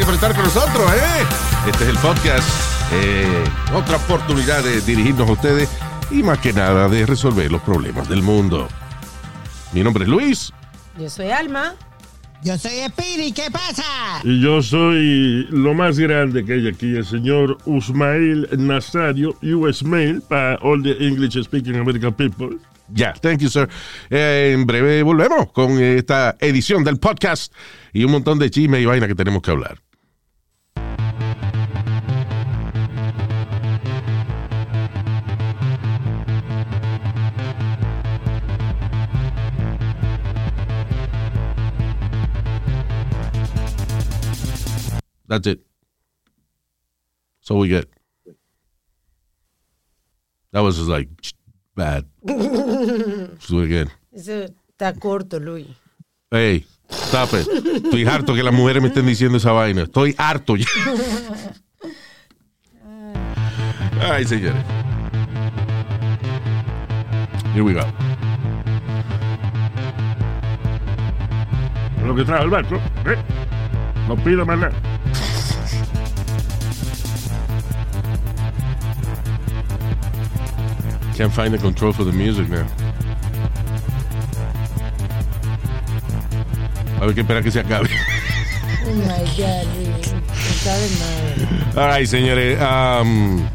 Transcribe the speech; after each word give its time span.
Gracias 0.00 0.18
por 0.18 0.30
estar 0.30 0.34
con 0.34 0.44
nosotros, 0.44 0.92
¿eh? 0.94 1.70
Este 1.70 1.84
es 1.84 1.90
el 1.90 1.98
podcast. 1.98 2.48
eh, 2.94 3.44
otra 3.74 3.96
oportunidad 3.96 4.64
de 4.64 4.80
dirigirnos 4.80 5.28
a 5.28 5.32
ustedes 5.32 5.68
y 6.10 6.22
más 6.22 6.38
que 6.38 6.54
nada 6.54 6.88
de 6.88 7.04
resolver 7.04 7.52
los 7.52 7.60
problemas 7.60 8.08
del 8.08 8.22
mundo. 8.22 8.66
Mi 9.74 9.82
nombre 9.82 10.04
es 10.04 10.08
Luis. 10.08 10.52
Yo 10.98 11.10
soy 11.10 11.28
Alma. 11.28 11.74
Yo 12.42 12.56
soy 12.56 12.78
Espiri, 12.78 13.32
¿qué 13.32 13.50
pasa? 13.50 13.84
Y 14.24 14.40
yo 14.40 14.62
soy 14.62 15.46
lo 15.50 15.74
más 15.74 15.98
grande 15.98 16.46
que 16.46 16.54
hay 16.54 16.68
aquí, 16.68 16.96
el 16.96 17.04
señor 17.04 17.58
Usmail 17.66 18.48
Nazario, 18.56 19.36
US 19.42 19.82
Mail, 19.82 20.22
para 20.22 20.56
all 20.62 20.82
the 20.82 20.96
English 20.98 21.38
speaking 21.44 21.76
American 21.76 22.14
people. 22.14 22.56
Ya, 22.88 23.12
thank 23.12 23.40
you, 23.40 23.50
sir. 23.50 23.68
Eh, 24.08 24.52
en 24.54 24.64
breve 24.64 25.02
volvemos 25.02 25.52
con 25.52 25.78
esta 25.78 26.36
edición 26.40 26.84
del 26.84 26.98
podcast 26.98 27.52
y 27.92 28.04
un 28.04 28.12
montón 28.12 28.38
de 28.38 28.48
chisme 28.50 28.80
y 28.80 28.86
vaina 28.86 29.06
que 29.06 29.14
tenemos 29.14 29.42
que 29.42 29.50
hablar. 29.50 29.78
That's 45.30 45.46
it. 45.46 45.60
So 47.40 47.54
we 47.54 47.68
get. 47.68 47.88
That 50.50 50.60
was 50.60 50.76
just 50.76 50.88
like 50.88 51.08
bad. 51.76 52.04
Let's 52.24 53.46
do 53.46 53.60
it 53.60 53.66
again. 53.66 53.90
Eso 54.12 54.48
está 54.68 54.92
corto, 54.98 55.38
Luis. 55.38 55.68
Hey, 56.32 56.66
stop 56.90 57.32
it. 57.34 57.46
Estoy 57.46 58.04
harto 58.06 58.34
que 58.34 58.42
las 58.42 58.52
mujeres 58.52 58.82
me 58.82 58.88
estén 58.88 59.06
diciendo 59.06 59.36
esa 59.38 59.52
vaina. 59.52 59.82
Estoy 59.82 60.16
harto 60.18 60.56
ya. 60.56 60.66
Ay, 64.02 64.24
señores. 64.24 64.64
Here 67.54 67.62
we 67.62 67.72
go. 67.72 67.86
Lo 72.04 72.16
que 72.16 72.24
trajo 72.24 72.42
el 72.42 72.50
barco, 72.50 72.74
¿eh? 73.06 73.16
No 74.08 74.16
pido 74.16 74.44
más 74.44 74.58
nada. 74.58 74.89
Can't 81.20 81.34
find 81.34 81.52
the 81.52 81.58
control 81.58 81.92
for 81.92 82.02
the 82.04 82.12
music 82.12 82.48
now. 82.48 82.66
A 86.98 87.06
ver 87.06 87.12
que 87.14 87.20
espera 87.22 87.42
que 87.42 87.50
se 87.50 87.60
acabe. 87.60 87.90
Oh 88.86 88.94
my 88.94 89.18
God, 89.36 89.66
Luis. 89.76 90.14
Está 90.48 90.78
de 90.78 90.88
madre. 90.98 91.76
All 91.76 91.88
right, 91.88 92.06
señores. 92.08 92.58
Um, 92.62 93.46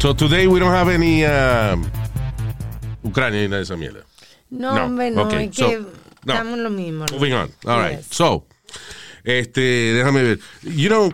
so 0.00 0.14
today 0.14 0.46
we 0.46 0.58
don't 0.58 0.72
have 0.72 0.88
any 0.88 1.26
um, 1.26 1.84
Ucrania 3.04 3.46
de 3.46 3.60
esa 3.60 3.76
mierda. 3.76 4.04
No, 4.48 4.74
No, 4.74 4.84
hombre, 4.86 5.10
no. 5.10 5.24
okay, 5.26 5.48
es 5.50 5.54
so, 5.56 5.68
que 5.68 5.80
no. 6.24 6.32
estamos 6.32 6.58
lo 6.60 6.70
mismo. 6.70 7.04
Moving 7.12 7.34
on. 7.34 7.50
All 7.66 7.78
right. 7.78 7.98
Yes. 7.98 8.06
So, 8.10 8.46
este, 9.22 9.92
déjame 9.92 10.22
ver. 10.22 10.38
You 10.62 10.88
know, 10.88 11.12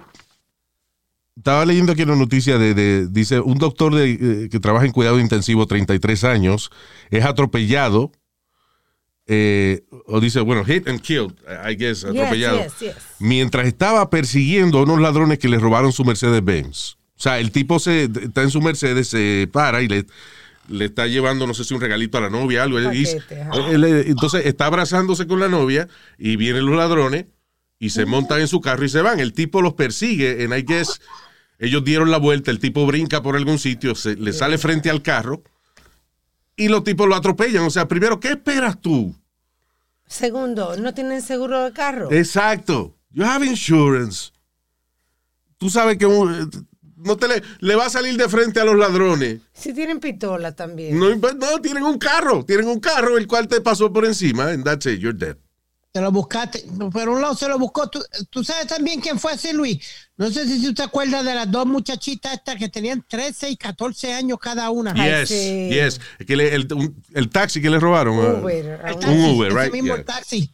estaba 1.48 1.64
leyendo 1.64 1.92
aquí 1.92 2.02
una 2.02 2.14
noticia 2.14 2.58
de, 2.58 2.74
de- 2.74 3.06
dice, 3.08 3.40
un 3.40 3.56
doctor 3.56 3.94
de, 3.94 4.10
eh, 4.10 4.48
que 4.50 4.60
trabaja 4.60 4.84
en 4.84 4.92
cuidado 4.92 5.18
intensivo, 5.18 5.66
33 5.66 6.24
años, 6.24 6.70
es 7.10 7.24
atropellado, 7.24 8.12
eh, 9.26 9.82
o 10.06 10.20
dice, 10.20 10.40
bueno, 10.40 10.62
hit 10.64 10.86
and 10.88 11.00
killed, 11.00 11.32
I 11.66 11.74
guess, 11.74 12.04
atropellado, 12.04 12.62
yes, 12.64 12.78
yes. 12.80 12.94
mientras 13.18 13.66
estaba 13.66 14.10
persiguiendo 14.10 14.78
a 14.78 14.82
unos 14.82 15.00
ladrones 15.00 15.38
que 15.38 15.48
le 15.48 15.58
robaron 15.58 15.90
su 15.92 16.04
Mercedes-Benz. 16.04 16.98
O 17.16 17.20
sea, 17.20 17.38
el 17.38 17.50
tipo 17.50 17.78
se, 17.78 18.04
está 18.04 18.42
en 18.42 18.50
su 18.50 18.60
Mercedes, 18.60 19.08
se 19.08 19.48
para 19.50 19.80
y 19.80 19.88
le, 19.88 20.04
le 20.68 20.84
está 20.84 21.06
llevando, 21.06 21.46
no 21.46 21.54
sé 21.54 21.64
si 21.64 21.72
un 21.72 21.80
regalito 21.80 22.18
a 22.18 22.20
la 22.20 22.30
novia, 22.30 22.62
algo. 22.62 22.78
Paquete, 22.78 23.46
él, 23.70 23.84
eh, 23.84 24.04
entonces 24.06 24.44
está 24.44 24.66
abrazándose 24.66 25.26
con 25.26 25.40
la 25.40 25.48
novia 25.48 25.88
y 26.18 26.36
vienen 26.36 26.66
los 26.66 26.76
ladrones 26.76 27.24
y 27.78 27.90
se 27.90 28.06
montan 28.06 28.40
en 28.40 28.48
su 28.48 28.60
carro 28.60 28.84
y 28.84 28.88
se 28.88 29.00
van. 29.00 29.18
El 29.20 29.32
tipo 29.32 29.62
los 29.62 29.74
persigue, 29.74 30.44
en 30.44 30.52
I 30.52 30.62
guess, 30.62 31.00
ellos 31.58 31.84
dieron 31.84 32.10
la 32.10 32.18
vuelta, 32.18 32.50
el 32.50 32.58
tipo 32.58 32.86
brinca 32.86 33.22
por 33.22 33.36
algún 33.36 33.58
sitio, 33.58 33.94
se, 33.94 34.16
le 34.16 34.32
sale 34.32 34.58
frente 34.58 34.90
al 34.90 35.02
carro 35.02 35.42
y 36.56 36.68
los 36.68 36.84
tipos 36.84 37.08
lo 37.08 37.14
atropellan. 37.14 37.64
O 37.64 37.70
sea, 37.70 37.86
primero, 37.88 38.20
¿qué 38.20 38.28
esperas 38.30 38.80
tú? 38.80 39.14
Segundo, 40.06 40.76
¿no 40.76 40.94
tienen 40.94 41.20
seguro 41.22 41.64
de 41.64 41.72
carro? 41.72 42.10
Exacto. 42.12 42.94
You 43.10 43.24
have 43.24 43.44
insurance. 43.44 44.30
Tú 45.58 45.68
sabes 45.70 45.98
que 45.98 46.06
un- 46.06 46.50
no 46.96 47.16
te 47.16 47.28
le, 47.28 47.42
le 47.60 47.74
va 47.76 47.86
a 47.86 47.90
salir 47.90 48.16
de 48.16 48.28
frente 48.28 48.60
a 48.60 48.64
los 48.64 48.76
ladrones. 48.76 49.40
Si 49.52 49.72
tienen 49.72 50.00
pistola 50.00 50.52
también. 50.52 50.98
No, 50.98 51.14
no, 51.14 51.60
tienen 51.60 51.84
un 51.84 51.98
carro, 51.98 52.44
tienen 52.44 52.66
un 52.68 52.80
carro 52.80 53.16
el 53.18 53.26
cual 53.26 53.48
te 53.48 53.60
pasó 53.60 53.92
por 53.92 54.04
encima 54.04 54.50
and 54.50 54.64
that's 54.64 54.86
it, 54.86 54.98
you're 55.00 55.16
dead. 55.16 55.36
Te 55.98 56.02
lo 56.04 56.12
buscaste. 56.12 56.64
Por 56.92 57.08
un 57.08 57.20
lado 57.20 57.34
se 57.34 57.48
lo 57.48 57.58
buscó. 57.58 57.88
Tú, 57.90 58.00
tú 58.30 58.44
sabes 58.44 58.68
también 58.68 59.00
quién 59.00 59.18
fue 59.18 59.32
ese, 59.32 59.52
Luis. 59.52 59.78
No 60.16 60.30
sé 60.30 60.46
si 60.46 60.62
tú 60.64 60.72
te 60.72 60.84
acuerdas 60.84 61.24
de 61.24 61.34
las 61.34 61.50
dos 61.50 61.66
muchachitas 61.66 62.34
estas 62.34 62.54
que 62.54 62.68
tenían 62.68 63.04
13 63.08 63.50
y 63.50 63.56
14 63.56 64.12
años 64.12 64.38
cada 64.40 64.70
una. 64.70 64.92
Ay, 64.96 65.10
yes, 65.22 65.28
sí. 65.28 65.68
yes. 65.72 66.00
Que 66.24 66.36
le- 66.36 66.54
el, 66.54 66.72
un- 66.72 67.02
el 67.14 67.28
taxi 67.30 67.60
que 67.60 67.68
le 67.68 67.80
robaron. 67.80 68.16
uh, 68.16 68.38
Uber. 68.44 68.80
El 68.86 68.94
un- 68.94 69.00
taxi, 69.00 69.16
Un 69.18 69.24
Uber, 69.24 69.50
ese 69.50 69.60
right, 69.64 69.72
mismo 69.72 69.94
yeah. 69.96 70.04
taxi. 70.04 70.50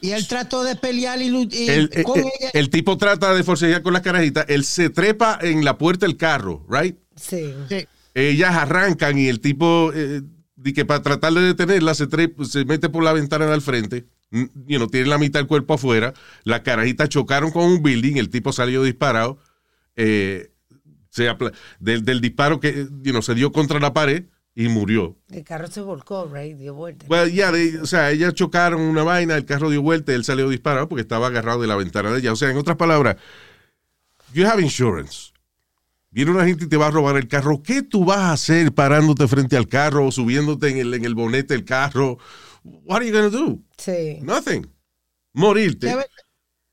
Y 0.00 0.10
él 0.12 0.26
trató 0.26 0.64
de 0.64 0.76
pelear 0.76 1.20
y, 1.20 1.26
y 1.28 1.68
el, 1.68 1.90
con 2.04 2.18
el- 2.20 2.24
ella. 2.40 2.50
el 2.54 2.70
tipo 2.70 2.96
trata 2.96 3.34
de 3.34 3.44
forcejear 3.44 3.82
con 3.82 3.92
las 3.92 4.00
carajitas, 4.00 4.46
él 4.48 4.64
se 4.64 4.88
trepa 4.88 5.38
en 5.42 5.62
la 5.62 5.76
puerta 5.76 6.06
del 6.06 6.16
carro, 6.16 6.66
right? 6.70 6.96
Sí. 7.16 7.52
Sí. 7.68 7.86
Ellas 8.14 8.54
arrancan 8.54 9.18
y 9.18 9.28
el 9.28 9.40
tipo, 9.40 9.92
eh, 9.94 10.22
di 10.56 10.72
que 10.72 10.86
para 10.86 11.02
tratar 11.02 11.34
de 11.34 11.42
detenerla, 11.42 11.94
se, 11.94 12.08
tre- 12.08 12.32
se 12.46 12.64
mete 12.64 12.88
por 12.88 13.02
la 13.04 13.12
ventana 13.12 13.44
del 13.46 13.60
frente. 13.60 14.06
Mm, 14.30 14.44
You 14.66 14.78
know, 14.78 14.88
tiene 14.88 15.08
la 15.08 15.18
mitad 15.18 15.40
del 15.40 15.46
cuerpo 15.46 15.74
afuera. 15.74 16.14
Las 16.44 16.60
carajitas 16.60 17.08
chocaron 17.08 17.50
con 17.50 17.64
un 17.64 17.82
building. 17.82 18.16
El 18.16 18.30
tipo 18.30 18.52
salió 18.52 18.82
disparado. 18.82 19.38
eh, 19.96 20.50
se 21.10 21.30
del, 21.78 22.04
del 22.04 22.20
disparo 22.20 22.58
que 22.58 22.88
you 23.02 23.12
know, 23.12 23.22
se 23.22 23.36
dio 23.36 23.52
contra 23.52 23.78
la 23.78 23.92
pared 23.92 24.24
y 24.56 24.68
murió. 24.68 25.16
El 25.30 25.44
carro 25.44 25.68
se 25.68 25.80
volcó, 25.80 26.28
right? 26.32 26.56
Dio 26.56 26.74
vuelta. 26.74 27.06
Well, 27.08 27.32
o 27.80 27.86
sea, 27.86 28.10
ellas 28.10 28.34
chocaron 28.34 28.80
una 28.80 29.02
vaina, 29.02 29.36
el 29.36 29.44
carro 29.44 29.70
dio 29.70 29.82
vuelta 29.82 30.12
y 30.12 30.16
él 30.16 30.24
salió 30.24 30.48
disparado 30.48 30.88
porque 30.88 31.02
estaba 31.02 31.28
agarrado 31.28 31.60
de 31.60 31.68
la 31.68 31.76
ventana 31.76 32.10
de 32.12 32.18
ella. 32.18 32.32
O 32.32 32.36
sea, 32.36 32.50
en 32.50 32.56
otras 32.56 32.76
palabras, 32.76 33.16
you 34.32 34.46
have 34.46 34.60
insurance. 34.62 35.32
Viene 36.10 36.30
una 36.30 36.46
gente 36.46 36.64
y 36.64 36.68
te 36.68 36.76
va 36.76 36.86
a 36.86 36.90
robar 36.92 37.16
el 37.16 37.26
carro. 37.26 37.62
¿Qué 37.62 37.82
tú 37.82 38.04
vas 38.04 38.18
a 38.18 38.32
hacer 38.32 38.72
parándote 38.72 39.26
frente 39.26 39.56
al 39.56 39.66
carro 39.66 40.06
o 40.06 40.12
subiéndote 40.12 40.68
en 40.68 40.78
el, 40.78 40.94
en 40.94 41.04
el 41.04 41.14
bonete 41.16 41.54
del 41.54 41.64
carro? 41.64 42.18
What 42.64 43.02
are 43.02 43.06
you 43.06 43.12
going 43.12 43.30
to 43.30 43.36
do? 43.36 43.62
Sí. 43.78 44.18
Nothing. 44.22 44.66
Morirte. 45.34 45.94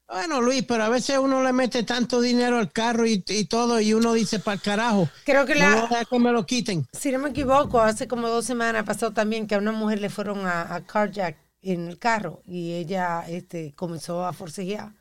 Bueno, 0.08 0.42
Luis, 0.42 0.64
pero 0.68 0.84
a 0.84 0.90
veces 0.90 1.18
uno 1.18 1.42
le 1.42 1.54
mete 1.54 1.84
tanto 1.84 2.20
dinero 2.20 2.58
al 2.58 2.72
carro 2.72 3.08
y, 3.08 3.24
y 3.28 3.46
todo 3.46 3.80
y 3.80 3.94
uno 3.94 4.12
dice 4.14 4.40
para 4.40 4.56
el 4.56 4.62
carajo. 4.62 5.10
Creo 5.26 5.46
que 5.46 5.54
No 5.56 5.60
la, 5.62 5.82
dejar 5.84 6.08
que 6.08 6.20
me 6.20 6.32
lo 6.34 6.46
quiten. 6.46 6.86
si 6.92 7.12
no 7.14 7.20
me 7.20 7.30
equivoco, 7.30 7.80
hace 7.80 8.08
como 8.10 8.28
dos 8.28 8.46
semanas 8.46 8.84
pasó 8.84 9.12
también 9.12 9.48
que 9.48 9.56
a 9.56 9.58
una 9.58 9.72
mujer 9.72 10.02
le 10.02 10.10
fueron 10.10 10.46
a, 10.46 10.74
a 10.76 10.82
carjack 10.86 11.38
en 11.62 11.88
el 11.88 11.98
carro 11.98 12.42
y 12.46 12.74
ella 12.74 13.24
este, 13.30 13.72
comenzó 13.74 14.26
a 14.26 14.34
forcejear 14.34 14.92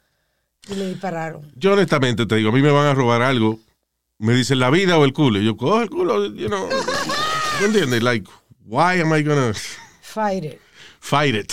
y 0.68 0.74
le 0.76 0.88
dispararon. 0.90 1.50
Yo 1.56 1.72
honestamente 1.72 2.24
te 2.26 2.36
digo, 2.36 2.50
a 2.50 2.52
mí 2.52 2.62
me 2.62 2.70
van 2.70 2.86
a 2.86 2.94
robar 2.94 3.22
algo. 3.22 3.58
Me 4.18 4.32
dicen 4.34 4.60
la 4.60 4.70
vida 4.70 4.96
o 4.96 5.04
el 5.04 5.12
culo. 5.12 5.40
Y 5.40 5.44
yo 5.44 5.56
cojo 5.56 5.80
el 5.82 5.90
culo, 5.90 6.26
you 6.34 6.46
know. 6.46 6.68
¿No 7.60 7.66
entiendes? 7.66 8.02
Like, 8.02 8.30
why 8.64 9.00
am 9.00 9.12
I 9.12 9.22
gonna 9.24 9.52
Fight 10.02 10.44
it. 10.44 10.60
Fight 11.00 11.34
it? 11.34 11.52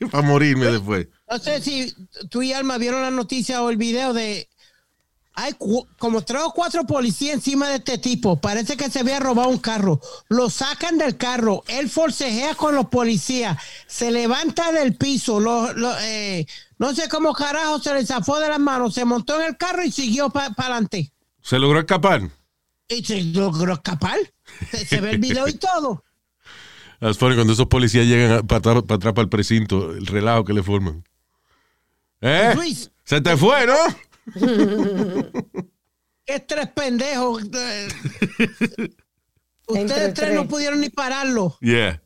Para 0.10 0.26
morirme 0.26 0.66
después. 0.66 1.06
No 1.30 1.38
sé 1.38 1.60
si 1.62 1.94
tú 2.28 2.42
y 2.42 2.52
Alma 2.52 2.78
vieron 2.78 3.02
la 3.02 3.10
noticia 3.10 3.62
o 3.62 3.70
el 3.70 3.76
video 3.76 4.12
de. 4.12 4.48
Hay 5.34 5.54
como 5.98 6.20
tres 6.22 6.42
o 6.44 6.52
cuatro 6.52 6.84
policías 6.84 7.32
encima 7.36 7.66
de 7.70 7.76
este 7.76 7.96
tipo. 7.96 8.38
Parece 8.38 8.76
que 8.76 8.90
se 8.90 9.00
había 9.00 9.18
robado 9.18 9.48
un 9.48 9.56
carro. 9.58 9.98
Lo 10.28 10.50
sacan 10.50 10.98
del 10.98 11.16
carro. 11.16 11.64
Él 11.68 11.88
forcejea 11.88 12.54
con 12.54 12.74
los 12.74 12.88
policías. 12.88 13.56
Se 13.86 14.10
levanta 14.10 14.72
del 14.72 14.94
piso. 14.94 15.40
Lo- 15.40 15.72
lo, 15.72 15.90
eh, 16.00 16.46
no 16.76 16.94
sé 16.94 17.08
cómo 17.08 17.32
carajo 17.32 17.78
se 17.78 17.94
le 17.94 18.04
zafó 18.04 18.38
de 18.40 18.50
las 18.50 18.58
manos. 18.60 18.92
Se 18.92 19.06
montó 19.06 19.40
en 19.40 19.46
el 19.46 19.56
carro 19.56 19.82
y 19.82 19.90
siguió 19.90 20.28
para 20.28 20.48
adelante. 20.54 21.10
Se 21.40 21.58
logró 21.58 21.78
escapar. 21.78 22.28
Y 22.88 23.02
se 23.02 23.22
logró 23.22 23.72
escapar. 23.72 24.18
Se, 24.70 24.84
se 24.84 25.00
ve 25.00 25.12
el 25.12 25.18
video 25.18 25.48
y 25.48 25.54
todo. 25.54 26.04
Es 27.02 27.18
funny 27.18 27.34
cuando 27.34 27.52
esos 27.52 27.66
policías 27.66 28.06
llegan 28.06 28.46
para 28.46 28.58
atrás 28.58 28.84
para 29.12 29.22
el 29.22 29.28
precinto, 29.28 29.90
el 29.90 30.06
relajo 30.06 30.44
que 30.44 30.52
le 30.52 30.62
forman. 30.62 31.02
¿Eh? 32.20 32.52
Luis. 32.54 32.92
Se 33.02 33.20
te 33.20 33.36
fue, 33.36 33.66
¿no? 33.66 33.74
Qué 36.24 36.38
tres 36.38 36.68
pendejos. 36.68 37.42
Ustedes 39.66 39.94
tres 39.94 40.14
tres. 40.14 40.34
no 40.34 40.46
pudieron 40.46 40.80
ni 40.80 40.90
pararlo. 40.90 41.56
Yeah. 41.60 42.00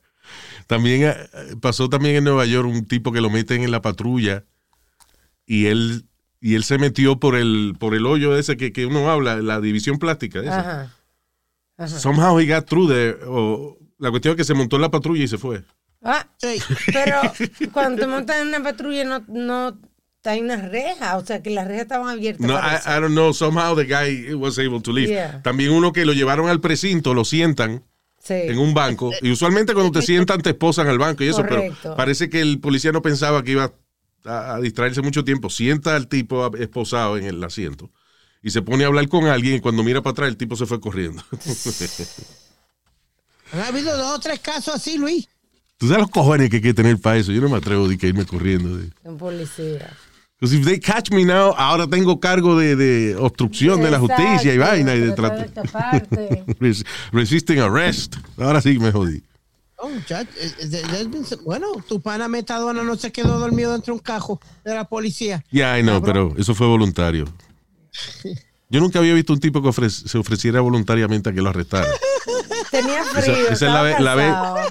También 0.65 1.03
eh, 1.03 1.15
pasó 1.61 1.89
también 1.89 2.15
en 2.15 2.23
Nueva 2.23 2.47
York 2.47 2.67
un 2.67 2.87
tipo 2.87 3.11
que 3.11 3.21
lo 3.21 3.29
meten 3.29 3.61
en 3.61 3.69
la 3.69 3.83
patrulla 3.83 4.45
y 5.45 5.67
él 5.67 6.07
y 6.41 6.55
él 6.55 6.63
se 6.63 6.79
metió 6.79 7.19
por 7.19 7.35
el 7.35 7.75
por 7.79 7.93
el 7.93 8.07
hoyo 8.07 8.35
ese 8.35 8.57
que, 8.57 8.73
que 8.73 8.87
uno 8.87 9.11
habla, 9.11 9.37
la 9.37 9.61
división 9.61 9.99
plástica. 9.99 10.39
esa. 10.39 10.59
Ajá. 10.59 10.95
Ajá. 11.77 11.99
Somehow 11.99 12.39
he 12.39 12.47
got 12.47 12.65
through 12.65 12.89
there. 12.89 13.19
o 13.27 13.77
la 13.99 14.09
cuestión 14.11 14.33
es 14.33 14.37
que 14.37 14.43
se 14.43 14.53
montó 14.53 14.75
en 14.77 14.83
la 14.83 14.91
patrulla 14.91 15.23
y 15.23 15.27
se 15.27 15.37
fue. 15.37 15.63
Ah, 16.03 16.27
pero 16.93 17.21
cuando 17.71 18.01
te 18.01 18.07
montas 18.07 18.41
en 18.41 18.47
una 18.49 18.61
patrulla 18.63 19.03
no, 19.03 19.23
no 19.27 19.77
hay 20.23 20.41
una 20.41 20.57
reja, 20.57 21.17
o 21.17 21.25
sea 21.25 21.41
que 21.41 21.49
las 21.49 21.67
rejas 21.67 21.83
estaban 21.83 22.09
abiertas. 22.09 22.45
No. 22.45 22.55
I, 22.55 22.75
I 22.85 22.99
don't 23.01 23.13
know. 23.13 23.33
Somehow 23.33 23.75
the 23.75 23.85
guy 23.85 24.33
was 24.33 24.59
able 24.59 24.81
to 24.81 24.91
leave. 24.91 25.07
Yeah. 25.09 25.41
También 25.41 25.71
uno 25.71 25.93
que 25.93 26.05
lo 26.05 26.13
llevaron 26.13 26.49
al 26.49 26.59
precinto, 26.59 27.13
lo 27.13 27.23
sientan 27.25 27.83
Sí. 28.19 28.33
en 28.33 28.59
un 28.59 28.73
banco. 28.73 29.11
Y 29.21 29.31
usualmente 29.31 29.73
cuando 29.73 29.97
te 29.97 30.05
sientan 30.05 30.41
te 30.41 30.49
esposan 30.49 30.87
al 30.87 30.97
banco 30.97 31.23
y 31.23 31.29
eso, 31.29 31.37
Correcto. 31.43 31.77
pero 31.81 31.95
parece 31.95 32.29
que 32.29 32.41
el 32.41 32.59
policía 32.59 32.91
no 32.91 33.01
pensaba 33.01 33.41
que 33.41 33.51
iba 33.51 33.71
a, 34.25 34.55
a 34.55 34.59
distraerse 34.59 35.01
mucho 35.01 35.23
tiempo. 35.23 35.49
Sienta 35.49 35.95
al 35.95 36.09
tipo 36.09 36.53
esposado 36.57 37.17
en 37.17 37.23
el 37.25 37.41
asiento 37.41 37.89
y 38.43 38.49
se 38.49 38.61
pone 38.61 38.83
a 38.83 38.87
hablar 38.87 39.07
con 39.07 39.27
alguien 39.27 39.55
y 39.55 39.59
cuando 39.61 39.81
mira 39.81 40.01
para 40.01 40.11
atrás 40.11 40.27
el 40.29 40.35
tipo 40.37 40.57
se 40.57 40.65
fue 40.65 40.81
corriendo. 40.81 41.23
Han 43.53 43.61
habido 43.61 43.95
dos 43.97 44.15
o 44.15 44.19
tres 44.19 44.39
casos 44.39 44.75
así, 44.75 44.97
Luis. 44.97 45.27
Tú 45.77 45.87
sabes 45.87 46.01
los 46.01 46.09
cojones 46.11 46.49
que 46.49 46.57
hay 46.57 46.61
que 46.61 46.73
tener 46.73 46.99
para 46.99 47.17
eso. 47.17 47.31
Yo 47.31 47.41
no 47.41 47.49
me 47.49 47.57
atrevo 47.57 47.87
de 47.87 47.97
que 47.97 48.07
irme 48.07 48.25
corriendo. 48.25 48.77
de- 48.77 48.89
Un 49.03 49.17
policía. 49.17 49.95
Because 50.39 50.55
if 50.55 50.65
they 50.65 50.79
catch 50.79 51.09
me 51.11 51.23
now, 51.25 51.53
ahora 51.57 51.87
tengo 51.87 52.19
cargo 52.19 52.57
de, 52.57 52.75
de 52.75 53.15
obstrucción 53.15 53.81
de 53.81 53.89
la 53.91 53.99
justicia 53.99 54.53
y 54.53 54.57
vaina 54.57 54.93
y 54.95 54.99
de 54.99 55.11
tratar. 55.13 55.49
Res- 56.59 56.83
resisting 57.11 57.59
arrest. 57.59 58.15
Ahora 58.37 58.61
sí 58.61 58.77
me 58.79 58.91
jodí. 58.91 59.23
Oh, 59.79 59.89
muchacho, 59.89 60.29
eh, 60.39 60.51
eh, 60.59 61.07
bueno, 61.43 61.67
tu 61.87 62.01
pana 62.01 62.27
Metadona 62.27 62.81
no 62.83 62.95
se 62.95 63.11
quedó 63.11 63.37
dormido 63.39 63.71
dentro 63.73 63.93
de 63.93 63.97
un 63.99 64.03
cajo 64.03 64.39
de 64.65 64.73
la 64.73 64.85
policía. 64.85 65.43
Ya, 65.51 65.77
I 65.77 65.83
know, 65.83 66.01
pero 66.01 66.33
eso 66.37 66.55
fue 66.55 66.65
voluntario. 66.67 67.25
Yo 68.69 68.79
nunca 68.81 68.99
había 68.99 69.13
visto 69.13 69.33
un 69.33 69.39
tipo 69.39 69.61
que 69.61 69.69
ofre- 69.69 69.89
se 69.89 70.17
ofreciera 70.17 70.61
voluntariamente 70.61 71.29
a 71.29 71.33
que 71.33 71.41
lo 71.41 71.49
arrestaran. 71.49 71.89
Tenía 72.71 73.01
Esa- 73.01 73.21
frío. 73.21 73.35
esa 73.35 73.53
es 73.53 73.61
la 73.61 73.89
estaba 73.91 74.53
ve- 74.53 74.69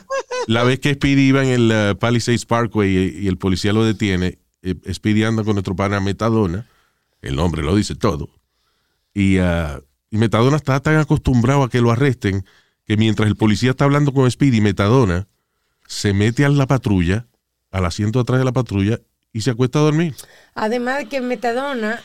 la 0.48 0.62
vez 0.64 0.80
que 0.80 0.94
Speedy 0.94 1.28
iba 1.28 1.42
en 1.42 1.48
el 1.50 1.92
uh, 1.92 1.98
Palisades 1.98 2.44
Parkway 2.46 2.96
y, 2.96 3.18
y 3.24 3.28
el 3.28 3.36
policía 3.38 3.72
lo 3.72 3.84
detiene, 3.84 4.38
eh, 4.62 4.74
Speedy 4.92 5.24
anda 5.24 5.44
con 5.44 5.54
nuestro 5.54 5.74
pana 5.74 6.00
Metadona, 6.00 6.66
el 7.22 7.36
nombre 7.36 7.62
lo 7.62 7.74
dice 7.74 7.94
todo, 7.94 8.28
y, 9.14 9.38
uh, 9.40 9.82
y 10.10 10.18
Metadona 10.18 10.56
está 10.56 10.78
tan 10.80 10.96
acostumbrado 10.98 11.62
a 11.62 11.70
que 11.70 11.80
lo 11.80 11.90
arresten 11.90 12.44
que 12.86 12.96
mientras 12.96 13.26
el 13.28 13.36
policía 13.36 13.70
está 13.70 13.84
hablando 13.84 14.12
con 14.12 14.30
Speedy, 14.30 14.60
Metadona 14.60 15.26
se 15.88 16.12
mete 16.12 16.44
a 16.44 16.48
la 16.48 16.66
patrulla, 16.66 17.26
al 17.70 17.84
asiento 17.86 18.20
atrás 18.20 18.38
de 18.38 18.44
la 18.44 18.52
patrulla, 18.52 19.00
y 19.32 19.40
se 19.40 19.50
acuesta 19.50 19.78
a 19.80 19.82
dormir. 19.82 20.14
Además 20.54 20.98
de 20.98 21.06
que 21.08 21.20
Metadona, 21.20 22.00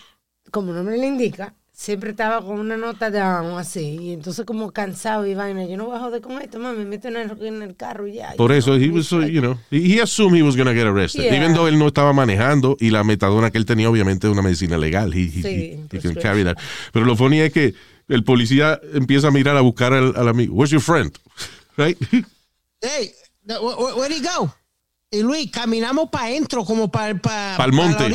como 0.52 0.72
el 0.72 0.78
nombre 0.78 0.98
le 0.98 1.06
indica, 1.08 1.54
siempre 1.82 2.12
estaba 2.12 2.46
con 2.46 2.60
una 2.60 2.78
nota 2.78 3.10
down 3.10 3.58
así. 3.58 3.98
Y 4.00 4.14
entonces 4.14 4.46
como 4.46 4.72
cansado 4.72 5.26
y 5.26 5.34
vaina. 5.34 5.66
Yo 5.66 5.78
no 5.78 5.86
voy 5.88 5.96
a 5.98 6.00
joder 6.00 6.22
con 6.22 6.40
esto, 6.40 6.60
mami. 6.60 6.78
Me 6.80 6.86
meto 6.86 7.08
en 7.08 7.18
el, 7.18 7.44
en 7.46 7.62
el 7.64 7.76
carro 7.76 8.08
y 8.08 8.14
ya. 8.14 8.34
Por 8.38 8.52
eso, 8.52 8.76
know, 8.76 8.80
he 8.84 8.90
was, 8.92 9.08
so, 9.08 9.22
you 9.26 9.42
know, 9.42 9.58
he 9.72 10.00
assumed 10.00 10.38
he 10.38 10.44
was 10.44 10.56
going 10.56 10.68
to 10.68 10.74
get 10.76 10.86
arrested. 10.86 11.24
Yeah. 11.24 11.36
Even 11.36 11.54
though 11.56 11.68
él 11.68 11.80
no 11.80 11.88
estaba 11.88 12.14
manejando 12.14 12.78
y 12.80 12.92
la 12.92 13.04
metadona 13.04 13.50
que 13.50 13.58
él 13.58 13.66
tenía 13.66 13.90
obviamente 13.90 14.28
es 14.28 14.34
una 14.34 14.44
medicina 14.44 14.78
legal. 14.78 15.12
He, 15.14 15.24
he- 15.24 15.30
Sí, 15.32 15.48
he- 15.48 15.72
he 15.74 15.78
can 15.78 15.88
prescription. 15.88 16.22
carry 16.22 16.44
that. 16.44 16.58
Pero 16.94 17.06
lo 17.06 17.16
funny 17.16 17.40
es 17.40 17.52
que 17.52 17.74
el 18.08 18.24
policía 18.24 18.80
empieza 18.94 19.30
a 19.30 19.32
mirar 19.32 19.58
a 19.58 19.62
buscar 19.62 19.94
al, 19.94 20.14
al 20.16 20.28
amigo. 20.28 20.54
Where's 20.54 20.72
your 20.72 20.82
friend? 20.82 21.12
Right? 21.78 21.98
Hey, 22.82 23.12
the- 23.46 23.56
wh- 23.56 23.76
wh- 23.76 23.98
where'd 23.98 24.12
he 24.12 24.20
go? 24.22 24.54
Y 25.10 25.24
Luis, 25.24 25.50
caminamos 25.50 26.10
para 26.10 26.26
adentro, 26.28 26.64
como 26.64 26.90
para 26.92 27.16
Pa'l 27.16 27.74
monte. 27.74 27.98
Para 27.98 28.10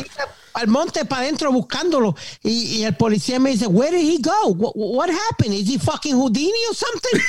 el 0.63 0.67
monte, 0.69 1.05
para 1.05 1.21
adentro, 1.23 1.51
buscándolo. 1.51 2.15
Y, 2.43 2.77
y 2.79 2.83
el 2.83 2.95
policía 2.95 3.39
me 3.39 3.51
dice, 3.51 3.67
Where 3.67 3.97
did 3.97 4.09
he 4.09 4.17
go? 4.21 4.49
What, 4.53 4.71
what 4.75 5.09
happened? 5.09 5.53
Is 5.53 5.67
he 5.69 5.77
fucking 5.79 6.15
Houdini 6.15 6.51
or 6.69 6.75
something? 6.75 7.19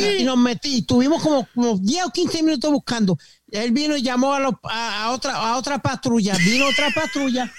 y, 0.00 0.20
y 0.20 0.24
nos 0.24 0.36
metí. 0.38 0.82
Tuvimos 0.82 1.22
como, 1.22 1.46
como 1.54 1.78
10 1.78 2.04
o 2.06 2.10
15 2.10 2.42
minutos 2.42 2.70
buscando. 2.72 3.18
Y 3.50 3.56
él 3.58 3.70
vino 3.72 3.96
y 3.96 4.02
llamó 4.02 4.32
a, 4.34 4.40
los- 4.40 4.54
a, 4.64 5.04
a 5.04 5.10
otra, 5.12 5.34
a 5.36 5.56
otra 5.56 5.78
patrulla. 5.80 6.34
Vino 6.38 6.66
otra 6.66 6.88
patrulla 6.94 7.52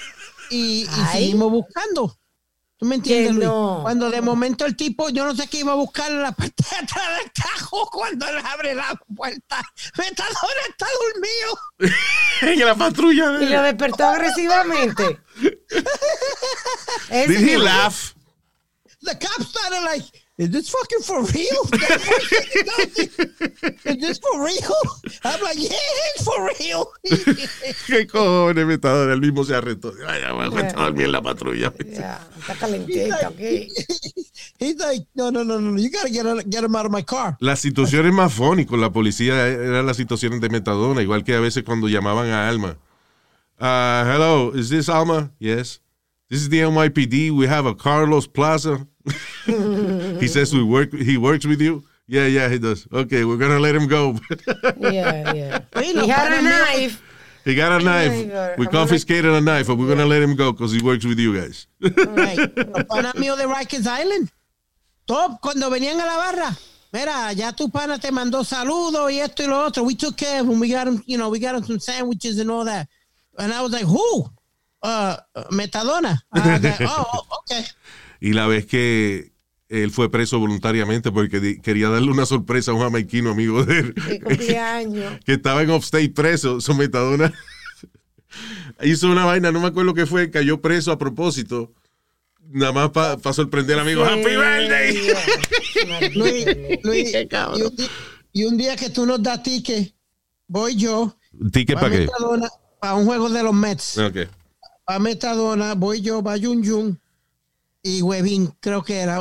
y, 0.50 0.84
y 0.84 0.88
seguimos 1.12 1.52
buscando. 1.52 2.18
¿Tú 2.78 2.86
me 2.86 2.96
entiendes, 2.96 3.34
Luis? 3.34 3.48
no. 3.48 3.80
Cuando 3.82 4.12
de 4.12 4.22
momento 4.22 4.64
el 4.66 4.76
tipo, 4.76 5.10
yo 5.10 5.26
no 5.26 5.36
sé 5.36 5.48
qué 5.48 5.60
iba 5.60 5.72
a 5.72 5.76
buscar 5.76 6.12
en 6.12 6.22
la 6.22 6.32
parte 6.32 6.64
de 6.70 6.76
atrás 6.78 7.18
del 7.18 7.32
cajo 7.32 7.90
cuando 7.92 8.28
él 8.28 8.38
abre 8.38 8.76
la 8.76 9.00
puerta. 9.16 9.64
Metadona 9.98 10.62
está 10.70 10.86
dormido. 11.14 11.96
en 12.42 12.60
la 12.60 12.76
patrulla. 12.76 13.42
Y 13.42 13.48
lo 13.48 13.64
despertó 13.64 14.06
agresivamente. 14.06 15.20
Did 17.10 17.50
he 17.50 17.58
laugh? 17.58 18.14
The 19.02 19.18
cops 19.18 19.50
started 19.50 19.84
like, 19.84 20.06
is 20.38 20.52
this 20.52 20.70
fucking 20.70 21.02
for 21.02 21.24
real? 21.24 21.64
is 23.86 23.98
this 24.00 24.20
for 24.20 24.44
real? 24.44 24.76
I'm 25.24 25.42
like, 25.42 25.58
yeah, 25.58 25.70
it's 26.14 26.24
for 26.24 26.46
real. 26.60 26.92
¿Qué 27.88 28.06
cojones, 28.08 28.66
metadona? 28.68 29.14
El 29.14 29.22
mismo 29.22 29.44
se 29.44 29.56
arrestó. 29.56 29.92
Ay, 30.08 30.22
ya 30.22 30.34
me 30.36 30.46
acuesto 30.46 30.80
a 30.80 30.84
dormir 30.84 31.06
en 31.06 31.12
la 31.14 31.22
patrulla. 31.24 31.74
Ya, 31.92 32.20
está 32.38 32.54
calentita, 32.54 33.30
ok. 33.30 33.40
He's 34.60 34.76
like, 34.78 35.08
no, 35.16 35.32
no, 35.32 35.44
no, 35.44 35.60
no, 35.60 35.80
you 35.80 35.90
gotta 35.90 36.10
get, 36.10 36.28
out- 36.28 36.46
get 36.48 36.64
him 36.64 36.76
out 36.76 36.86
of 36.86 36.92
my 36.92 37.02
car. 37.02 37.36
Las 37.40 37.60
situaciones 37.60 38.14
más 38.14 38.32
funny 38.32 38.66
con 38.66 38.80
la 38.80 38.92
policía 38.92 39.48
eran 39.48 39.88
las 39.88 39.98
situaciones 39.98 40.40
de 40.40 40.50
metadona, 40.50 41.02
igual 41.02 41.24
que 41.24 41.34
a 41.34 41.40
veces 41.40 41.64
cuando 41.64 41.88
llamaban 41.88 42.30
a 42.30 42.48
Alma. 42.48 42.78
Uh, 43.60 44.06
hello, 44.06 44.52
is 44.54 44.70
this 44.70 44.88
Alma? 44.88 45.32
Yes. 45.40 45.82
This 46.30 46.42
is 46.42 46.50
the 46.50 46.60
NYPD. 46.60 47.32
We 47.32 47.48
have 47.48 47.66
a 47.66 47.74
Carlos 47.74 48.28
Plaza. 48.28 48.86
He 50.20 50.28
says 50.28 50.54
we 50.54 50.64
work. 50.64 50.94
He 50.94 51.18
works 51.18 51.46
with 51.46 51.62
you. 51.62 51.84
Yeah, 52.08 52.26
yeah, 52.26 52.48
he 52.48 52.58
does. 52.58 52.88
Okay, 52.92 53.26
we're 53.26 53.38
gonna 53.38 53.60
let 53.60 53.76
him 53.76 53.88
go. 53.88 54.18
Yeah, 54.80 55.34
yeah. 55.34 55.60
He 55.82 56.08
had 56.08 56.32
a 56.32 56.42
knife. 56.42 57.02
he 57.44 57.56
got 57.56 57.82
a 57.82 57.84
knife. 57.84 58.58
We 58.58 58.68
confiscated 58.68 59.32
a 59.32 59.42
knife, 59.42 59.68
but 59.68 59.78
we're 59.78 59.90
gonna 59.90 60.06
let 60.06 60.22
him 60.22 60.36
go 60.36 60.52
because 60.52 60.72
he 60.72 60.82
works 60.82 61.06
with 61.06 61.20
you 61.20 61.40
guys. 61.40 61.68
Right. 61.82 62.38
Los 62.58 62.84
panas 62.86 63.14
míos 63.16 63.38
de 63.38 63.46
Rikers 63.46 63.88
Island. 63.88 64.32
Top, 65.06 65.42
cuando 65.42 65.70
venían 65.70 66.00
a 66.00 66.06
la 66.06 66.18
barra. 66.18 66.58
Mira, 66.94 67.34
ya 67.34 67.52
tu 67.52 67.70
pana 67.70 67.98
te 68.00 68.12
mandó 68.12 68.44
saludos 68.44 69.12
y 69.12 69.20
esto 69.20 69.44
y 69.44 69.48
lo 69.48 69.66
otro. 69.66 69.84
We 69.84 69.96
took 69.96 70.16
care 70.18 70.42
of 70.42 70.48
him. 70.48 70.60
We 70.60 70.70
got 70.70 70.88
him, 70.88 71.04
you 71.06 71.18
know, 71.18 71.30
we 71.30 71.40
got 71.40 71.56
him 71.56 71.64
some 71.64 71.80
sandwiches 71.80 72.40
and 72.40 72.50
all 72.50 72.66
that. 72.66 72.88
And 73.38 73.54
I 73.54 73.62
was 73.62 73.72
like, 73.72 73.86
who? 73.86 74.26
Uh, 74.82 75.18
Metadona. 75.52 76.18
Like, 76.34 76.82
oh, 76.82 77.06
oh, 77.14 77.40
okay. 77.40 77.64
Y 78.22 78.32
la 78.32 78.48
vez 78.48 78.66
que 78.66 79.32
él 79.70 79.92
fue 79.92 80.10
preso 80.10 80.40
voluntariamente 80.40 81.12
porque 81.12 81.60
quería 81.62 81.90
darle 81.90 82.10
una 82.10 82.26
sorpresa 82.26 82.72
a 82.72 82.74
un 82.74 82.82
jamaiquino 82.82 83.32
amigo 83.32 83.66
de 83.66 83.80
él. 83.80 83.94
De 83.94 84.22
cumpleaños. 84.22 85.20
que 85.26 85.34
estaba 85.34 85.62
en 85.62 85.72
upstate 85.72 86.10
preso, 86.10 86.62
su 86.62 86.74
metadona. 86.74 87.34
Hizo 88.82 89.10
una 89.10 89.26
vaina, 89.26 89.52
no 89.52 89.60
me 89.60 89.68
acuerdo 89.68 89.94
qué 89.94 90.06
fue, 90.06 90.32
cayó 90.32 90.62
preso 90.62 90.92
a 90.92 90.98
propósito. 90.98 91.74
Nada 92.50 92.72
más 92.72 92.92
para 92.92 93.34
sorprender 93.34 93.78
al 93.78 93.82
amigo. 93.82 94.06
¡Happy 94.06 94.24
birthday! 94.24 94.96
Luis, 96.16 96.46
Luis, 96.84 97.14
y, 97.14 97.62
un 97.62 97.76
día, 97.76 97.90
y 98.32 98.44
un 98.46 98.58
día 98.58 98.76
que 98.78 98.90
tú 98.90 99.06
nos 99.06 99.22
das 99.22 99.44
ticket, 99.44 99.94
voy 100.48 100.78
yo. 100.78 101.18
¿Ticket 101.52 101.76
pa' 101.76 101.82
para 101.82 101.98
qué? 101.98 102.08
Para 102.80 102.96
un 102.96 103.06
juego 103.06 103.30
de 103.30 103.44
los 103.44 103.54
Mets. 103.54 103.98
Ok. 103.98 104.30
a 104.86 105.00
Metadona, 105.00 105.74
voy 105.74 106.00
yo, 106.00 106.24
va 106.24 106.38
Yun 106.38 106.64
Yun 106.64 107.00
y 107.84 108.02
Webin, 108.02 108.54
creo 108.60 108.84
que 108.84 108.98
era. 109.00 109.20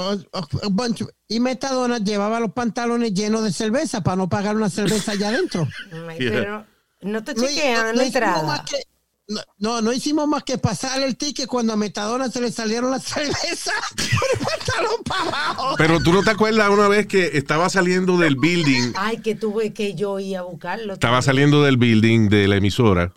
bunch 0.70 1.04
y 1.28 1.40
Metadona 1.40 1.98
llevaba 1.98 2.40
los 2.40 2.52
pantalones 2.52 3.12
llenos 3.14 3.42
de 3.44 3.52
cerveza 3.52 4.02
para 4.02 4.16
no 4.16 4.28
pagar 4.28 4.56
una 4.56 4.70
cerveza 4.70 5.12
allá 5.12 5.28
adentro. 5.28 5.68
Ay. 6.08 6.16
Pero 6.18 6.64
no 7.02 7.22
te 7.22 7.34
No, 7.34 7.42
chequean 7.46 7.86
no 7.88 7.92
la 7.92 8.04
hicimos 8.04 8.22
más 8.22 8.34
entrada. 8.60 8.64
que- 8.68 8.82
no, 9.28 9.40
no, 9.58 9.82
no 9.82 9.92
hicimos 9.92 10.28
más 10.28 10.44
que 10.44 10.56
pasar 10.56 11.02
el 11.02 11.16
ticket 11.16 11.48
cuando 11.48 11.72
a 11.72 11.76
Metadona 11.76 12.30
se 12.30 12.40
le 12.40 12.52
salieron 12.52 12.92
las 12.92 13.02
cervezas 13.06 13.74
por 13.96 14.04
el 14.32 14.46
pantalón 14.46 15.02
para 15.04 15.22
abajo. 15.22 15.74
Pero 15.76 16.00
tú 16.00 16.12
no 16.12 16.22
te 16.22 16.30
acuerdas 16.30 16.70
una 16.70 16.86
vez 16.86 17.08
que 17.08 17.36
estaba 17.36 17.68
saliendo 17.68 18.18
del 18.18 18.36
building, 18.36 18.92
Ay, 18.94 19.16
que 19.18 19.34
tuve 19.34 19.72
que 19.74 19.94
yo 19.94 20.20
ir 20.20 20.36
a 20.36 20.42
buscarlo. 20.42 20.92
estaba 20.94 21.14
también. 21.16 21.22
saliendo 21.24 21.62
del 21.64 21.76
building 21.76 22.28
de 22.28 22.46
la 22.46 22.56
emisora, 22.56 23.12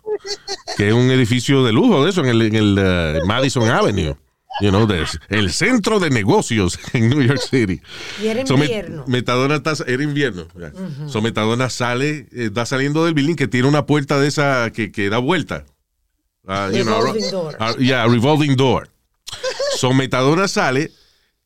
que 0.76 0.88
es 0.88 0.94
un 0.94 1.12
edificio 1.12 1.62
de 1.62 1.72
lujo 1.72 2.02
de 2.04 2.10
eso, 2.10 2.22
en 2.22 2.26
el, 2.30 2.42
en 2.42 2.54
el 2.56 2.76
eh, 2.80 3.20
Madison 3.24 3.68
Avenue. 3.70 4.16
You 4.60 4.70
know, 4.70 4.86
el 5.28 5.52
centro 5.52 6.00
de 6.00 6.10
negocios 6.10 6.78
en 6.92 7.08
New 7.08 7.22
York 7.22 7.40
City. 7.40 7.80
Y 8.22 8.26
era 8.26 8.44
So, 8.46 8.54
invierno. 8.54 9.04
Metadona 9.06 9.56
está, 9.56 9.72
era 9.86 10.02
invierno. 10.02 10.46
So, 11.06 11.22
Metadona 11.22 11.70
sale, 11.70 12.26
eh, 12.32 12.46
está 12.46 12.66
saliendo 12.66 13.04
del 13.04 13.14
building 13.14 13.36
que 13.36 13.48
tiene 13.48 13.68
una 13.68 13.86
puerta 13.86 14.18
de 14.20 14.28
esa 14.28 14.70
que, 14.72 14.92
que 14.92 15.08
da 15.08 15.18
vuelta. 15.18 15.64
Ah, 16.46 16.68
you 16.72 16.82
know, 16.82 17.00
Revolving 17.00 17.30
door. 17.30 17.56
ah, 17.60 17.74
yeah, 17.78 18.06
revolving 18.06 18.56
door. 18.56 18.88
So, 19.78 19.92
Metadona 19.94 20.48
sale, 20.48 20.90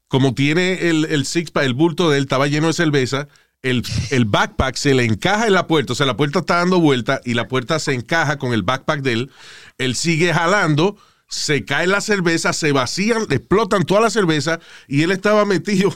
como 0.09 0.35
tiene 0.35 0.89
el, 0.89 1.05
el 1.05 1.27
six 1.27 1.51
pack, 1.51 1.65
el 1.65 1.75
bulto 1.75 2.11
de 2.11 2.19
él 2.19 2.25
estaba 2.25 2.47
lleno 2.49 2.69
de 2.69 2.73
cerveza, 2.73 3.29
el, 3.63 3.83
el 4.11 4.25
backpack 4.25 4.77
se 4.77 4.95
le 4.95 5.05
encaja 5.05 5.47
en 5.47 5.53
la 5.53 5.67
puerta, 5.67 5.93
o 5.93 5.97
sea, 5.97 6.07
la 6.07 6.17
puerta 6.17 6.41
está 6.41 6.57
dando 6.57 6.81
vuelta 6.81 7.21
y 7.25 7.35
la 7.35 7.49
puerta 7.49 7.79
se 7.79 7.93
encaja 7.95 8.39
con 8.39 8.53
el 8.53 8.63
backpack 8.63 9.03
de 9.03 9.13
él. 9.13 9.31
Él 9.79 9.95
sigue 9.95 10.33
jalando, 10.35 10.97
se 11.35 11.65
cae 11.65 11.87
la 11.87 12.01
cerveza, 12.01 12.53
se 12.53 12.71
vacían, 12.73 13.23
explotan 13.31 13.85
toda 13.85 14.01
la 14.01 14.11
cerveza 14.11 14.61
y 14.87 15.03
él 15.03 15.11
estaba 15.11 15.45
metido 15.45 15.95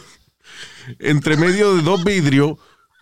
entre 0.98 1.36
medio 1.36 1.76
de 1.76 1.82
dos 1.82 2.02
vidrios 2.04 2.54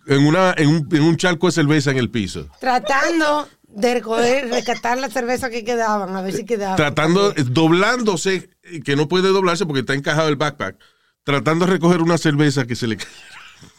en, 0.05 0.25
una, 0.25 0.53
en, 0.57 0.69
un, 0.69 0.87
en 0.91 1.03
un 1.03 1.17
charco 1.17 1.47
de 1.47 1.53
cerveza 1.53 1.91
en 1.91 1.97
el 1.97 2.09
piso. 2.09 2.47
Tratando 2.59 3.47
de 3.67 3.93
recoger, 3.95 4.49
rescatar 4.49 4.97
la 4.97 5.09
cerveza 5.09 5.49
que 5.49 5.63
quedaban, 5.63 6.15
a 6.15 6.21
ver 6.21 6.33
si 6.33 6.45
quedaban. 6.45 6.77
Tratando, 6.77 7.33
doblándose, 7.33 8.49
que 8.85 8.95
no 8.95 9.07
puede 9.07 9.29
doblarse 9.29 9.65
porque 9.65 9.81
está 9.81 9.93
encajado 9.93 10.29
el 10.29 10.35
backpack, 10.35 10.77
tratando 11.23 11.65
de 11.65 11.71
recoger 11.73 12.01
una 12.01 12.17
cerveza 12.17 12.65
que 12.65 12.75
se 12.75 12.87
le 12.87 12.97
cae. 12.97 13.07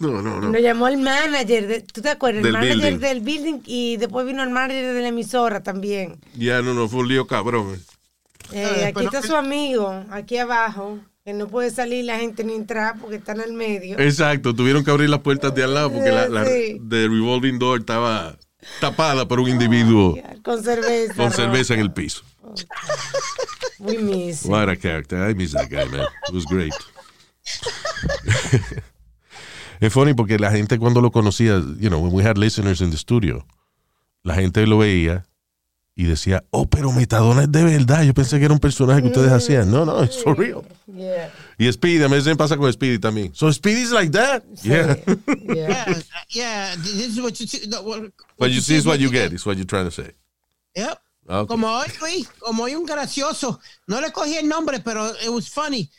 No, 0.01 0.21
no, 0.23 0.41
no. 0.41 0.51
Nos 0.51 0.61
llamó 0.61 0.89
el 0.89 0.97
manager, 0.97 1.69
de- 1.69 1.83
¿tú 1.83 2.01
te 2.03 2.09
acuerdas? 2.09 2.43
Del 2.43 2.57
el 2.57 2.61
manager 2.61 2.77
building. 2.81 2.99
del 3.01 3.21
building 3.21 3.61
y 3.65 3.97
después 3.97 4.27
vino 4.27 4.43
el 4.43 4.51
manager 4.51 4.93
de 4.93 5.01
la 5.03 5.07
emisora 5.09 5.63
también. 5.63 6.19
Ya 6.35 6.63
no, 6.63 6.75
no, 6.75 6.89
fue 6.89 6.99
un 7.01 7.09
lío 7.09 7.29
cabrón. 7.29 7.81
Eh, 8.53 8.85
aquí 8.87 9.05
está 9.05 9.23
su 9.23 9.37
amigo, 9.37 10.05
aquí 10.11 10.39
abajo, 10.39 10.99
que 11.25 11.33
no 11.35 11.49
puede 11.49 11.71
salir 11.71 12.05
la 12.07 12.19
gente 12.19 12.45
ni 12.45 12.55
entrar 12.55 12.99
porque 12.99 13.17
está 13.17 13.33
en 13.33 13.41
el 13.43 13.53
medio. 13.53 13.99
Exacto, 13.99 14.55
tuvieron 14.55 14.85
que 14.85 14.91
abrir 14.91 15.11
las 15.11 15.21
puertas 15.21 15.55
de 15.55 15.65
al 15.65 15.75
lado 15.75 15.93
porque 15.93 16.11
la, 16.11 16.29
la 16.29 16.45
Sí. 16.47 16.79
de 16.81 17.09
revolving 17.09 17.59
door 17.59 17.81
estaba 17.81 18.37
tapada 18.81 19.27
por 19.29 19.41
un 19.41 19.49
individuo 19.49 20.17
Con 20.43 20.63
cerveza. 20.63 21.15
con 21.15 21.31
cerveza 21.33 21.75
en 21.75 21.81
el 21.81 21.93
piso. 21.93 22.23
We 23.79 23.99
miss. 23.99 24.45
him. 24.45 24.51
What 24.51 24.69
a 24.69 24.77
character. 24.77 25.29
I 25.31 25.35
miss 25.35 25.53
that 25.53 25.69
guy, 25.71 25.85
man. 25.85 26.07
It 26.29 26.35
was 26.35 26.45
great. 26.47 26.73
es 29.81 29.93
funny 29.93 30.15
porque 30.15 30.39
la 30.39 30.51
gente 30.51 30.79
cuando 30.79 31.01
lo 31.01 31.11
conocía, 31.11 31.59
you 31.79 31.89
know, 31.89 32.01
when 32.01 32.13
we 32.13 32.23
had 32.25 32.37
listeners 32.37 32.81
in 32.81 32.91
the 32.91 32.97
studio, 32.97 33.47
la 34.23 34.35
gente 34.35 34.67
lo 34.67 34.79
veía 34.79 35.27
y 36.01 36.05
decía, 36.05 36.45
oh, 36.53 36.65
pero 36.67 36.93
Metadona 36.93 37.43
es 37.43 37.51
de 37.51 37.65
verdad. 37.65 38.05
Yo 38.05 38.15
pensé 38.15 38.39
que 38.39 38.45
era 38.45 38.55
un 38.55 38.61
personaje 38.61 39.03
que 39.03 39.09
ustedes 39.09 39.33
hacían. 39.33 39.69
No, 39.69 39.85
no, 39.85 40.05
it's 40.05 40.23
for 40.23 40.39
real. 40.39 40.63
Yeah. 40.87 41.29
Y 41.59 41.71
Speedy, 41.73 42.05
a 42.05 42.07
veces 42.07 42.27
me 42.27 42.37
pasa 42.37 42.57
con 42.57 42.73
Speedy 42.73 43.01
también. 43.01 43.35
So 43.35 43.53
Speedy's 43.53 43.91
like 43.91 44.13
that? 44.13 44.45
Yeah. 44.63 44.97
Yeah. 45.05 45.85
Yeah, 45.89 45.97
yeah, 46.31 46.77
this 46.77 47.09
is 47.09 47.21
what 47.21 47.33
you 47.41 47.49
see. 47.49 47.67
no, 47.67 47.83
what- 47.83 48.13
What 48.37 48.51
you 48.53 48.61
see 48.61 48.77
is 48.77 48.87
what 48.87 49.01
you 49.01 49.11
get, 49.11 49.33
is 49.33 49.45
what 49.45 49.57
you're 49.57 49.67
trying 49.67 49.87
to 49.87 49.91
say. 49.91 50.13
Yep. 50.77 50.99
Okay. 51.29 51.47
Como 51.49 51.67
hoy, 51.67 51.89
Luis, 52.01 52.29
como 52.39 52.63
hoy 52.63 52.77
un 52.77 52.87
gracioso. 52.87 53.59
No 53.89 54.01
le 54.01 54.13
cogí 54.13 54.37
el 54.37 54.47
nombre, 54.47 54.79
pero 54.79 55.09
it 55.21 55.31
was 55.31 55.49
funny. 55.49 55.91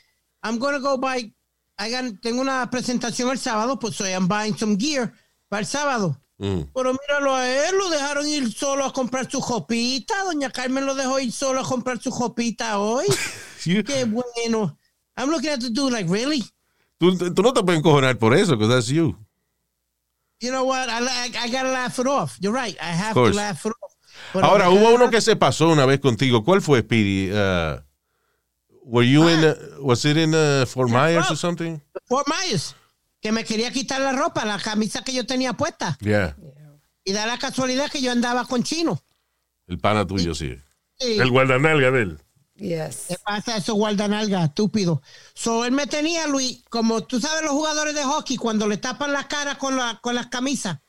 I'm 0.41 0.59
gonna 0.59 0.79
go 0.79 0.97
buy. 0.97 1.33
I 1.77 1.91
got- 1.91 2.21
tengo 2.21 2.39
una 2.39 2.69
presentación 2.71 3.29
el 3.31 3.37
sábado, 3.37 3.77
pues 3.77 3.95
so 3.97 4.05
I'm 4.05 4.29
buying 4.29 4.55
some 4.57 4.77
gear 4.77 5.11
para 5.49 5.59
el 5.59 5.67
sábado. 5.67 6.15
Mm. 6.39 6.61
Pero 6.73 6.93
míralo 6.93 7.35
a 7.35 7.47
él, 7.47 7.77
lo 7.77 7.89
dejaron 7.89 8.25
ir 8.27 8.51
solo 8.53 8.85
a 8.85 8.93
comprar 8.93 9.29
su 9.29 9.41
jopita. 9.41 10.23
Doña 10.23 10.49
Carmen 10.51 10.85
lo 10.85 10.95
dejó 10.95 11.19
ir 11.19 11.31
solo 11.33 11.59
a 11.61 11.63
comprar 11.63 12.01
su 12.01 12.11
jopita 12.11 12.79
hoy. 12.79 13.05
You- 13.65 13.83
Qué 13.83 14.05
bueno. 14.05 14.77
I'm 15.17 15.29
looking 15.29 15.49
at 15.49 15.59
the 15.59 15.69
dude 15.69 15.91
like, 15.91 16.09
really? 16.09 16.41
tú, 16.97 17.17
tú 17.33 17.41
no 17.43 17.51
te 17.53 17.61
puedes 17.61 17.79
encojonar 17.79 18.17
por 18.17 18.33
eso, 18.33 18.55
because 18.55 18.73
that's 18.73 18.87
you. 18.87 19.15
You 20.39 20.51
know 20.51 20.63
what? 20.63 20.87
I, 20.89 20.99
I, 21.05 21.31
I 21.45 21.49
gotta 21.49 21.71
laugh 21.71 21.99
it 21.99 22.07
off. 22.07 22.37
You're 22.39 22.53
right. 22.53 22.77
I 22.81 22.85
have 22.91 23.13
to 23.15 23.33
laugh 23.33 23.65
it 23.65 23.73
off. 23.83 23.93
Ahora, 24.41 24.69
hubo 24.69 24.93
uno 24.95 25.09
que 25.09 25.19
se 25.19 25.35
pasó 25.35 25.69
una 25.69 25.85
vez 25.85 25.99
contigo. 25.99 26.43
¿Cuál 26.45 26.61
fue, 26.61 26.81
Speedy? 26.81 27.31
Uh, 27.31 27.79
were 28.85 29.03
you 29.05 29.27
in, 29.27 29.43
uh, 29.43 29.55
was 29.81 30.05
it 30.05 30.15
in 30.15 30.33
uh, 30.33 30.65
Fort 30.65 30.89
Myers 30.89 31.29
or 31.29 31.35
something? 31.35 31.81
Fort 32.07 32.25
Myers, 32.27 32.73
que 33.21 33.31
me 33.31 33.43
quería 33.43 33.71
quitar 33.71 34.01
la 34.01 34.11
ropa, 34.13 34.45
la 34.45 34.59
camisa 34.59 35.03
que 35.03 35.13
yo 35.13 35.25
tenía 35.25 35.53
puesta. 35.53 35.97
Yeah. 36.01 36.35
Y 37.03 37.11
da 37.13 37.25
la 37.25 37.37
casualidad 37.37 37.89
que 37.89 38.01
yo 38.01 38.11
andaba 38.11 38.45
con 38.45 38.63
chino. 38.63 39.01
El 39.67 39.79
pana 39.79 40.05
tuyo, 40.05 40.33
sí. 40.33 40.55
Sí. 40.99 41.17
El 41.19 41.31
guardanalga 41.31 41.91
de 41.91 42.01
él. 42.01 42.19
Yes. 42.55 43.05
¿Qué 43.07 43.15
pasa 43.23 43.55
eso, 43.57 43.73
guardanalga, 43.75 44.43
estúpido? 44.45 45.01
So, 45.33 45.63
él 45.63 45.71
me 45.71 45.87
tenía, 45.87 46.27
Luis, 46.27 46.63
como 46.69 47.03
tú 47.05 47.19
sabes 47.21 47.41
los 47.43 47.51
jugadores 47.51 47.95
de 47.95 48.03
hockey, 48.03 48.35
cuando 48.35 48.67
le 48.67 48.77
tapan 48.77 49.13
la 49.13 49.27
cara 49.27 49.57
con, 49.57 49.77
la, 49.77 49.99
con 50.01 50.13
las 50.13 50.27
camisas, 50.27 50.79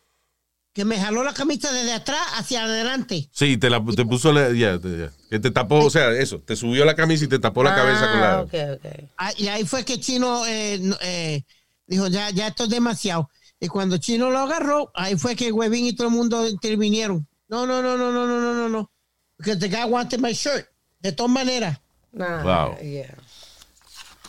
que 0.73 0.85
me 0.85 0.99
jaló 0.99 1.23
la 1.23 1.33
camisa 1.35 1.73
desde 1.73 1.93
atrás 1.93 2.21
hacia 2.35 2.65
adelante. 2.65 3.29
Sí, 3.33 3.57
te, 3.57 3.71
la, 3.71 3.85
te 3.85 4.05
puso, 4.05 4.33
la, 4.33 4.53
ya, 4.53 4.79
te- 4.81 4.99
ya. 4.99 5.13
que 5.29 5.39
te 5.39 5.51
tapó, 5.51 5.85
o 5.85 5.91
sea, 5.91 6.11
eso, 6.11 6.41
te 6.41 6.57
subió 6.57 6.85
la 6.85 6.95
camisa 6.97 7.25
y 7.25 7.29
te 7.29 7.39
tapó 7.39 7.63
la 7.63 7.75
cabeza 7.75 8.11
con 8.11 8.21
la... 8.21 8.35
Ah, 8.39 8.41
ok, 8.43 8.55
ok. 8.75 9.11
Ah, 9.19 9.33
Y 9.37 9.47
ahí 9.49 9.65
fue 9.65 9.85
que 9.85 10.01
Chino 10.01 10.45
eh, 10.47 10.81
eh, 11.03 11.43
dijo, 11.90 12.06
ya, 12.09 12.30
ya 12.30 12.47
esto 12.49 12.64
es 12.64 12.70
demasiado. 12.70 13.28
Y 13.61 13.68
cuando 13.68 13.99
Chino 13.99 14.30
lo 14.30 14.38
agarró, 14.38 14.90
ahí 14.94 15.16
fue 15.16 15.37
que 15.37 15.52
Webin 15.52 15.87
y 15.87 15.92
todo 15.92 16.09
el 16.09 16.14
mundo 16.14 16.49
intervinieron. 16.49 17.26
No, 17.49 17.66
no, 17.66 17.82
no, 17.82 17.99
no, 17.99 18.11
no, 18.11 18.26
no, 18.26 18.40
no, 18.40 18.54
no, 18.54 18.68
no. 18.68 18.90
Because 19.37 19.59
the 19.59 19.68
guy 19.68 19.85
wanted 19.85 20.20
my 20.20 20.32
shirt. 20.32 20.66
De 21.00 21.12
todas 21.12 21.30
maneras. 21.32 21.78
Nah, 22.12 22.42
Wow. 22.42 22.78
yeah. 22.80 23.14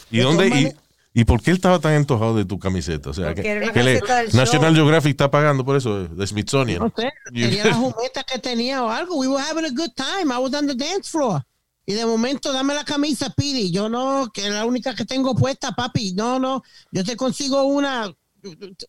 ¿Y 0.10 0.20
dónde? 0.20 0.48
Y, 0.48 1.22
¿Y 1.22 1.26
por 1.26 1.42
qué 1.42 1.52
él 1.52 1.58
estaba 1.58 1.80
tan 1.80 1.94
antojado 1.94 2.36
de 2.36 2.46
tu 2.46 2.58
camiseta? 2.60 3.10
O 3.10 3.14
sea, 3.14 3.28
Porque 3.28 3.42
que, 3.74 3.84
le- 3.84 4.00
show. 4.00 4.08
National 4.34 4.74
Geographic 4.76 5.12
está 5.12 5.30
pagando 5.30 5.64
por 5.66 5.76
eso, 5.78 6.06
de 6.08 6.28
Smithsonian. 6.28 6.80
No 6.80 6.94
sé, 6.96 7.12
tenía 7.26 7.66
la 7.66 7.74
jumeta 7.76 8.24
que 8.24 8.40
tenía 8.40 8.84
o 8.84 8.90
algo. 8.90 9.16
We 9.18 9.28
were 9.28 9.42
having 9.44 9.66
a 9.66 9.70
good 9.70 9.92
time. 9.96 10.34
I 10.34 10.38
was 10.40 10.54
on 10.54 10.68
the 10.68 10.76
dance 10.76 11.10
floor. 11.10 11.42
Y 11.86 11.94
de 11.94 12.06
momento, 12.06 12.54
dame 12.54 12.74
la 12.74 12.84
camisa, 12.86 13.30
Pidi. 13.32 13.72
Yo 13.72 13.90
no, 13.90 14.30
que 14.34 14.46
es 14.48 14.54
la 14.54 14.66
única 14.66 14.94
que 14.96 15.06
tengo 15.06 15.36
puesta, 15.36 15.72
papi. 15.72 16.14
No, 16.14 16.40
no, 16.40 16.62
yo 16.92 17.04
te 17.04 17.16
consigo 17.16 17.64
una. 17.64 18.14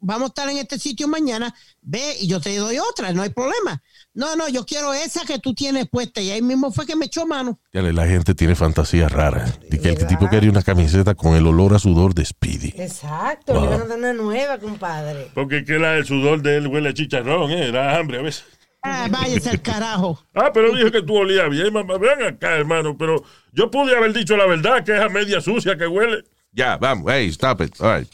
Vamos 0.00 0.22
a 0.24 0.26
estar 0.28 0.48
en 0.48 0.56
este 0.58 0.78
sitio 0.78 1.08
mañana. 1.08 1.54
Ve 1.82 2.16
y 2.20 2.26
yo 2.26 2.40
te 2.40 2.56
doy 2.56 2.78
otra, 2.78 3.12
no 3.12 3.20
hay 3.22 3.28
problema. 3.30 3.82
No, 4.14 4.34
no, 4.34 4.48
yo 4.48 4.64
quiero 4.64 4.94
esa 4.94 5.26
que 5.26 5.38
tú 5.38 5.52
tienes 5.54 5.88
puesta. 5.90 6.22
Y 6.22 6.30
ahí 6.30 6.40
mismo 6.40 6.72
fue 6.72 6.86
que 6.86 6.96
me 6.96 7.04
echó 7.06 7.26
mano. 7.26 7.58
Ya 7.72 7.82
le- 7.82 7.92
La 7.92 8.06
gente 8.06 8.34
tiene 8.34 8.54
fantasías 8.54 9.12
raras. 9.12 9.58
De 9.68 9.78
que 9.78 9.88
el 9.90 9.94
¿Verdad? 9.96 10.08
tipo 10.08 10.30
quería 10.30 10.48
una 10.50 10.62
camiseta 10.62 11.14
con 11.14 11.34
el 11.34 11.46
olor 11.46 11.74
a 11.74 11.78
sudor 11.78 12.14
de 12.14 12.24
Speedy. 12.24 12.72
Exacto, 12.78 13.52
le 13.60 13.68
van 13.68 13.82
a 13.82 13.84
dar 13.86 13.98
una 13.98 14.12
nueva, 14.14 14.58
compadre. 14.58 15.30
Porque 15.34 15.64
que 15.66 15.78
la, 15.78 15.96
el 15.96 16.06
sudor 16.06 16.40
de 16.40 16.56
él 16.56 16.68
huele 16.68 16.88
a 16.90 16.94
chicharrón, 16.94 17.50
¿eh? 17.50 17.68
Era 17.68 17.98
hambre 17.98 18.20
a 18.20 18.22
veces. 18.22 18.44
Ah, 18.82 19.06
váyase 19.10 19.50
al 19.50 19.62
carajo. 19.62 20.18
Ah, 20.34 20.50
pero 20.52 20.74
dije 20.74 20.90
que 20.90 21.02
tú 21.02 21.16
olías 21.16 21.48
bien, 21.48 21.72
mamá. 21.72 21.98
Ven 21.98 22.22
acá, 22.22 22.56
hermano. 22.56 22.96
Pero 22.98 23.22
yo 23.52 23.70
pude 23.70 23.96
haber 23.96 24.12
dicho 24.12 24.36
la 24.36 24.46
verdad, 24.46 24.84
que 24.84 24.96
es 24.96 25.00
a 25.00 25.08
media 25.08 25.40
sucia 25.40 25.76
que 25.76 25.86
huele. 25.86 26.24
Ya, 26.52 26.76
vamos. 26.76 27.10
Hey, 27.10 27.28
stop 27.28 27.60
it. 27.60 27.80
All 27.80 27.98
right. 27.98 28.08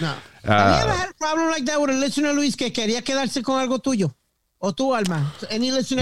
No. 0.00 0.14
Ah. 0.44 0.52
Have 0.52 0.84
you 0.84 0.90
ever 0.90 1.00
had 1.00 1.10
a 1.10 1.14
problem 1.14 1.50
like 1.50 1.64
that 1.64 1.80
with 1.80 1.90
a 1.90 1.98
listener, 1.98 2.34
Luis, 2.34 2.56
que 2.56 2.72
quería 2.72 3.02
quedarse 3.02 3.42
con 3.42 3.58
algo 3.58 3.78
tuyo? 3.78 4.14
¿O 4.62 4.74
tú, 4.74 4.94
Alma? 4.94 5.32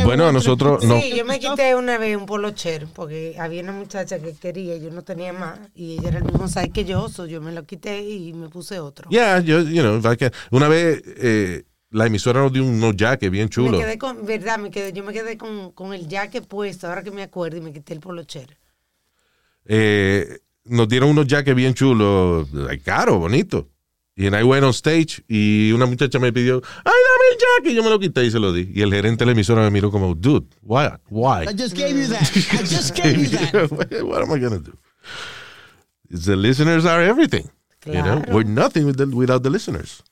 Bueno, 0.04 0.32
nosotros 0.32 0.82
no. 0.82 1.00
Sí, 1.00 1.14
yo 1.16 1.24
me 1.24 1.38
quité 1.38 1.76
una 1.76 1.96
vez 1.96 2.16
un 2.16 2.26
polocher 2.26 2.88
porque 2.92 3.36
había 3.38 3.62
una 3.62 3.70
muchacha 3.70 4.18
que 4.18 4.34
quería, 4.34 4.76
yo 4.78 4.90
no 4.90 5.02
tenía 5.02 5.32
más 5.32 5.60
y 5.76 5.92
ella 5.92 6.08
era 6.08 6.18
el 6.18 6.24
mismo 6.24 6.48
size 6.48 6.70
que 6.70 6.84
yo, 6.84 7.08
so 7.08 7.26
yo 7.26 7.40
me 7.40 7.52
lo 7.52 7.64
quité 7.66 8.02
y 8.02 8.32
me 8.32 8.48
puse 8.48 8.80
otro. 8.80 9.08
Ya, 9.12 9.38
yo, 9.38 9.60
you 9.60 9.80
know, 9.80 10.00
Una 10.50 10.66
vez 10.66 11.00
eh, 11.06 11.66
la 11.90 12.06
emisora 12.06 12.40
nos 12.40 12.52
dio 12.52 12.64
unos 12.64 12.96
jackets 12.96 13.30
bien 13.30 13.44
Me 13.46 13.50
chulos. 13.50 13.80
quedé 13.80 13.96
con, 13.98 14.24
verdad, 14.26 14.58
me 14.58 14.70
quedé, 14.70 14.92
yo 14.92 15.02
me 15.04 15.12
quedé 15.12 15.36
con, 15.38 15.72
con 15.72 15.94
el 15.94 16.06
jacket 16.08 16.46
puesto, 16.46 16.86
ahora 16.88 17.02
que 17.02 17.10
me 17.10 17.22
acuerdo, 17.22 17.56
y 17.56 17.60
me 17.60 17.72
quité 17.72 17.94
el 17.94 18.00
polocher. 18.00 18.56
Eh, 19.64 20.38
nos 20.64 20.88
dieron 20.88 21.10
unos 21.10 21.26
jackets 21.26 21.56
bien 21.56 21.74
chulos, 21.74 22.48
caro, 22.84 23.18
bonito. 23.18 23.68
Y 24.16 24.26
en 24.26 24.34
I 24.34 24.42
went 24.42 24.64
on 24.64 24.70
stage 24.70 25.22
y 25.28 25.70
una 25.70 25.86
muchacha 25.86 26.18
me 26.18 26.32
pidió, 26.32 26.56
ay, 26.84 26.92
dame 26.92 27.24
el 27.32 27.38
jacket. 27.38 27.72
Y 27.72 27.74
yo 27.76 27.84
me 27.84 27.90
lo 27.90 28.00
quité 28.00 28.24
y 28.24 28.30
se 28.32 28.40
lo 28.40 28.52
di. 28.52 28.68
Y 28.74 28.82
el 28.82 28.92
gerente 28.92 29.22
de 29.22 29.26
la 29.26 29.32
emisora 29.32 29.62
me 29.62 29.70
miró 29.70 29.92
como, 29.92 30.12
dude, 30.14 30.48
why? 30.62 30.88
Why? 31.08 31.44
I 31.48 31.54
just 31.56 31.76
gave 31.76 31.90
you 31.96 32.08
that. 32.08 32.22
I 32.52 32.58
just 32.64 32.96
gave 32.96 33.16
you 33.16 33.28
that. 33.30 33.70
what 34.04 34.22
am 34.22 34.32
I 34.32 34.40
going 34.40 34.54
to 34.54 34.70
do? 34.72 34.76
It's 36.10 36.24
the 36.24 36.34
listeners 36.34 36.84
are 36.84 37.00
everything. 37.00 37.48
You 37.86 37.92
know, 38.02 38.20
Claro. 38.22 38.34
we're 38.34 38.42
nothing 38.44 38.86
without 39.14 39.44
the 39.44 39.50
listeners. 39.50 40.02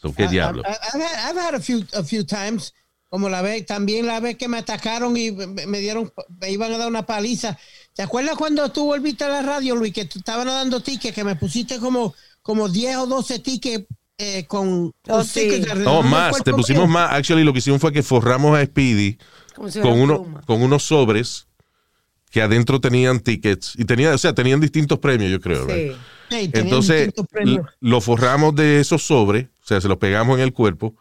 So, 0.00 0.14
¿qué 0.14 0.28
diablo? 0.28 0.62
I, 0.62 0.96
I've, 0.96 1.04
had, 1.04 1.30
I've 1.30 1.40
had 1.40 1.54
a 1.54 1.60
few, 1.60 1.84
a 1.94 2.02
few 2.02 2.24
times, 2.24 2.72
como 3.08 3.28
la 3.28 3.42
vez, 3.42 3.66
también 3.66 4.06
la 4.06 4.20
vez 4.20 4.36
que 4.36 4.48
me 4.48 4.58
atacaron 4.58 5.16
y 5.16 5.32
me, 5.32 5.66
me 5.66 5.80
dieron, 5.80 6.12
me 6.40 6.50
iban 6.50 6.72
a 6.72 6.78
dar 6.78 6.88
una 6.88 7.04
paliza. 7.04 7.58
¿Te 7.94 8.02
acuerdas 8.02 8.36
cuando 8.36 8.70
tú 8.70 8.84
volviste 8.84 9.24
a 9.24 9.28
la 9.28 9.42
radio, 9.42 9.74
Luis, 9.74 9.92
que 9.92 10.04
tú 10.04 10.20
estaban 10.20 10.46
dando 10.46 10.80
tickets, 10.80 11.14
que 11.14 11.24
me 11.24 11.34
pusiste 11.34 11.78
como, 11.78 12.14
como 12.42 12.68
10 12.68 12.96
o 12.98 13.06
12 13.06 13.40
tickets 13.40 13.86
eh, 14.18 14.44
con, 14.46 14.92
con 15.04 15.20
Oh, 15.20 15.24
sí. 15.24 15.62
No, 15.76 16.02
del 16.02 16.10
más, 16.10 16.42
te 16.42 16.52
pusimos 16.52 16.88
más. 16.88 17.12
Actually, 17.12 17.44
lo 17.44 17.52
que 17.52 17.60
hicimos 17.60 17.80
fue 17.80 17.92
que 17.92 18.02
forramos 18.02 18.58
a 18.58 18.64
Speedy 18.64 19.16
si 19.68 19.80
con, 19.80 20.00
uno, 20.00 20.22
pluma. 20.22 20.40
con 20.42 20.62
unos 20.62 20.84
sobres 20.84 21.46
que 22.30 22.42
adentro 22.42 22.80
tenían 22.80 23.20
tickets 23.20 23.74
y 23.76 23.84
tenía, 23.84 24.12
o 24.12 24.18
sea, 24.18 24.34
tenían 24.34 24.60
distintos 24.60 24.98
premios, 24.98 25.30
yo 25.30 25.40
creo. 25.40 25.66
Sí. 25.66 25.96
tenían 26.28 26.50
Entonces, 26.52 27.12
lo 27.80 28.00
forramos 28.00 28.54
de 28.54 28.80
esos 28.80 29.02
sobres, 29.04 29.46
sea, 29.68 29.80
se 29.80 29.88
los 29.88 29.98
pegamos 29.98 30.36
en 30.38 30.44
el 30.44 30.52
cuerpo 30.52 30.94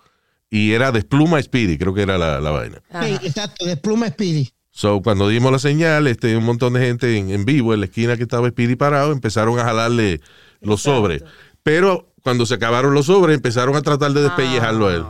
y 0.50 0.74
era 0.74 0.92
despluma 0.92 1.42
Speedy, 1.42 1.78
creo 1.78 1.94
que 1.94 2.02
era 2.04 2.18
la, 2.18 2.40
la 2.42 2.52
vaina. 2.52 2.82
Ajá. 2.92 3.06
Sí, 3.08 3.18
exacto, 3.28 3.66
de 3.66 3.78
pluma 3.78 4.08
Speedy. 4.10 4.52
So, 4.72 5.02
cuando 5.02 5.28
dimos 5.28 5.52
la 5.52 5.60
señal, 5.60 6.06
este, 6.08 6.38
un 6.38 6.44
montón 6.44 6.74
de 6.74 6.82
gente 6.82 7.18
en, 7.18 7.32
en 7.32 7.46
vivo 7.46 7.74
en 7.74 7.80
la 7.80 7.88
esquina 7.88 8.16
que 8.16 8.24
estaba 8.24 8.48
Speedy 8.50 8.76
parado, 8.76 9.12
empezaron 9.12 9.60
a 9.60 9.64
jalarle 9.64 10.22
los 10.62 10.82
Exacto. 10.82 11.00
sobres. 11.00 11.24
Pero 11.64 12.14
cuando 12.22 12.46
se 12.46 12.54
acabaron 12.54 12.94
los 12.94 13.08
sobres, 13.08 13.36
empezaron 13.36 13.76
a 13.76 13.82
tratar 13.82 14.12
de 14.14 14.22
despellejarlo 14.22 14.88
a 14.88 14.94
él. 14.94 15.04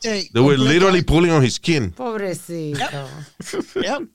Sí, 0.00 0.30
They 0.32 0.42
were 0.42 0.58
literally 0.58 1.02
pulling 1.02 1.32
on 1.32 1.44
his 1.44 1.54
skin. 1.54 1.90
Pobrecito. 1.92 2.78
Yep. 3.74 4.08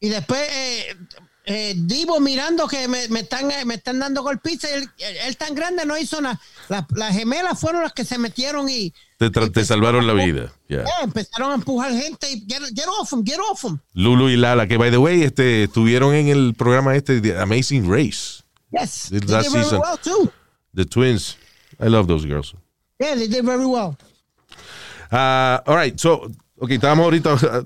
Y 0.00 0.08
después 0.08 0.40
eh, 0.50 0.96
eh, 1.44 1.74
Divo 1.76 2.20
mirando 2.20 2.68
que 2.68 2.86
me, 2.88 3.08
me 3.08 3.20
están, 3.20 3.50
eh, 3.50 3.64
me 3.64 3.74
están 3.74 3.98
dando 3.98 4.22
golpizas. 4.22 4.70
Él, 4.70 4.88
él- 4.98 5.16
él 5.26 5.36
tan 5.36 5.54
grande 5.54 5.84
no 5.84 5.96
hizo 5.98 6.20
nada. 6.20 6.40
La- 6.68 6.86
Las 6.94 7.14
gemelas 7.14 7.58
fueron 7.58 7.82
las 7.82 7.92
que 7.92 8.04
se 8.04 8.16
metieron 8.18 8.68
y 8.68 8.92
Te, 9.18 9.30
tra- 9.30 9.52
te 9.52 9.64
salvaron 9.64 10.06
la 10.06 10.12
vida. 10.14 10.52
Yeah. 10.68 10.84
empezaron 11.02 11.50
a 11.52 11.54
empujar 11.54 11.92
gente 11.92 12.30
y 12.30 12.40
get, 12.48 12.62
get 12.74 12.86
off 13.00 13.12
him, 13.12 13.24
get 13.24 13.38
off 13.50 13.64
him. 13.64 13.78
Lulu 13.94 14.28
y 14.30 14.36
Lala, 14.36 14.66
que 14.66 14.76
by 14.78 14.90
the 14.90 14.98
way, 14.98 15.22
este, 15.22 15.64
estuvieron 15.64 16.14
en 16.14 16.28
el 16.28 16.54
programa 16.54 16.94
este 16.96 17.20
de 17.20 17.38
Amazing 17.38 17.90
Race, 17.90 18.42
Yes, 18.70 19.08
they 19.10 19.20
did 19.20 19.28
very 19.28 19.44
season. 19.44 19.80
well 19.80 19.98
too. 20.02 20.30
The 20.74 20.84
Twins. 20.86 21.36
I 21.78 21.88
love 21.88 22.06
those 22.06 22.24
girls. 22.26 22.54
Yeah, 22.98 23.14
they 23.16 23.28
did 23.28 23.44
very 23.44 23.66
well. 23.66 23.96
Ah, 25.10 25.62
all 25.66 25.76
right, 25.76 25.98
so, 25.98 26.30
ok, 26.58 26.70
estábamos 26.70 27.04
ahorita 27.04 27.32
ah, 27.50 27.62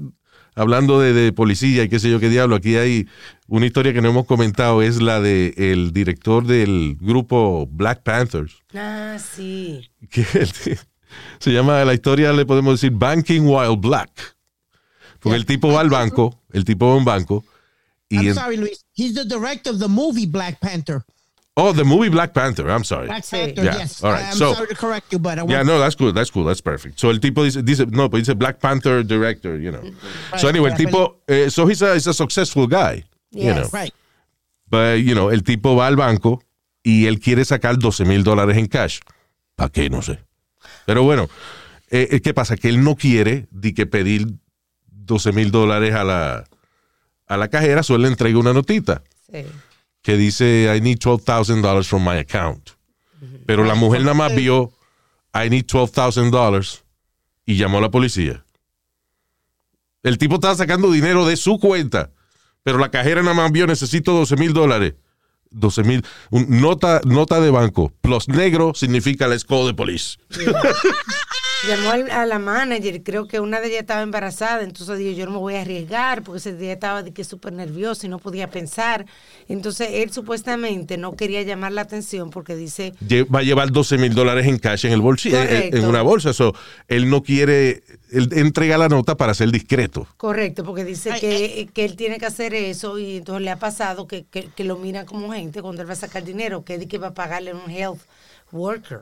hablando 0.57 0.99
de, 0.99 1.13
de 1.13 1.33
policía 1.33 1.85
y 1.85 1.89
qué 1.89 2.01
sé 2.01 2.11
yo 2.11 2.19
qué 2.19 2.29
diablo. 2.29 2.57
Aquí 2.57 2.75
hay 2.77 3.07
una 3.47 3.67
historia 3.67 3.93
que 3.93 4.03
no 4.03 4.09
hemos 4.09 4.27
comentado, 4.27 4.83
es 4.83 5.01
la 5.01 5.21
de 5.21 5.55
el 5.57 5.93
director 5.93 6.45
del 6.47 6.97
grupo 7.01 7.69
Black 7.71 8.03
Panthers, 8.03 8.55
Ah, 8.75 9.17
sí. 9.21 9.89
que 10.11 10.25
se 11.39 11.53
llama, 11.53 11.85
la 11.85 11.95
historia 11.95 12.33
le 12.33 12.45
podemos 12.45 12.81
decir 12.81 12.97
Banking 12.97 13.43
While 13.43 13.77
Black. 13.77 14.11
Porque 15.21 15.37
el 15.37 15.47
tipo 15.47 15.73
va 15.73 15.81
al 15.81 15.91
banco, 15.91 16.41
el 16.53 16.65
tipo 16.65 16.87
va 16.89 16.93
a 16.95 16.97
un 16.97 17.05
banco, 17.05 17.45
y 18.09 18.17
I'm 18.27 18.35
sorry, 18.35 18.57
Luis. 18.57 18.85
He's 18.95 19.15
the 19.15 19.25
director 19.25 19.73
of 19.73 19.81
the 19.81 19.89
movie 19.89 20.27
Black 20.27 20.59
Panther. 20.61 21.03
Oh, 21.57 21.73
the 21.73 21.85
movie 21.85 22.09
Black 22.11 22.33
Panther, 22.35 22.69
I'm 22.71 22.85
sorry. 22.85 23.07
Black. 23.07 23.25
Panther, 23.29 23.63
Yeah, 23.65 23.79
yes. 23.79 24.03
all 24.05 24.13
right, 24.13 24.25
I'm 24.27 24.37
so- 24.37 24.55
sorry 24.55 24.69
to 24.69 24.75
correct 24.75 25.13
you, 25.13 25.19
but 25.19 25.39
I 25.39 25.45
Yeah, 25.47 25.63
no, 25.63 25.79
that's 25.79 25.95
cool, 25.97 26.13
that's 26.13 26.31
cool, 26.31 26.45
that's 26.45 26.61
perfect. 26.61 26.99
So 26.99 27.11
el 27.11 27.19
tipo 27.21 27.43
dice, 27.45 27.63
dice 27.63 27.87
no, 27.91 28.09
pues 28.11 28.25
dice 28.27 28.35
Black 28.37 28.59
Panther 28.61 29.03
director, 29.05 29.57
you 29.59 29.71
know. 29.73 29.83
so 30.37 30.49
anyway, 30.49 30.71
el 30.71 30.77
tipo, 30.77 31.21
eh, 31.27 31.49
so 31.51 31.67
he's 31.69 31.83
a, 31.83 31.95
he's 31.95 32.07
a 32.07 32.13
successful 32.15 32.67
guy, 32.67 33.05
you 33.31 33.45
Yes. 33.45 33.71
know. 33.71 33.81
right. 33.81 33.93
But, 34.69 34.99
you 35.05 35.15
know, 35.15 35.31
el 35.31 35.43
tipo 35.45 35.77
va 35.77 35.87
al 35.87 35.97
banco 35.97 36.43
y 36.83 37.07
él 37.07 37.21
quiere 37.21 37.45
sacar 37.45 37.79
12 37.79 38.05
mil 38.05 38.23
dólares 38.25 38.57
en 38.57 38.67
cash. 38.67 38.99
¿Para 39.55 39.71
qué? 39.71 39.89
No 39.89 40.03
sé. 40.03 40.19
Pero 40.87 41.03
bueno, 41.05 41.29
eh, 41.91 42.09
eh, 42.11 42.21
¿qué 42.21 42.35
pasa? 42.35 42.57
Que 42.57 42.69
él 42.69 42.83
no 42.83 42.97
quiere 42.97 43.47
de 43.51 43.73
que 43.75 43.87
pedir 43.87 44.27
12 44.89 45.31
mil 45.33 45.51
dólares 45.53 45.95
a 45.95 46.03
la, 46.05 46.45
a 47.29 47.37
la 47.37 47.49
cajera, 47.49 47.83
solo 47.85 48.01
le 48.03 48.09
entrega 48.09 48.39
una 48.39 48.53
notita 48.53 49.03
Sí. 49.33 49.45
Que 50.07 50.17
dice, 50.17 50.73
I 50.73 50.81
need 50.81 51.01
$12,000 51.01 51.85
from 51.85 52.05
my 52.05 52.19
account. 52.19 52.71
Pero 53.45 53.65
la 53.65 53.75
mujer 53.75 54.03
nada 54.03 54.15
más 54.15 54.33
vio, 54.33 54.71
I 55.35 55.51
need 55.51 55.65
$12,000 55.67 56.83
y 57.45 57.57
llamó 57.57 57.79
a 57.79 57.81
la 57.81 57.91
policía. 57.91 58.45
El 60.05 60.17
tipo 60.17 60.37
estaba 60.37 60.55
sacando 60.55 60.93
dinero 60.93 61.27
de 61.27 61.37
su 61.37 61.59
cuenta, 61.59 62.13
pero 62.63 62.79
la 62.79 62.93
cajera 62.93 63.23
nada 63.23 63.35
más 63.35 63.51
vio, 63.51 63.67
necesito 63.67 64.13
12 64.13 64.37
mil 64.37 64.53
dólares. 64.53 64.95
12 65.51 65.83
mil, 65.83 66.05
nota, 66.31 67.01
nota 67.05 67.41
de 67.41 67.51
banco, 67.51 67.93
plus 68.01 68.29
negro 68.29 68.75
significa 68.77 69.27
let's 69.27 69.45
call 69.45 69.67
the 69.67 69.75
police. 69.75 70.19
Llamó 71.67 71.91
al- 71.91 72.11
a 72.11 72.27
la 72.27 72.39
manager, 72.39 73.03
creo 73.03 73.27
que 73.27 73.41
una 73.41 73.61
de 73.61 73.69
ellas 73.69 73.81
estaba 73.81 74.03
embarazada, 74.03 74.63
entonces 74.63 74.99
dijo, 74.99 75.13
yo 75.17 75.25
no 75.25 75.33
me 75.33 75.39
voy 75.39 75.55
a 75.55 75.63
arriesgar, 75.63 76.23
porque 76.23 76.39
ese 76.39 76.55
día 76.57 76.73
estaba 76.75 77.03
de 77.03 77.13
que 77.13 77.25
súper 77.25 77.53
nerviosa 77.55 78.07
y 78.07 78.09
no 78.11 78.19
podía 78.19 78.51
pensar. 78.51 79.07
Entonces 79.49 79.89
él 79.93 80.13
supuestamente 80.13 80.97
no 80.99 81.17
quería 81.17 81.43
llamar 81.43 81.73
la 81.73 81.81
atención 81.81 82.31
porque 82.31 82.55
dice, 82.57 82.93
Va 83.35 83.41
a 83.41 83.43
llevar 83.43 83.73
12 83.73 83.97
mil 83.99 84.15
dólares 84.15 84.47
en 84.47 84.59
cash 84.59 84.87
en 84.87 84.93
el 84.93 85.01
bolsillo, 85.01 85.41
en, 85.41 85.47
Correcto. 85.47 85.77
en 85.79 85.85
una 85.87 86.03
bolsa. 86.03 86.33
So, 86.33 86.55
él 86.89 87.09
no 87.11 87.23
quiere, 87.23 87.83
él 88.13 88.29
entrega 88.33 88.77
la 88.79 88.89
nota 88.89 89.17
para 89.17 89.33
ser 89.35 89.51
discreto. 89.51 90.07
correcto, 90.19 90.63
porque 90.63 90.85
dice 90.85 91.13
Ay, 91.13 91.21
que, 91.21 91.69
que 91.73 91.85
él 91.85 91.97
tiene 91.97 92.19
que 92.19 92.27
hacer 92.27 92.55
eso 92.55 92.99
y 92.99 93.17
entonces 93.17 93.43
le 93.43 93.51
ha 93.51 93.59
pasado 93.59 94.07
que, 94.07 94.25
que, 94.27 94.51
que 94.55 94.65
lo 94.65 94.77
miran 94.77 95.07
como 95.07 95.33
gente 95.33 95.63
cuando 95.63 95.83
él 95.83 95.89
va 95.89 95.95
a 95.95 95.97
sacar 95.97 96.23
dinero, 96.23 96.65
que 96.65 96.75
es 96.75 96.81
de 96.81 96.87
que 96.89 96.99
va 96.99 97.09
a 97.09 97.15
pagarle 97.15 97.53
a 97.53 97.55
un 97.55 97.71
health 97.71 98.01
worker. 98.53 99.01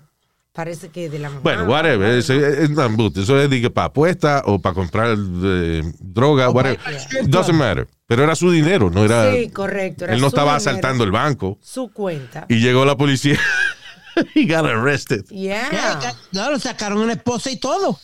Parece 0.54 0.88
que 0.88 1.10
de 1.10 1.18
la 1.18 1.30
mamá. 1.30 1.40
Bueno, 1.42 1.64
whatever. 1.64 2.10
Es, 2.16 2.30
es 2.30 2.70
un 2.70 2.78
embuste. 2.80 3.22
Eso 3.22 3.40
es 3.40 3.50
de 3.50 3.70
para 3.70 3.86
apuesta 3.88 4.42
o 4.46 4.60
para 4.60 4.72
comprar 4.72 5.16
eh, 5.18 5.82
droga, 5.98 6.48
whatever. 6.48 6.78
para- 6.78 6.96
Doesn't 7.26 7.58
matter. 7.58 7.88
Pero 8.06 8.22
era 8.22 8.36
su 8.36 8.52
dinero, 8.52 8.88
no 8.88 9.04
era. 9.04 9.32
Sí, 9.32 9.50
correcto. 9.50 10.04
era 10.04 10.14
Él 10.14 10.20
no 10.20 10.28
estaba 10.28 10.52
dinero, 10.56 10.70
asaltando 10.70 11.02
el 11.02 11.10
banco. 11.10 11.58
Su 11.60 11.90
cuenta. 11.92 12.46
Y 12.48 12.60
llegó 12.60 12.84
la 12.84 12.96
policía. 12.96 13.36
He 14.36 14.46
got 14.46 14.64
arrested. 14.64 15.24
Yeah. 15.26 16.14
Lo 16.30 16.56
sacaron 16.60 16.98
una 16.98 17.14
esposa 17.14 17.50
y 17.50 17.56
todo. 17.56 17.98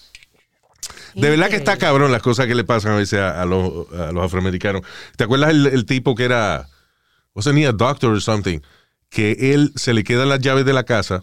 De 1.15 1.31
verdad 1.31 1.51
que 1.51 1.57
está 1.57 1.77
cabrón 1.77 2.11
las 2.11 2.23
cosas 2.23 2.47
que 2.49 2.57
le 2.57 2.65
pasan 2.65 2.93
a 2.93 2.97
veces 2.97 3.21
a, 3.21 3.41
a 3.41 3.45
los, 3.45 3.93
a 3.93 4.11
los 4.11 4.25
afroamericanos. 4.25 4.83
¿Te 5.17 5.23
acuerdas 5.23 5.51
el, 5.51 5.67
el 5.69 5.85
tipo 5.87 6.17
que 6.17 6.25
era, 6.25 6.67
wasn't 7.33 7.59
he 7.59 7.67
a 7.67 7.71
doctor 7.73 8.11
or 8.11 8.21
something? 8.21 8.59
Que 9.09 9.55
él 9.55 9.73
se 9.77 9.95
le 9.95 10.03
quedan 10.03 10.29
las 10.29 10.41
llaves 10.41 10.65
de 10.65 10.73
la 10.73 10.83
casa 10.83 11.23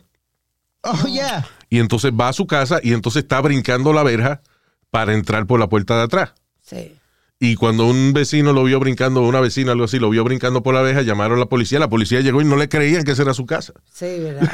Oh, 0.90 1.08
yeah. 1.08 1.46
y 1.70 1.80
entonces 1.80 2.12
va 2.12 2.30
a 2.30 2.34
su 2.34 2.48
casa 2.48 2.80
y 2.82 2.94
entonces 2.94 3.24
está 3.24 3.42
brincando 3.42 3.92
la 3.94 4.04
verja 4.04 4.42
para 4.90 5.14
entrar 5.14 5.46
por 5.48 5.60
la 5.60 5.68
puerta 5.68 5.98
de 5.98 6.04
atrás. 6.04 6.34
Sí. 6.62 6.94
Y 7.40 7.56
cuando 7.56 7.86
un 7.86 8.14
vecino 8.14 8.52
lo 8.54 8.64
vio 8.64 8.80
brincando, 8.80 9.22
una 9.22 9.40
vecina, 9.42 9.74
algo 9.74 9.84
así, 9.86 10.00
lo 10.00 10.10
vio 10.10 10.24
brincando 10.24 10.64
por 10.64 10.74
la 10.74 10.82
verja, 10.82 11.02
llamaron 11.04 11.38
a 11.38 11.42
la 11.42 11.46
policía. 11.48 11.78
La 11.78 11.90
policía 11.90 12.22
llegó 12.22 12.42
y 12.42 12.46
no 12.46 12.56
le 12.56 12.68
creían 12.70 13.04
que 13.04 13.12
esa 13.12 13.22
era 13.24 13.34
su 13.34 13.46
casa. 13.46 13.74
Sí, 13.94 14.06
¿verdad? 14.20 14.52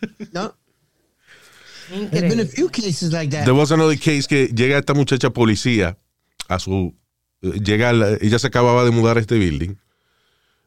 No. 0.32 0.54
There's 1.88 2.28
been 2.34 2.40
a 2.40 2.44
few 2.46 2.68
cases 2.68 3.12
like 3.12 3.30
that. 3.34 3.44
There 3.44 3.52
was 3.56 3.72
another 3.72 3.98
case 3.98 4.26
que 4.28 4.48
llega 4.48 4.78
esta 4.78 4.94
muchacha 4.94 5.30
policía 5.30 5.96
a 6.48 6.58
su. 6.58 6.94
eh, 7.42 7.60
Llega, 7.64 7.90
a 7.90 7.92
la- 7.92 8.16
ella 8.20 8.38
se 8.38 8.46
acababa 8.46 8.84
de 8.84 8.90
mudar 8.90 9.16
a 9.16 9.20
este 9.20 9.36
building. 9.38 9.76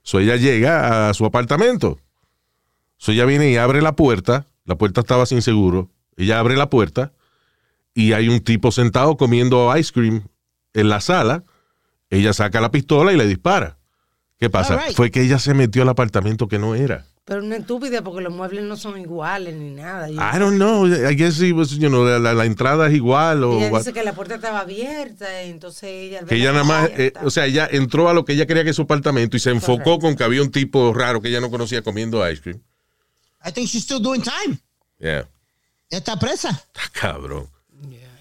So 0.04 0.20
ella 0.20 0.36
llega 0.36 1.10
a 1.10 1.14
su 1.14 1.26
apartamento. 1.26 2.00
So 2.98 3.12
ella 3.12 3.26
viene 3.26 3.52
y 3.52 3.58
abre 3.58 3.82
la 3.82 3.96
puerta. 3.96 4.46
La 4.71 4.77
puerta 4.77 5.01
estaba 5.01 5.25
sin 5.25 5.41
seguro. 5.41 5.89
Ella 6.15 6.39
abre 6.39 6.55
la 6.55 6.69
puerta 6.69 7.12
y 7.93 8.13
hay 8.13 8.29
un 8.29 8.39
tipo 8.39 8.71
sentado 8.71 9.17
comiendo 9.17 9.75
ice 9.77 9.91
cream 9.91 10.29
en 10.73 10.88
la 10.88 11.01
sala. 11.01 11.43
Ella 12.10 12.31
saca 12.31 12.62
la 12.62 12.71
pistola 12.71 13.12
y 13.12 13.17
le 13.17 13.27
dispara. 13.27 13.77
¿Qué 14.39 14.49
pasa? 14.49 14.77
Right. 14.77 14.95
Fue 14.95 15.12
que 15.12 15.21
ella 15.23 15.39
se 15.39 15.53
metió 15.53 15.81
al 15.81 15.89
apartamento 15.89 16.47
que 16.47 16.57
no 16.57 16.73
era. 16.73 17.05
Pero 17.25 17.43
una 17.43 17.57
estúpida 17.57 18.01
porque 18.01 18.21
los 18.23 18.34
muebles 18.34 18.63
no 18.63 18.77
son 18.77 18.97
iguales 18.97 19.55
ni 19.55 19.71
nada. 19.71 20.10
I 20.10 20.39
don't 20.39 20.55
know. 20.55 20.88
I 20.88 21.15
guess 21.17 21.41
it 21.41 21.53
was, 21.53 21.71
you 21.71 21.89
know, 21.89 22.05
la, 22.05 22.17
la- 22.17 22.34
la 22.34 22.45
entrada 22.45 22.88
es 22.88 22.93
igual 22.95 23.43
o 23.43 23.57
ella 23.57 23.69
what- 23.71 23.79
dice 23.79 23.91
que 23.91 24.03
la 24.05 24.13
puerta 24.13 24.36
estaba 24.36 24.62
abierta, 24.62 25.41
entonces 25.43 25.84
ella... 25.84 26.23
que 26.25 26.36
ella 26.36 26.53
la 26.53 26.63
nada 26.63 26.63
más, 26.63 26.89
eh, 26.97 27.12
o 27.23 27.29
sea, 27.29 27.45
ella 27.45 27.67
entró 27.69 28.07
a 28.07 28.13
lo 28.13 28.23
que 28.23 28.34
ella 28.34 28.45
quería 28.47 28.63
que 28.63 28.69
es 28.69 28.75
su 28.77 28.84
apartamento 28.84 29.36
y 29.36 29.41
se 29.41 29.49
enfocó 29.51 29.84
Correcto. 29.84 29.99
con 29.99 30.15
que 30.15 30.23
había 30.23 30.41
un 30.41 30.49
tipo 30.49 30.93
raro 30.93 31.21
que 31.21 31.27
ella 31.27 31.41
no 31.41 31.51
conocía 31.51 31.81
comiendo 31.84 32.27
ice 32.29 32.41
cream. 32.41 32.62
I 33.43 33.51
think 33.51 33.67
she's 33.67 33.84
still 33.84 33.99
doing 34.01 34.21
time. 34.21 34.60
Yeah. 34.99 35.25
Ya 35.89 35.97
Está 35.99 36.17
presa. 36.17 36.49
Está 36.49 36.89
cabrón. 36.93 37.47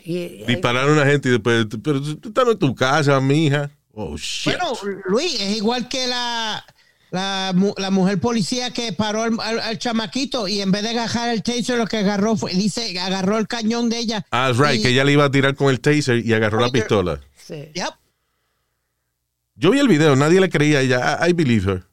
y- 0.05 0.15
y- 0.15 0.45
Dispararon 0.47 0.91
a 0.99 1.03
una 1.03 1.07
gente 1.11 1.29
y 1.29 1.33
después, 1.33 1.67
pero 1.83 2.01
tú 2.01 2.29
estás 2.29 2.49
en 2.49 2.59
tu 2.59 2.75
casa, 2.75 3.21
mija. 3.21 3.71
Oh, 3.93 4.17
shit. 4.17 4.55
Bueno, 4.57 4.73
Luis, 5.07 5.39
es 5.41 5.57
igual 5.59 5.89
que 5.89 6.07
la, 6.07 6.65
la, 7.11 7.53
mu- 7.55 7.75
la 7.77 7.91
mujer 7.91 8.19
policía 8.19 8.71
que 8.73 8.93
paró 8.93 9.23
al, 9.25 9.37
al- 9.41 9.61
al 9.61 9.79
chamaquito 9.79 10.49
y 10.49 10.61
en 10.63 10.71
vez 10.73 10.83
de 10.83 10.91
agarrar 10.91 11.29
el 11.29 11.43
taser, 11.43 11.77
lo 11.77 11.87
que 11.87 11.99
agarró 11.99 12.35
fue, 12.37 12.53
dice, 12.55 12.99
agarró 12.99 13.37
el 13.37 13.47
cañón 13.47 13.91
de 13.91 13.99
ella. 13.99 14.25
ah, 14.31 14.53
right, 14.57 14.79
Y- 14.81 14.83
que 14.83 14.89
ella 14.91 15.05
le 15.05 15.13
iba 15.13 15.25
a 15.27 15.31
tirar 15.31 15.55
con 15.55 15.69
el 15.71 15.81
taser 15.81 16.25
y 16.25 16.33
agarró 16.33 16.61
la 16.61 16.71
pistola. 16.71 17.21
sí. 17.37 17.69
Yep. 17.75 17.91
Yo 19.57 19.71
vi 19.71 19.79
el 19.79 19.89
video, 19.89 20.17
nadie 20.17 20.41
le 20.41 20.49
creía 20.49 20.79
a 20.79 20.81
ella. 20.83 21.19
I, 21.21 21.31
I 21.31 21.33
believe 21.35 21.71
her. 21.71 21.85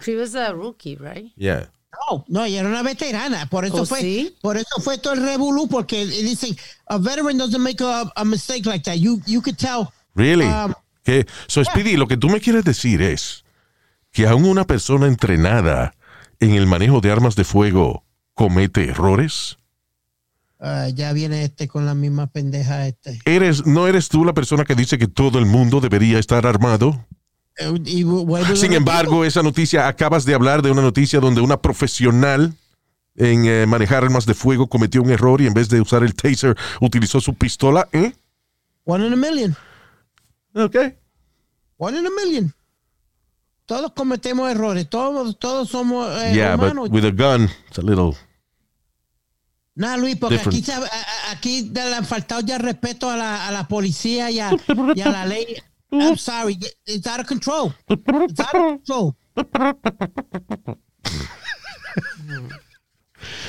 She 0.00 0.16
was 0.16 0.34
a 0.36 0.52
rookie, 0.52 0.96
right? 0.96 1.32
Yeah. 1.36 1.70
No, 1.92 2.24
no, 2.28 2.44
ella 2.44 2.60
era 2.60 2.68
una 2.68 2.82
veterana. 2.82 3.46
Por 3.46 3.64
eso 3.64 3.82
¿Oh, 3.82 3.86
fue, 3.86 4.00
sí? 4.00 4.36
por 4.40 4.56
eso 4.56 4.80
fue 4.80 4.98
todo 4.98 5.12
el 5.12 5.22
revolú, 5.22 5.68
porque 5.68 6.06
dicen, 6.06 6.56
a 6.86 6.98
veteran 6.98 7.36
doesn't 7.38 7.60
make 7.60 7.82
a, 7.84 8.10
a 8.16 8.24
mistake 8.24 8.66
like 8.66 8.84
that. 8.84 8.96
You, 8.96 9.20
you 9.26 9.42
could 9.42 9.56
tell. 9.56 9.88
Really? 10.14 10.46
Um, 10.46 10.74
que, 11.04 11.26
so, 11.46 11.64
Speedy, 11.64 11.96
lo 11.96 12.06
que 12.06 12.16
tú 12.16 12.28
me 12.28 12.40
quieres 12.40 12.64
decir 12.64 13.02
es 13.02 13.44
que 14.10 14.26
aún 14.26 14.44
una 14.44 14.66
persona 14.66 15.06
entrenada 15.06 15.94
en 16.40 16.54
el 16.54 16.66
manejo 16.66 17.00
de 17.00 17.10
armas 17.10 17.34
de 17.36 17.44
fuego 17.44 18.04
comete 18.34 18.88
errores. 18.88 19.58
ah, 20.60 20.88
ya 20.88 21.12
viene 21.12 21.44
este 21.44 21.68
con 21.68 21.86
la 21.86 21.94
misma 21.94 22.28
pendeja 22.28 22.86
este. 22.86 23.18
¿Eres, 23.24 23.66
¿No 23.66 23.86
eres 23.88 24.08
tú 24.08 24.24
la 24.24 24.32
persona 24.32 24.64
que 24.64 24.74
dice 24.74 24.96
que 24.98 25.08
todo 25.08 25.38
el 25.38 25.46
mundo 25.46 25.80
debería 25.80 26.18
estar 26.18 26.46
armado? 26.46 27.04
Eh, 27.58 27.78
y 27.84 28.02
y 28.02 28.56
Sin 28.56 28.72
embargo, 28.72 29.24
esa 29.24 29.42
noticia, 29.42 29.86
acabas 29.88 30.24
de 30.24 30.34
hablar 30.34 30.62
de 30.62 30.70
una 30.70 30.82
noticia 30.82 31.20
donde 31.20 31.40
una 31.40 31.60
profesional 31.60 32.54
en 33.14 33.44
eh, 33.46 33.66
manejar 33.66 34.04
armas 34.04 34.24
de 34.26 34.34
fuego 34.34 34.68
cometió 34.68 35.02
un 35.02 35.10
error 35.10 35.40
y 35.40 35.46
en 35.46 35.54
vez 35.54 35.68
de 35.68 35.80
usar 35.80 36.02
el 36.02 36.14
taser 36.14 36.56
utilizó 36.80 37.20
su 37.20 37.34
pistola. 37.34 37.88
¿eh? 37.92 38.14
One 38.84 39.06
in 39.06 39.12
a 39.12 39.16
million. 39.16 39.56
Ok. 40.54 40.76
One 41.76 41.98
in 41.98 42.06
a 42.06 42.10
million. 42.10 42.54
Todos 43.66 43.92
cometemos 43.92 44.50
errores. 44.50 44.88
Todos, 44.88 45.38
todos 45.38 45.68
somos 45.68 46.08
eh, 46.22 46.32
yeah, 46.34 46.54
humanos. 46.54 46.90
but 46.90 46.92
with 46.92 47.04
a 47.04 47.10
gun, 47.10 47.48
it's 47.68 47.78
a 47.78 47.82
little. 47.82 48.16
Nah, 49.74 49.96
Luis, 49.96 50.16
porque 50.16 50.36
Different. 50.36 50.68
aquí, 50.68 50.82
aquí 51.30 51.70
le 51.72 51.94
han 51.94 52.04
faltado 52.04 52.42
ya 52.42 52.58
respeto 52.58 53.08
a 53.08 53.16
la, 53.16 53.48
a 53.48 53.50
la 53.52 53.68
policía 53.68 54.30
y 54.30 54.38
a, 54.38 54.50
y 54.94 55.00
a 55.00 55.08
la 55.10 55.24
ley. 55.24 55.46
I'm 55.92 56.16
sorry, 56.16 56.58
it's 56.86 57.06
out 57.06 57.20
of 57.20 57.26
control. 57.26 57.72
It's 57.88 58.40
out 58.40 58.54
of 58.54 58.62
control. 58.84 59.16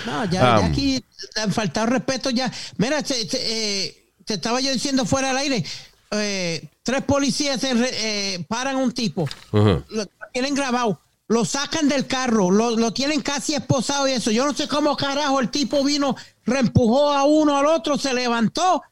No, 0.06 0.25
ya, 0.25 0.32
ya 0.41 0.60
Um. 0.60 0.65
aquí 0.65 1.03
han 1.36 1.51
faltado 1.51 1.88
respeto 1.88 2.29
ya. 2.29 2.51
Mira, 2.77 3.01
te, 3.01 3.25
te, 3.25 3.38
eh, 3.86 4.13
te 4.25 4.36
estaba 4.36 4.60
yo 4.62 4.71
diciendo 4.71 5.06
fuera 5.06 5.29
del 5.29 5.38
aire. 5.38 5.63
eh, 6.12 6.69
tres 6.84 7.01
policías 7.03 7.60
se 7.60 7.71
eh, 7.73 8.45
paran 8.47 8.75
a 8.75 8.79
un 8.79 8.91
tipo 8.91 9.27
Ajá. 9.51 9.84
lo 9.89 10.06
tienen 10.32 10.53
grabado, 10.53 10.99
lo 11.27 11.43
sacan 11.43 11.89
del 11.89 12.06
carro, 12.06 12.51
lo, 12.51 12.71
lo 12.77 12.93
tienen 12.93 13.21
casi 13.21 13.56
esposado 13.56 14.08
y 14.08 14.12
eso. 14.12 14.29
Yo 14.29 14.45
no 14.45 14.53
sé 14.53 14.67
cómo 14.67 14.95
carajo 14.95 15.39
el 15.39 15.49
tipo 15.49 15.84
vino, 15.84 16.15
reempujó 16.45 17.12
a 17.12 17.23
uno 17.23 17.58
al 17.58 17.65
otro, 17.65 17.97
se 17.97 18.13
levantó 18.13 18.84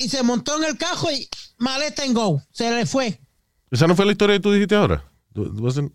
y 0.00 0.08
se 0.08 0.22
montó 0.22 0.56
en 0.56 0.64
el 0.64 0.76
carro 0.76 1.10
y 1.12 1.28
maleta 1.58 2.04
en 2.04 2.14
go. 2.14 2.42
Se 2.50 2.70
le 2.70 2.86
fue. 2.86 3.20
Esa 3.70 3.86
no 3.86 3.94
fue 3.94 4.06
la 4.06 4.12
historia 4.12 4.36
que 4.36 4.40
tú 4.40 4.50
dijiste 4.52 4.74
ahora. 4.74 5.04
Wasn't- 5.34 5.92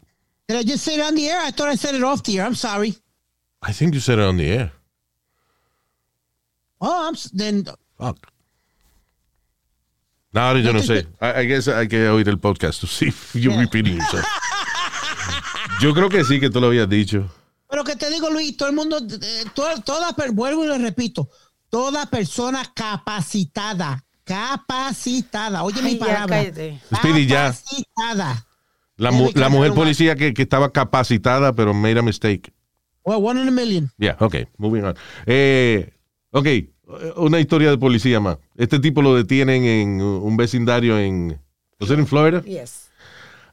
Did 0.48 0.58
I 0.60 0.64
just 0.64 0.84
say 0.86 0.96
it 0.96 1.02
on 1.02 1.16
the 1.16 1.28
air? 1.28 1.42
I 1.46 1.52
thought 1.52 1.70
I 1.74 1.76
said 1.76 1.96
it 1.96 2.04
off 2.04 2.22
the 2.24 2.38
air. 2.40 2.46
I'm 2.46 2.56
sorry. 2.56 2.96
I 3.62 3.74
think 3.74 3.94
you 3.96 4.00
said 4.00 4.20
it 4.20 4.26
on 4.26 4.38
the 4.38 4.46
air. 4.48 4.72
Oh, 6.80 7.08
I'm, 7.08 7.16
then, 7.34 7.66
Fuck. 7.98 8.28
No, 10.34 10.56
yo 10.58 10.74
no 10.74 10.80
sé. 10.82 11.08
I, 11.22 11.42
I 11.42 11.46
guess 11.48 11.68
hay 11.68 11.88
que 11.88 12.08
oír 12.10 12.28
el 12.28 12.38
podcast 12.38 12.82
to 12.82 12.88
see 12.88 13.08
if 13.08 13.34
you're 13.36 13.58
repeating 13.58 13.96
yourself. 13.98 14.26
Yo 15.82 15.94
creo 15.94 16.10
que 16.10 16.24
sí 16.26 16.40
que 16.40 16.50
tú 16.50 16.60
lo 16.60 16.68
habías 16.68 16.88
dicho. 16.90 17.30
pero 17.70 17.84
que 17.84 17.96
te 17.96 18.10
digo, 18.10 18.30
Luis, 18.30 18.56
todo 18.56 18.70
el 18.70 18.76
mundo, 18.76 18.98
eh, 19.00 19.44
toda, 19.54 19.82
toda 19.82 20.14
per- 20.14 20.32
vuelvo 20.32 20.64
y 20.64 20.68
le 20.68 20.78
repito, 20.78 21.30
toda 21.70 22.06
persona 22.08 22.64
capacitada, 22.74 24.04
capacitada, 24.24 25.64
oye 25.64 25.82
mi 25.82 25.90
Ay, 25.92 26.00
ya, 26.00 26.06
palabra. 26.06 26.44
Speedy, 26.96 27.26
ya. 27.28 27.46
capacitada. 27.46 28.46
La, 28.98 29.12
mu- 29.12 29.32
la 29.36 29.50
mujer 29.50 29.74
policía 29.74 30.16
que, 30.16 30.34
que 30.34 30.44
estaba 30.44 30.72
capacitada, 30.72 31.54
pero 31.54 31.74
made 31.74 32.00
a 32.00 32.02
mistake. 32.02 32.54
Well, 33.04 33.22
one 33.24 33.42
in 33.42 33.48
a 33.48 33.52
million. 33.52 33.92
Yeah, 33.98 34.16
ok, 34.20 34.36
moving 34.58 34.84
on. 34.84 34.96
Eh, 35.26 35.94
ok, 36.32 36.48
una 37.18 37.40
historia 37.40 37.70
de 37.70 37.78
policía 37.78 38.20
más. 38.20 38.38
Este 38.56 38.80
tipo 38.80 39.02
lo 39.02 39.16
detienen 39.16 39.66
en 39.66 40.02
un 40.02 40.38
vecindario 40.38 40.98
en. 40.98 41.40
¿No 41.80 41.94
en 41.94 42.08
Florida? 42.08 42.42
Yes. 42.44 42.90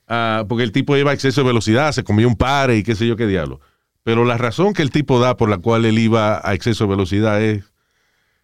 Ah, 0.07 0.45
porque 0.49 0.63
el 0.63 0.71
tipo 0.73 0.97
iba 0.97 1.11
a 1.11 1.15
exceso 1.15 1.41
de 1.43 1.49
velocidad, 1.49 1.91
se 1.93 2.05
comió 2.05 2.29
un 2.29 2.37
pare 2.37 2.77
y 2.77 2.83
qué 2.85 2.95
sé 2.95 3.07
yo 3.07 3.17
qué 3.17 3.27
diablo. 3.27 3.61
Pero 4.05 4.25
la 4.25 4.39
razón 4.39 4.75
que 4.75 4.83
el 4.83 4.91
tipo 4.91 5.19
da 5.21 5.37
por 5.37 5.49
la 5.51 5.59
cual 5.59 5.85
él 5.85 5.99
iba 5.99 6.41
a 6.47 6.55
exceso 6.55 6.85
de 6.85 6.91
velocidad 6.91 7.43
es, 7.43 7.65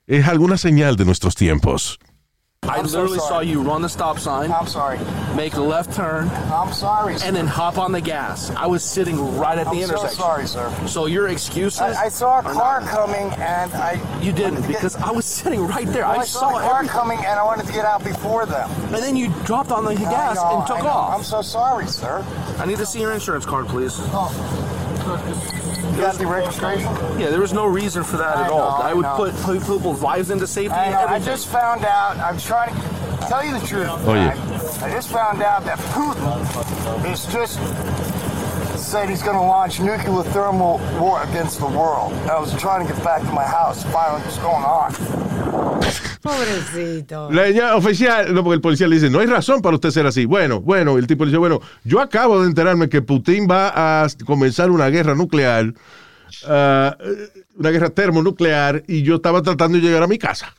es 0.08 0.26
alguna 0.26 0.56
señal 0.56 0.96
de 0.96 1.04
nuestros 1.04 1.34
tiempos. 1.36 1.98
I 2.64 2.80
literally 2.82 3.20
saw 3.20 3.38
you 3.40 3.62
run 3.62 3.82
the 3.82 3.88
stop 3.88 4.18
sign, 4.18 4.50
I'm 4.50 4.66
sorry. 4.66 4.98
make 5.36 5.54
a 5.54 5.60
left 5.62 5.92
turn, 5.94 6.28
I'm 6.52 6.72
sorry. 6.72 7.14
and 7.24 7.34
then 7.34 7.46
hop 7.46 7.78
on 7.78 7.92
the 7.92 8.00
gas. 8.00 8.50
I 8.50 8.66
was 8.66 8.82
sitting 8.82 9.16
right 9.38 9.56
at 9.56 9.64
the 9.66 9.70
I'm 9.70 9.76
so 9.86 9.94
intersection. 9.94 10.18
sorry, 10.18 10.46
sir. 10.48 10.68
So 10.88 11.06
your 11.06 11.28
excuses? 11.28 11.80
I, 11.80 12.06
I 12.06 12.08
saw 12.08 12.40
a 12.40 12.42
car 12.42 12.80
not- 12.80 12.88
coming 12.90 13.30
and 13.38 13.72
I. 13.74 14.00
You 14.20 14.32
didn't 14.32 14.54
wanted 14.54 14.66
get- 14.72 14.76
because 14.82 14.96
I 14.96 15.12
was 15.12 15.24
sitting 15.24 15.66
right 15.68 15.86
there. 15.86 16.02
Well, 16.02 16.18
I 16.18 16.22
I 16.22 16.24
saw 16.24 16.40
saw 16.40 16.58
the 16.58 16.64
car 16.64 16.74
everything. 16.80 16.88
coming 16.98 17.18
and 17.20 17.38
I 17.38 17.44
wanted 17.44 17.66
to 17.68 17.72
get 17.72 17.84
out 17.84 18.02
before 18.02 18.44
them. 18.44 18.68
And 18.92 18.96
then 19.04 19.14
you 19.14 19.28
dropped 19.44 19.70
on 19.70 19.84
the 19.84 19.94
gas 19.94 20.34
know, 20.36 20.58
and 20.58 20.66
took 20.66 20.82
off. 20.84 21.14
I'm 21.16 21.22
so 21.24 21.40
sorry, 21.42 21.86
sir. 21.86 22.24
I 22.58 22.66
need 22.66 22.78
to 22.78 22.86
see 22.86 23.00
your 23.00 23.12
insurance 23.12 23.46
card, 23.46 23.68
please. 23.68 23.96
You 23.98 24.04
got 25.98 26.14
the 26.16 26.26
registration? 26.26 26.86
Yeah, 27.18 27.30
there 27.30 27.40
was 27.40 27.52
no 27.52 27.66
reason 27.66 28.02
for 28.04 28.16
that 28.16 28.36
I 28.36 28.44
at 28.46 28.50
all. 28.50 28.58
know, 28.78 28.84
I 28.84 28.90
I 28.90 28.94
would 28.94 29.02
know. 29.02 29.16
put 29.16 29.34
put 29.36 29.60
people's 29.60 30.00
lives 30.00 30.30
into 30.30 30.46
safety 30.46 30.74
I, 30.74 30.90
know, 30.90 31.06
I 31.06 31.18
just 31.18 31.48
found 31.48 31.84
out. 31.84 32.16
I'm 32.18 32.38
trying 32.38 32.74
to 32.74 33.26
tell 33.28 33.44
you 33.44 33.58
the 33.58 33.66
truth. 33.66 33.88
Oh, 33.90 34.14
yeah. 34.14 34.34
I, 34.82 34.86
I 34.86 34.90
just 34.90 35.10
found 35.10 35.42
out 35.42 35.64
that 35.64 35.78
Putin 35.94 37.12
is 37.12 37.26
just 37.26 37.58
said 38.78 39.08
he's 39.10 39.22
going 39.22 39.36
to 39.36 39.42
launch 39.42 39.80
nuclear 39.80 40.22
thermal 40.32 40.78
war 41.00 41.22
against 41.24 41.58
the 41.58 41.66
world. 41.66 42.12
I 42.30 42.38
was 42.38 42.58
trying 42.58 42.86
to 42.86 42.92
get 42.92 43.02
back 43.04 43.20
to 43.22 43.32
my 43.32 43.44
house, 43.44 43.82
Finally, 43.84 44.22
out 44.22 44.24
what's 44.24 44.38
going 44.38 44.64
on. 44.64 45.47
Pobrecito. 46.28 47.30
La 47.30 47.48
ya 47.50 47.74
oficial, 47.76 48.34
no, 48.34 48.44
porque 48.44 48.56
el 48.56 48.60
policía 48.60 48.86
le 48.86 48.96
dice, 48.96 49.08
no 49.08 49.20
hay 49.20 49.26
razón 49.26 49.62
para 49.62 49.76
usted 49.76 49.90
ser 49.90 50.06
así. 50.06 50.26
Bueno, 50.26 50.60
bueno, 50.60 50.98
el 50.98 51.06
tipo 51.06 51.24
le 51.24 51.30
dice, 51.30 51.38
bueno, 51.38 51.60
yo 51.84 52.00
acabo 52.00 52.40
de 52.40 52.48
enterarme 52.48 52.88
que 52.88 53.00
Putin 53.00 53.48
va 53.50 54.02
a 54.02 54.06
comenzar 54.26 54.70
una 54.70 54.88
guerra 54.88 55.14
nuclear, 55.14 55.72
ah, 56.46 56.96
una 57.56 57.70
guerra 57.70 57.90
termonuclear, 57.90 58.82
y 58.86 59.02
yo 59.02 59.16
estaba 59.16 59.42
tratando 59.42 59.78
de 59.78 59.84
llegar 59.84 60.02
a 60.02 60.06
mi 60.06 60.18
casa. 60.18 60.54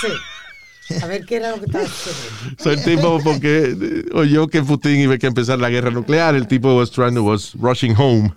Sí. 0.00 0.94
A 1.02 1.06
ver 1.06 1.24
qué 1.26 1.36
era 1.36 1.50
lo 1.50 1.58
que 1.58 1.66
estaba 1.66 1.84
haciendo. 1.84 2.62
So, 2.62 2.70
el 2.70 2.82
tipo, 2.84 3.20
porque 3.22 3.76
eh, 3.78 4.04
oyó 4.14 4.46
que 4.46 4.62
Putin 4.62 5.00
iba 5.00 5.14
a 5.14 5.18
empezar 5.20 5.58
la 5.58 5.70
guerra 5.70 5.90
nuclear, 5.90 6.34
el 6.34 6.46
tipo 6.46 6.76
was 6.76 6.90
trying 6.90 7.14
to, 7.14 7.22
was 7.24 7.54
rushing 7.58 7.94
home 7.94 8.32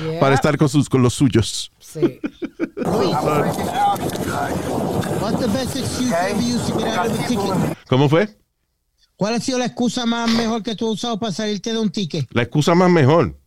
Yeah. 0.00 0.20
para 0.20 0.34
estar 0.34 0.56
con, 0.56 0.68
sus, 0.70 0.88
con 0.88 1.02
los 1.02 1.12
suyos. 1.14 1.70
Sí. 1.78 2.18
¿Cómo 7.88 8.08
fue? 8.08 8.28
¿Cuál 9.16 9.34
ha 9.34 9.40
sido 9.40 9.58
la 9.58 9.66
excusa 9.66 10.06
más 10.06 10.30
mejor 10.30 10.62
que 10.62 10.74
tú 10.74 10.86
has 10.88 10.94
usado 10.94 11.18
para 11.18 11.32
salirte 11.32 11.72
de 11.72 11.78
un 11.78 11.90
ticket? 11.90 12.26
La 12.32 12.42
excusa 12.42 12.74
más 12.74 12.90
mejor. 12.90 13.38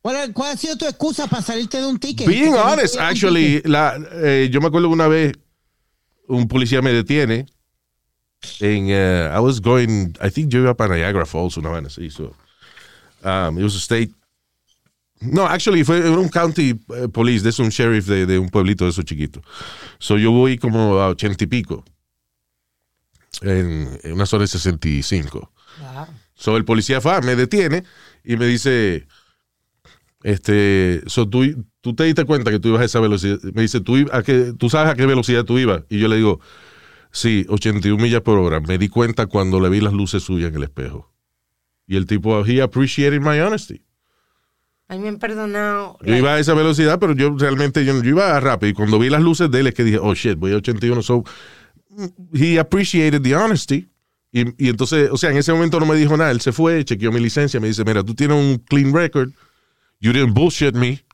¿Cuál, 0.00 0.16
ha- 0.16 0.32
cuál 0.32 0.52
ha 0.52 0.56
sido 0.56 0.76
tu 0.76 0.86
excusa 0.86 1.26
para 1.26 1.42
salirte 1.42 1.78
de 1.80 1.86
un 1.86 1.98
ticket? 1.98 2.26
Being 2.26 2.54
honest, 2.54 2.96
actually, 2.98 3.60
la, 3.64 3.98
eh, 4.12 4.48
yo 4.50 4.60
me 4.60 4.68
acuerdo 4.68 4.88
una 4.88 5.06
vez 5.06 5.34
un 6.26 6.48
policía 6.48 6.80
me 6.82 6.92
detiene 6.92 7.46
en, 8.60 8.86
eh, 8.88 9.30
I 9.34 9.38
was 9.40 9.60
going, 9.60 10.14
I 10.24 10.30
think 10.30 10.50
yo 10.50 10.60
iba 10.60 10.74
para 10.74 10.96
Niagara 10.96 11.26
Falls, 11.26 11.56
una 11.56 11.68
vaina 11.70 11.88
así, 11.88 12.10
so, 12.10 12.34
um, 13.24 13.58
it 13.58 13.64
was 13.64 13.74
a 13.74 13.78
state, 13.78 14.10
no, 15.20 15.46
actually 15.46 15.84
fue 15.84 16.08
un 16.10 16.28
county 16.28 16.78
eh, 16.94 17.08
police, 17.08 17.42
de 17.42 17.50
eso, 17.50 17.62
un 17.62 17.70
sheriff 17.70 18.06
de, 18.06 18.26
de 18.26 18.38
un 18.38 18.48
pueblito 18.48 18.84
de 18.84 18.90
esos 18.90 19.04
chiquitos. 19.04 19.42
So 19.98 20.16
yo 20.18 20.30
voy 20.30 20.58
como 20.58 20.98
a 20.98 21.08
ochenta 21.08 21.44
y 21.44 21.46
pico, 21.46 21.84
en, 23.42 23.98
en 24.02 24.12
una 24.12 24.26
zona 24.26 24.42
de 24.42 24.48
65. 24.48 25.52
Wow. 25.80 26.06
So 26.34 26.56
el 26.56 26.64
policía 26.64 27.00
fue, 27.00 27.20
me 27.22 27.34
detiene 27.36 27.84
y 28.24 28.36
me 28.36 28.46
dice, 28.46 29.06
este, 30.22 31.02
so 31.06 31.28
tú, 31.28 31.64
tú 31.80 31.94
te 31.94 32.04
diste 32.04 32.24
cuenta 32.24 32.50
que 32.50 32.60
tú 32.60 32.68
ibas 32.68 32.82
a 32.82 32.84
esa 32.84 33.00
velocidad. 33.00 33.38
Me 33.54 33.62
dice, 33.62 33.80
¿Tú, 33.80 33.96
a 34.12 34.22
qué, 34.22 34.52
tú 34.56 34.70
sabes 34.70 34.92
a 34.92 34.94
qué 34.94 35.06
velocidad 35.06 35.44
tú 35.44 35.58
ibas. 35.58 35.82
Y 35.88 35.98
yo 35.98 36.08
le 36.08 36.16
digo, 36.16 36.40
sí, 37.10 37.46
81 37.48 38.02
millas 38.02 38.22
por 38.22 38.38
hora. 38.38 38.60
Me 38.60 38.78
di 38.78 38.88
cuenta 38.88 39.26
cuando 39.26 39.60
le 39.60 39.68
vi 39.68 39.80
las 39.80 39.92
luces 39.92 40.22
suyas 40.22 40.50
en 40.50 40.56
el 40.56 40.62
espejo. 40.64 41.12
Y 41.86 41.96
el 41.96 42.06
tipo, 42.06 42.44
he 42.44 42.60
appreciated 42.60 43.20
my 43.20 43.40
honesty. 43.40 43.82
A 44.88 44.94
mí 44.94 45.00
me 45.00 45.08
han 45.08 45.18
perdonado. 45.18 45.98
Yo 46.02 46.16
iba 46.16 46.34
a 46.34 46.38
esa 46.38 46.54
velocidad, 46.54 46.98
pero 46.98 47.14
yo 47.14 47.36
realmente 47.36 47.84
yo, 47.84 48.02
yo 48.02 48.10
iba 48.10 48.40
rápido. 48.40 48.70
Y 48.70 48.74
cuando 48.74 48.98
vi 48.98 49.10
las 49.10 49.20
luces 49.20 49.50
de 49.50 49.60
él 49.60 49.66
es 49.66 49.74
que 49.74 49.84
dije, 49.84 49.98
oh 49.98 50.14
shit, 50.14 50.38
voy 50.38 50.52
a 50.52 50.56
81. 50.56 51.02
So, 51.02 51.24
he 52.32 52.58
appreciated 52.58 53.22
the 53.22 53.36
honesty. 53.36 53.88
Y, 54.32 54.44
y 54.62 54.68
entonces, 54.70 55.10
o 55.10 55.18
sea, 55.18 55.30
en 55.30 55.36
ese 55.36 55.52
momento 55.52 55.78
no 55.78 55.84
me 55.86 55.94
dijo 55.94 56.16
nada. 56.16 56.30
Él 56.30 56.40
se 56.40 56.52
fue, 56.52 56.84
chequeó 56.84 57.12
mi 57.12 57.20
licencia, 57.20 57.60
me 57.60 57.68
dice, 57.68 57.84
mira, 57.84 58.02
tú 58.02 58.14
tienes 58.14 58.36
un 58.36 58.58
clean 58.58 58.94
record. 58.94 59.30
You 60.00 60.12
didn't 60.12 60.34
bullshit 60.34 60.74
me. 60.74 61.04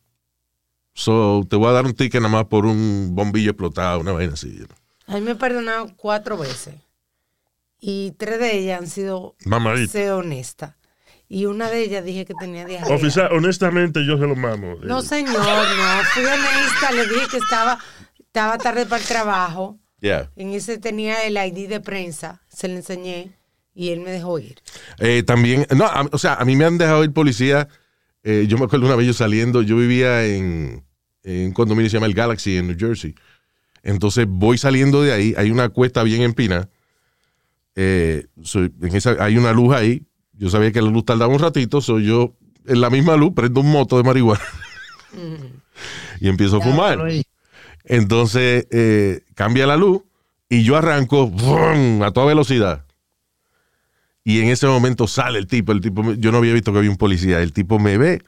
So, 0.95 1.45
te 1.51 1.57
voy 1.57 1.69
a 1.69 1.73
dar 1.73 1.85
un 1.85 1.95
ticket 1.95 2.21
nada 2.21 2.33
más 2.33 2.45
por 2.45 2.67
un 2.67 3.11
bombillo 3.13 3.51
explotado, 3.51 3.99
una 3.99 4.13
vaina 4.13 4.35
así. 4.35 4.65
A 5.09 5.15
mí 5.15 5.21
me 5.21 5.33
han 5.33 5.39
perdonado 5.39 5.93
cuatro 5.97 6.39
veces. 6.39 6.77
Y 7.81 8.13
tres 8.17 8.39
de 8.39 8.57
ellas 8.57 8.81
han 8.81 8.87
sido, 8.87 9.35
Mamadita. 9.45 9.93
sé 9.93 10.13
honesta. 10.13 10.77
Y 11.35 11.47
una 11.47 11.69
de 11.69 11.83
ellas 11.83 12.05
dije 12.05 12.25
que 12.25 12.35
tenía 12.35 12.65
diarrea. 12.65 12.95
Oficial, 12.95 13.29
honestamente 13.33 14.07
yo 14.07 14.17
se 14.19 14.25
lo 14.25 14.37
mamo. 14.37 14.77
No, 14.85 15.01
Eh, 15.01 15.03
señor, 15.03 15.35
no. 15.35 16.03
Fui 16.13 16.23
honesta, 16.25 16.93
le 16.93 17.09
dije 17.09 17.27
que 17.29 17.37
estaba, 17.39 17.77
estaba 18.21 18.57
tarde 18.59 18.87
para 18.87 19.03
el 19.03 19.09
trabajo. 19.09 19.81
Yeah. 20.01 20.31
En 20.37 20.53
ese 20.53 20.79
tenía 20.79 21.25
el 21.27 21.37
ID 21.37 21.69
de 21.69 21.81
prensa, 21.81 22.41
se 22.49 22.69
lo 22.69 22.75
enseñé 22.75 23.33
y 23.75 23.89
él 23.91 23.99
me 24.01 24.13
dejó 24.13 24.39
ir. 24.39 24.61
Eh, 25.01 25.25
también, 25.25 25.67
no, 25.75 25.87
a- 25.87 26.09
o 26.13 26.19
sea, 26.19 26.35
a 26.35 26.45
mí 26.45 26.55
me 26.55 26.67
han 26.67 26.79
dejado 26.79 27.03
ir 27.03 27.13
policía. 27.13 27.67
eh, 28.23 28.47
yo 28.49 28.57
me 28.57 28.67
acuerdo 28.67 28.87
una 28.87 28.95
vez 28.97 29.07
yo 29.09 29.13
saliendo, 29.13 29.61
yo 29.63 29.77
vivía 29.77 30.25
en, 30.27 30.85
en 31.25 31.47
un 31.47 31.53
condominio 31.53 31.87
que 31.87 31.91
se 31.91 31.97
llama 31.97 32.07
el 32.07 32.15
Galaxy 32.15 32.57
en 32.59 32.69
New 32.69 32.77
Jersey. 32.79 33.15
Entonces 33.83 34.27
voy 34.29 34.57
saliendo 34.57 35.03
de 35.03 35.13
ahí, 35.13 35.35
hay 35.37 35.51
una 35.51 35.69
cuesta 35.69 36.05
bien 36.05 36.23
empina. 36.23 36.69
eh, 37.75 38.27
so- 38.43 38.61
en 38.65 38.95
esa, 38.97 39.17
hay 39.19 39.37
una 39.37 39.53
luz 39.53 39.75
ahí, 39.75 40.07
yo 40.37 40.51
sabía 40.51 40.73
que 40.73 40.83
la 40.83 40.91
luz 40.91 41.05
tardaba 41.05 41.33
un 41.33 41.41
ratito, 41.41 41.81
soy 41.81 42.07
yo 42.07 42.35
en 42.67 42.81
la 42.81 42.91
misma 42.91 43.17
luz 43.17 43.33
prendo 43.35 43.61
un 43.61 43.71
moto 43.71 43.97
de 43.97 44.03
marihuana 44.03 44.43
y 46.21 46.29
empiezo 46.29 46.59
a 46.59 46.61
fumar. 46.61 46.99
Entonces 47.85 48.67
eh, 48.71 49.21
cambia 49.35 49.67
la 49.67 49.77
luz 49.77 50.03
y 50.49 50.63
yo 50.63 50.77
arranco 50.77 51.31
a 52.03 52.11
toda 52.13 52.27
velocidad. 52.27 52.85
Y 54.25 54.41
en 54.41 54.49
ese 54.49 54.67
momento 54.67 55.07
sale 55.07 55.39
el 55.39 55.47
tipo, 55.47 55.73
el 55.73 55.83
tipo, 55.83 56.15
yo 56.15 56.33
no 56.33 56.39
había 56.39 56.55
visto 56.55 56.73
que 56.73 56.79
había 56.79 56.91
un 56.91 56.97
policía, 56.97 57.41
el 57.41 57.53
tipo 57.53 57.79
me 57.79 57.99
ve, 57.99 58.23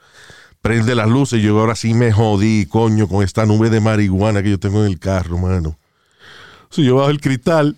prende 0.61 0.95
las 0.95 1.09
luces 1.09 1.41
y 1.41 1.43
yo 1.43 1.59
ahora 1.59 1.75
sí 1.75 1.95
me 1.95 2.13
jodí, 2.13 2.67
coño, 2.67 3.09
con 3.09 3.25
esta 3.25 3.47
nube 3.47 3.71
de 3.71 3.81
marihuana 3.81 4.43
que 4.43 4.51
yo 4.51 4.61
tengo 4.61 4.85
en 4.85 4.93
el 4.93 4.99
carro, 4.99 5.39
mano. 5.39 5.79
Si 6.69 6.85
yo 6.85 6.97
bajo 6.97 7.09
el 7.09 7.21
cristal, 7.21 7.77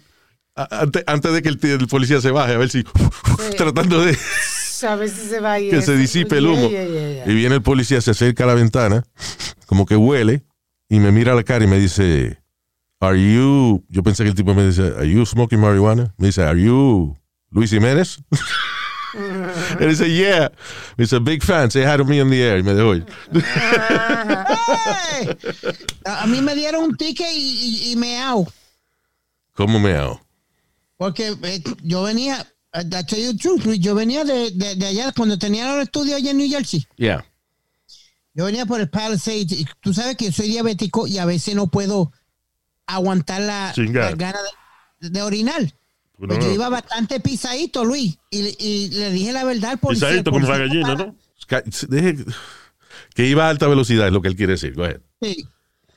antes, 0.70 1.04
antes 1.06 1.32
de 1.32 1.42
que 1.42 1.48
el, 1.50 1.58
el 1.62 1.86
policía 1.88 2.20
se 2.20 2.30
baje, 2.30 2.54
a 2.54 2.58
ver 2.58 2.68
si, 2.70 2.84
tratando 3.56 4.02
de 4.04 4.16
A 4.88 4.96
ver 4.96 5.08
si 5.08 5.28
se 5.28 5.40
va 5.40 5.52
a 5.54 5.60
ir. 5.60 5.70
que 5.70 5.82
se 5.82 5.96
disipe 5.96 6.38
el 6.38 6.46
humo. 6.46 6.68
yeah, 6.70 6.84
yeah, 6.86 7.12
yeah. 7.24 7.28
Y 7.30 7.34
viene 7.34 7.56
el 7.56 7.62
policía, 7.62 8.00
se 8.00 8.10
acerca 8.12 8.44
a 8.44 8.46
la 8.48 8.54
ventana, 8.54 9.04
como 9.66 9.86
que 9.86 9.96
huele, 9.96 10.44
y 10.88 10.98
me 11.00 11.12
mira 11.12 11.32
a 11.32 11.34
la 11.36 11.42
cara 11.44 11.64
y 11.64 11.68
me 11.68 11.78
dice, 11.78 12.38
Are 13.00 13.16
you, 13.16 13.84
yo 13.88 14.02
pensé 14.02 14.22
que 14.24 14.30
el 14.30 14.34
tipo 14.34 14.54
me 14.54 14.66
dice, 14.66 14.92
Are 14.96 15.08
you 15.08 15.24
smoking 15.26 15.60
marijuana? 15.60 16.12
Me 16.18 16.28
dice, 16.28 16.42
Are 16.42 16.60
you 16.60 17.16
Luis 17.50 17.70
Jiménez? 17.70 18.18
y 19.80 19.84
dice, 19.86 20.10
Yeah. 20.12 20.50
Me 20.96 21.04
dice, 21.04 21.18
Big 21.20 21.42
fan, 21.44 21.70
say 21.70 21.84
hi 21.84 21.96
to 21.96 22.04
me 22.04 22.20
on 22.22 22.30
the 22.30 22.40
air. 22.42 22.58
Y 22.58 22.62
me 22.62 22.74
dejó 22.74 22.94
ir. 22.96 23.06
¡Ey! 25.20 25.28
A 26.04 26.22
a 26.22 26.26
mí 26.26 26.40
me 26.40 26.54
dieron 26.54 26.84
un 26.84 26.96
ticket 26.96 27.26
y, 27.32 27.36
y, 27.88 27.92
y 27.92 27.96
me 27.96 28.18
hago. 28.20 28.46
¿Cómo 29.54 29.78
me 29.80 29.94
hago? 29.94 30.20
Porque 30.98 31.34
eh, 31.42 31.62
yo 31.82 32.02
venía, 32.02 32.46
eh, 32.74 32.84
tell 33.08 33.18
you 33.24 33.32
the 33.32 33.38
truth, 33.38 33.64
Luis, 33.64 33.80
yo 33.80 33.94
venía 33.94 34.24
de, 34.24 34.50
de, 34.50 34.74
de 34.74 34.86
allá 34.86 35.12
cuando 35.16 35.38
tenía 35.38 35.72
los 35.74 35.84
estudios 35.84 36.16
allá 36.16 36.32
en 36.32 36.36
New 36.36 36.50
Jersey. 36.50 36.86
Yeah. 36.96 37.24
Yo 38.34 38.44
venía 38.44 38.66
por 38.66 38.80
el 38.80 38.90
Palisades 38.90 39.50
y 39.52 39.66
tú 39.80 39.94
sabes 39.94 40.16
que 40.16 40.26
yo 40.26 40.32
soy 40.32 40.48
diabético 40.48 41.06
y 41.06 41.18
a 41.18 41.24
veces 41.24 41.54
no 41.54 41.68
puedo 41.68 42.12
aguantar 42.86 43.40
la, 43.40 43.72
la 43.76 44.10
gana 44.16 44.38
de, 45.00 45.10
de 45.10 45.22
orinar. 45.22 45.72
Pues 46.18 46.44
yo 46.44 46.52
iba 46.52 46.68
bastante 46.68 47.20
pisadito, 47.20 47.84
Luis, 47.84 48.18
y, 48.30 48.56
y 48.58 48.88
le 48.88 49.10
dije 49.12 49.32
la 49.32 49.44
verdad 49.44 49.78
policía. 49.78 50.08
Pisadito 50.08 50.32
como 50.32 50.48
la 50.48 50.58
gallina, 50.58 50.96
para- 50.96 51.06
¿no? 51.06 51.16
Deje- 51.88 52.24
que 53.14 53.26
iba 53.26 53.46
a 53.46 53.50
alta 53.50 53.68
velocidad, 53.68 54.08
es 54.08 54.12
lo 54.12 54.20
que 54.20 54.28
él 54.28 54.36
quiere 54.36 54.52
decir. 54.54 54.74
Go 54.74 54.82
ahead. 54.84 55.00
Sí, 55.22 55.46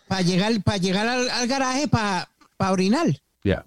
para 0.08 0.22
llegar, 0.22 0.62
para 0.64 0.78
llegar 0.78 1.08
al, 1.08 1.28
al 1.30 1.48
garaje 1.48 1.88
para 1.88 2.28
orinar. 2.70 3.08
Yeah. 3.44 3.66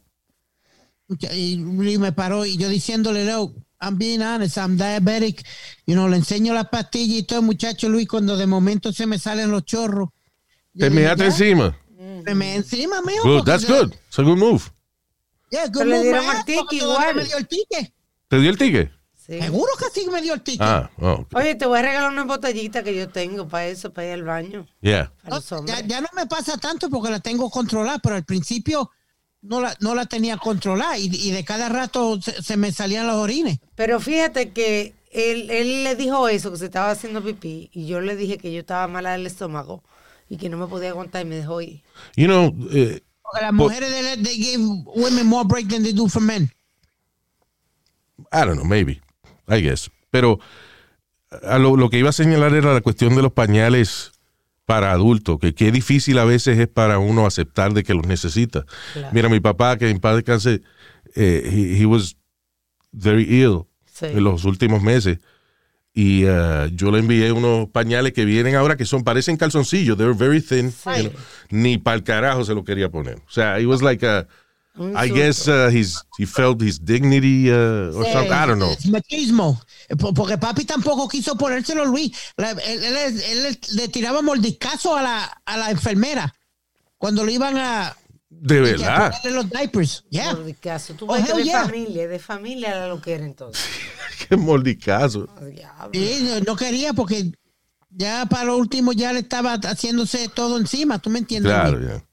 Y, 1.32 1.52
y 1.54 1.98
me 1.98 2.12
paró 2.12 2.46
y 2.46 2.56
yo 2.56 2.68
diciéndole, 2.68 3.24
no, 3.24 3.52
I'm 3.80 3.98
being 3.98 4.22
honest, 4.22 4.56
I'm 4.56 4.76
diabetic. 4.76 5.44
You 5.86 5.94
know, 5.94 6.08
le 6.08 6.16
enseño 6.16 6.54
las 6.54 6.68
pastillas 6.68 7.18
y 7.18 7.22
todo, 7.24 7.42
muchacho 7.42 7.88
Luis, 7.88 8.08
cuando 8.08 8.36
de 8.36 8.46
momento 8.46 8.92
se 8.92 9.06
me 9.06 9.18
salen 9.18 9.50
los 9.50 9.64
chorros. 9.64 10.08
Te 10.76 10.90
"Ya". 10.90 11.12
encima. 11.12 11.76
Se 12.24 12.34
me 12.34 12.54
encima, 12.56 13.02
mijo. 13.02 13.22
Good, 13.28 13.44
that's 13.44 13.66
good. 13.66 13.92
It's 14.08 14.18
a 14.18 14.22
good 14.22 14.38
move. 14.38 14.62
Yeah, 15.50 15.66
good 15.66 15.78
Pero 15.78 15.90
le 15.90 15.96
move, 15.96 16.02
dieron 16.04 16.24
el 16.24 16.44
todavía 16.44 16.82
igual. 16.82 17.14
me 17.16 17.24
dio 17.24 17.36
el 17.36 17.46
ticket. 17.48 17.92
¿Te 18.28 18.38
dio 18.40 18.50
el 18.50 18.58
ticket? 18.58 18.90
Sí. 19.14 19.40
Seguro 19.40 19.70
que 19.78 19.84
sí 20.00 20.06
me 20.10 20.20
dio 20.22 20.34
el 20.34 20.40
ticket. 20.42 20.62
Ah, 20.62 20.90
oh, 20.98 21.12
ok. 21.12 21.36
Oye, 21.36 21.54
te 21.54 21.66
voy 21.66 21.78
a 21.78 21.82
regalar 21.82 22.10
una 22.10 22.24
botellita 22.24 22.82
que 22.82 22.94
yo 22.94 23.08
tengo 23.08 23.46
para 23.46 23.66
eso, 23.66 23.92
para 23.92 24.08
ir 24.08 24.12
al 24.14 24.22
baño. 24.24 24.66
Yeah. 24.80 25.12
Para 25.22 25.36
los 25.36 25.50
No, 25.50 25.58
hombres. 25.58 25.78
ya, 25.80 25.86
ya 25.86 26.00
no 26.00 26.08
me 26.16 26.26
pasa 26.26 26.56
tanto 26.58 26.88
porque 26.90 27.10
la 27.10 27.20
tengo 27.20 27.48
controlada, 27.50 27.98
pero 28.00 28.16
al 28.16 28.24
principio 28.24 28.90
no 29.44 29.60
la, 29.60 29.76
no 29.80 29.94
la 29.94 30.06
tenía 30.06 30.36
controlada 30.38 30.98
y, 30.98 31.10
y 31.12 31.30
de 31.30 31.44
cada 31.44 31.68
rato 31.68 32.20
se, 32.20 32.42
se 32.42 32.56
me 32.56 32.72
salían 32.72 33.06
los 33.06 33.16
orines. 33.16 33.58
Pero 33.74 34.00
fíjate 34.00 34.50
que 34.50 34.94
él, 35.12 35.50
él 35.50 35.84
le 35.84 35.94
dijo 35.94 36.28
eso, 36.28 36.50
que 36.50 36.58
se 36.58 36.64
estaba 36.64 36.90
haciendo 36.90 37.22
pipí, 37.22 37.70
y 37.72 37.86
yo 37.86 38.00
le 38.00 38.16
dije 38.16 38.38
que 38.38 38.52
yo 38.52 38.60
estaba 38.60 38.88
mala 38.88 39.12
del 39.12 39.26
estómago 39.26 39.82
y 40.28 40.38
que 40.38 40.48
no 40.48 40.56
me 40.56 40.66
podía 40.66 40.90
aguantar 40.90 41.22
y 41.22 41.28
me 41.28 41.36
dejó 41.36 41.60
ir. 41.60 41.82
You 42.16 42.26
know, 42.26 42.52
Porque 42.52 43.40
las 43.40 43.52
mujeres 43.52 43.90
they, 43.90 44.22
they 44.22 44.36
give 44.36 44.62
women 44.86 45.26
more 45.26 45.46
break 45.46 45.68
than 45.68 45.82
they 45.82 45.92
do 45.92 46.08
for 46.08 46.22
men. 46.22 46.50
I 48.32 48.44
don't 48.44 48.56
know, 48.56 48.64
maybe. 48.64 49.00
I 49.46 49.60
guess. 49.60 49.90
Pero 50.10 50.40
a 51.42 51.58
lo, 51.58 51.76
lo 51.76 51.90
que 51.90 51.98
iba 51.98 52.10
a 52.10 52.12
señalar 52.12 52.54
era 52.54 52.72
la 52.72 52.80
cuestión 52.80 53.14
de 53.14 53.22
los 53.22 53.32
pañales 53.32 54.12
para 54.66 54.92
adultos, 54.92 55.38
que 55.40 55.54
qué 55.54 55.70
difícil 55.70 56.18
a 56.18 56.24
veces 56.24 56.58
es 56.58 56.68
para 56.68 56.98
uno 56.98 57.26
aceptar 57.26 57.72
de 57.74 57.82
que 57.82 57.94
los 57.94 58.06
necesita. 58.06 58.64
Claro. 58.94 59.08
Mira, 59.12 59.28
mi 59.28 59.40
papá, 59.40 59.76
que 59.76 59.90
en 59.90 59.98
paz 60.00 60.16
descanse, 60.16 60.62
eh, 61.14 61.42
he, 61.76 61.82
he 61.82 61.86
was 61.86 62.16
very 62.92 63.24
ill 63.24 63.66
Sí. 63.86 64.06
en 64.06 64.24
los 64.24 64.44
últimos 64.44 64.82
meses. 64.82 65.18
Y 65.96 66.24
uh, 66.24 66.66
yo 66.74 66.90
le 66.90 66.98
envié 66.98 67.30
unos 67.30 67.68
pañales 67.68 68.12
que 68.12 68.24
vienen 68.24 68.56
ahora 68.56 68.76
que 68.76 68.84
son, 68.84 69.04
parecen 69.04 69.36
calzoncillos, 69.36 69.96
they're 69.96 70.12
very 70.12 70.40
thin. 70.40 70.72
Sí. 70.72 70.90
you 71.04 71.10
know. 71.10 71.20
Ni 71.50 71.78
para 71.78 71.96
el 71.96 72.02
carajo 72.02 72.44
se 72.44 72.54
lo 72.54 72.64
quería 72.64 72.88
poner. 72.90 73.16
O 73.18 73.30
sea, 73.30 73.60
it 73.60 73.66
was 73.66 73.80
like 73.82 74.04
a, 74.04 74.26
I 74.76 75.06
susto. 75.08 75.14
guess 75.14 75.48
uh, 75.48 75.68
his, 75.70 76.02
he 76.18 76.26
felt 76.26 76.60
his 76.60 76.78
dignity 76.80 77.48
uh, 77.50 77.92
or 77.94 78.04
something. 78.06 78.32
I 78.32 78.46
don't 78.46 78.58
know. 78.58 78.74
Machismo. 78.90 79.60
Po- 79.98 80.12
Porque 80.12 80.36
papi 80.36 80.64
tampoco 80.64 81.08
quiso 81.08 81.36
ponérselo, 81.36 81.84
Luis. 81.84 82.10
La- 82.36 82.50
él, 82.52 82.82
él- 82.82 83.22
él 83.46 83.58
le 83.74 83.88
tiraba 83.88 84.20
mordiscazo 84.22 84.96
a 84.96 85.02
la, 85.02 85.42
a 85.46 85.56
la 85.56 85.70
enfermera 85.70 86.34
cuando 86.98 87.22
le 87.24 87.32
iban 87.32 87.56
a, 87.56 87.94
De 88.30 88.58
a 88.58 88.62
verdad. 88.62 89.12
ponerle 89.22 89.30
los 89.42 89.50
diapers. 89.50 90.04
Yeah. 90.10 90.34
Por 90.34 90.54
caso. 90.56 90.94
Tú 90.94 91.06
Oh, 91.08 91.14
ves 91.14 91.24
que 91.26 91.34
de 91.34 91.44
yeah. 91.44 91.64
familia, 91.66 92.08
de 92.08 92.18
familia 92.18 92.68
era 92.70 92.88
lo 92.88 93.00
que 93.00 93.12
era 93.14 93.24
entonces. 93.24 93.62
Qué 94.28 94.36
mordicazo. 94.36 95.28
Oh. 95.36 95.90
Sí, 95.92 96.18
no, 96.22 96.40
no 96.40 96.56
quería 96.56 96.92
porque 96.94 97.30
ya 97.90 98.26
para 98.26 98.44
lo 98.44 98.56
último 98.56 98.92
ya 98.92 99.12
le 99.12 99.20
estaba 99.20 99.52
haciéndose 99.54 100.28
todo 100.28 100.56
encima, 100.58 100.98
¿tú 100.98 101.10
me 101.10 101.20
entiendes? 101.20 101.52
Claro, 101.52 101.78
Luis? 101.78 101.90
yeah. 101.92 102.04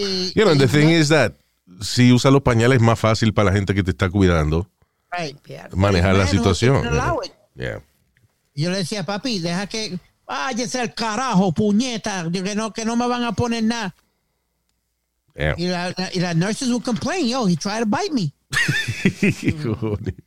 Y- 0.00 0.32
You 0.36 0.42
know, 0.44 0.50
and 0.52 0.60
the 0.60 0.66
y- 0.66 0.68
thing 0.68 0.90
is 0.90 1.08
that 1.08 1.32
si 1.80 2.12
usa 2.12 2.30
los 2.30 2.42
pañales 2.42 2.76
es 2.76 2.82
más 2.82 2.98
fácil 2.98 3.34
para 3.34 3.50
la 3.50 3.56
gente 3.56 3.74
que 3.74 3.82
te 3.82 3.90
está 3.90 4.08
cuidando 4.10 4.70
Right. 5.16 5.38
Manejar 5.74 6.14
la 6.16 6.26
situación. 6.26 6.82
Yeah. 7.54 7.80
Yo 8.54 8.70
le 8.70 8.78
decía, 8.78 9.04
papi, 9.06 9.38
deja 9.38 9.66
que 9.66 9.98
váyase 10.26 10.80
al 10.80 10.92
carajo, 10.94 11.52
puñeta, 11.52 12.26
que 12.30 12.54
no, 12.54 12.72
que 12.72 12.84
no 12.84 12.96
me 12.96 13.06
van 13.06 13.22
a 13.24 13.32
poner 13.32 13.62
nada. 13.64 13.94
Yeah. 15.34 15.54
Y 15.56 15.68
la, 15.68 15.94
la- 15.96 16.10
y 16.12 16.20
las 16.20 16.36
nurses 16.36 16.68
would 16.68 16.82
complain, 16.84 17.28
yo, 17.28 17.46
he 17.48 17.56
tried 17.56 17.80
to 17.80 17.86
bite 17.86 18.12
me. 18.12 18.32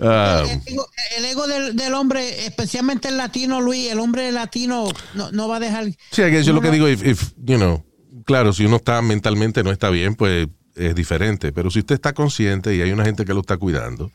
Ah, 0.00 0.42
el 0.44 0.60
ego, 0.72 0.88
el 1.16 1.24
ego 1.24 1.46
del, 1.46 1.76
del 1.76 1.94
hombre, 1.94 2.46
especialmente 2.46 3.08
el 3.08 3.16
latino, 3.16 3.60
Luis, 3.60 3.92
el 3.92 4.00
hombre 4.00 4.32
latino 4.32 4.88
no, 5.14 5.30
no 5.30 5.46
va 5.46 5.56
a 5.56 5.60
dejar. 5.60 5.84
sí, 5.86 5.96
que 6.22 6.42
yo 6.42 6.52
no, 6.52 6.56
lo 6.56 6.62
que 6.62 6.72
digo, 6.72 6.88
if, 6.88 7.04
if, 7.04 7.32
you 7.36 7.56
know, 7.56 7.84
claro, 8.24 8.52
si 8.52 8.64
uno 8.64 8.76
está 8.76 9.00
mentalmente 9.02 9.62
no 9.62 9.70
está 9.70 9.90
bien, 9.90 10.14
pues 10.14 10.48
es 10.74 10.94
diferente. 10.94 11.52
Pero 11.52 11.70
si 11.70 11.80
usted 11.80 11.94
está 11.94 12.12
consciente 12.12 12.74
y 12.74 12.82
hay 12.82 12.92
una 12.92 13.04
gente 13.04 13.24
que 13.24 13.34
lo 13.34 13.40
está 13.40 13.56
cuidando 13.56 14.10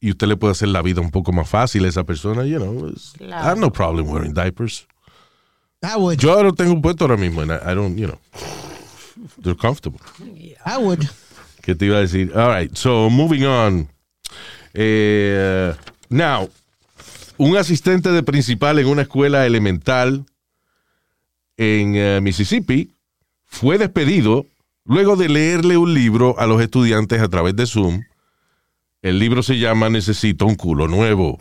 y 0.00 0.10
usted 0.10 0.26
le 0.26 0.36
puede 0.36 0.52
hacer 0.52 0.68
la 0.68 0.82
vida 0.82 1.00
un 1.00 1.10
poco 1.10 1.32
más 1.32 1.48
fácil 1.48 1.84
a 1.84 1.88
esa 1.88 2.04
persona, 2.04 2.44
you 2.44 2.58
know, 2.58 2.88
I 3.20 3.32
have 3.32 3.60
no 3.60 3.72
problem 3.72 4.08
wearing 4.08 4.34
diapers. 4.34 4.86
I 5.82 5.96
would, 5.96 6.18
Yo 6.18 6.42
lo 6.42 6.52
tengo 6.54 6.80
puesto 6.80 7.04
ahora 7.04 7.16
mismo 7.16 7.42
and 7.42 7.52
I, 7.52 7.72
I 7.72 7.74
don't, 7.74 7.98
you 7.98 8.06
know, 8.06 8.18
they're 9.42 9.56
comfortable. 9.56 10.00
I 10.64 10.78
would. 10.78 11.00
¿Qué 11.62 11.74
te 11.74 11.86
iba 11.86 11.98
a 11.98 12.00
decir? 12.00 12.32
All 12.36 12.48
right, 12.48 12.74
so 12.76 13.10
moving 13.10 13.44
on. 13.44 13.88
Eh, 14.72 15.74
now, 16.08 16.50
un 17.36 17.56
asistente 17.56 18.10
de 18.10 18.22
principal 18.22 18.78
en 18.78 18.86
una 18.86 19.02
escuela 19.02 19.46
elemental 19.46 20.24
en 21.56 21.94
eh, 21.96 22.20
Mississippi 22.22 22.93
fue 23.54 23.78
despedido 23.78 24.46
luego 24.84 25.14
de 25.14 25.28
leerle 25.28 25.76
un 25.76 25.94
libro 25.94 26.34
a 26.38 26.46
los 26.46 26.60
estudiantes 26.60 27.20
a 27.20 27.28
través 27.28 27.54
de 27.54 27.66
Zoom. 27.66 28.02
El 29.00 29.18
libro 29.18 29.42
se 29.42 29.58
llama 29.58 29.88
Necesito 29.88 30.44
un 30.44 30.56
culo 30.56 30.88
nuevo. 30.88 31.38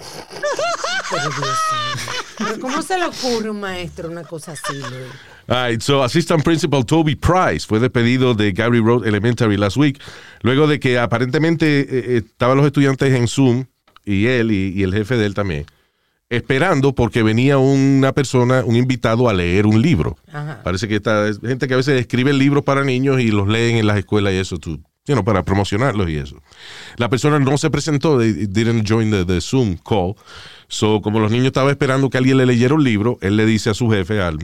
Pero 2.38 2.60
¿cómo 2.60 2.82
se 2.84 2.98
le 3.00 3.06
ocurre 3.06 3.48
a 3.48 3.52
un 3.52 3.60
maestro 3.60 4.10
una 4.10 4.24
cosa 4.24 4.52
así, 4.52 4.74
Luis? 4.74 5.12
All 5.48 5.72
right, 5.72 5.82
so 5.82 6.04
Assistant 6.04 6.44
Principal 6.44 6.86
Toby 6.86 7.16
Price 7.16 7.66
fue 7.68 7.80
despedido 7.80 8.34
de 8.34 8.52
Gary 8.52 8.80
Road 8.80 9.06
Elementary 9.08 9.58
last 9.58 9.78
week, 9.78 10.00
luego 10.42 10.68
de 10.68 10.80
que 10.80 11.00
aparentemente 11.00 11.82
eh, 11.82 11.88
eh, 11.90 12.22
estaban 12.26 12.58
los 12.58 12.66
estudiantes 12.66 13.14
en 13.14 13.28
Zoom, 13.28 13.66
y 14.06 14.28
él 14.28 14.52
y, 14.52 14.72
y 14.76 14.84
el 14.84 14.94
jefe 14.94 15.18
de 15.18 15.26
él 15.26 15.34
también, 15.34 15.66
esperando 16.36 16.94
porque 16.94 17.22
venía 17.22 17.58
una 17.58 18.12
persona, 18.12 18.64
un 18.66 18.76
invitado 18.76 19.30
a 19.30 19.34
leer 19.34 19.68
un 19.68 19.82
libro. 19.82 20.18
Ajá. 20.32 20.62
Parece 20.64 20.88
que 20.88 20.96
esta 20.96 21.28
es 21.28 21.40
gente 21.40 21.68
que 21.68 21.76
a 21.76 21.78
veces 21.78 22.00
escribe 22.00 22.34
libros 22.34 22.64
para 22.64 22.84
niños 22.84 23.22
y 23.22 23.30
los 23.30 23.48
leen 23.48 23.78
en 23.78 23.88
las 23.88 23.98
escuelas 23.98 24.34
y 24.34 24.38
eso, 24.38 24.58
tú, 24.58 24.82
you 25.06 25.14
know, 25.14 25.24
para 25.24 25.44
promocionarlos 25.44 26.10
y 26.10 26.18
eso. 26.18 26.42
La 26.98 27.10
persona 27.10 27.40
no 27.40 27.58
se 27.58 27.70
presentó, 27.70 28.18
they 28.18 28.48
didn't 28.48 28.88
join 28.88 29.12
the, 29.12 29.26
the 29.26 29.42
Zoom 29.42 29.78
call. 29.78 30.16
So, 30.68 31.02
como 31.02 31.20
los 31.20 31.32
niños 31.32 31.48
estaban 31.48 31.70
esperando 31.70 32.10
que 32.10 32.18
alguien 32.18 32.38
le 32.38 32.48
leyera 32.48 32.74
un 32.74 32.84
libro, 32.84 33.20
él 33.22 33.38
le 33.38 33.46
dice 33.46 33.70
a 33.70 33.74
su 33.76 33.90
jefe, 33.92 34.20
al, 34.20 34.40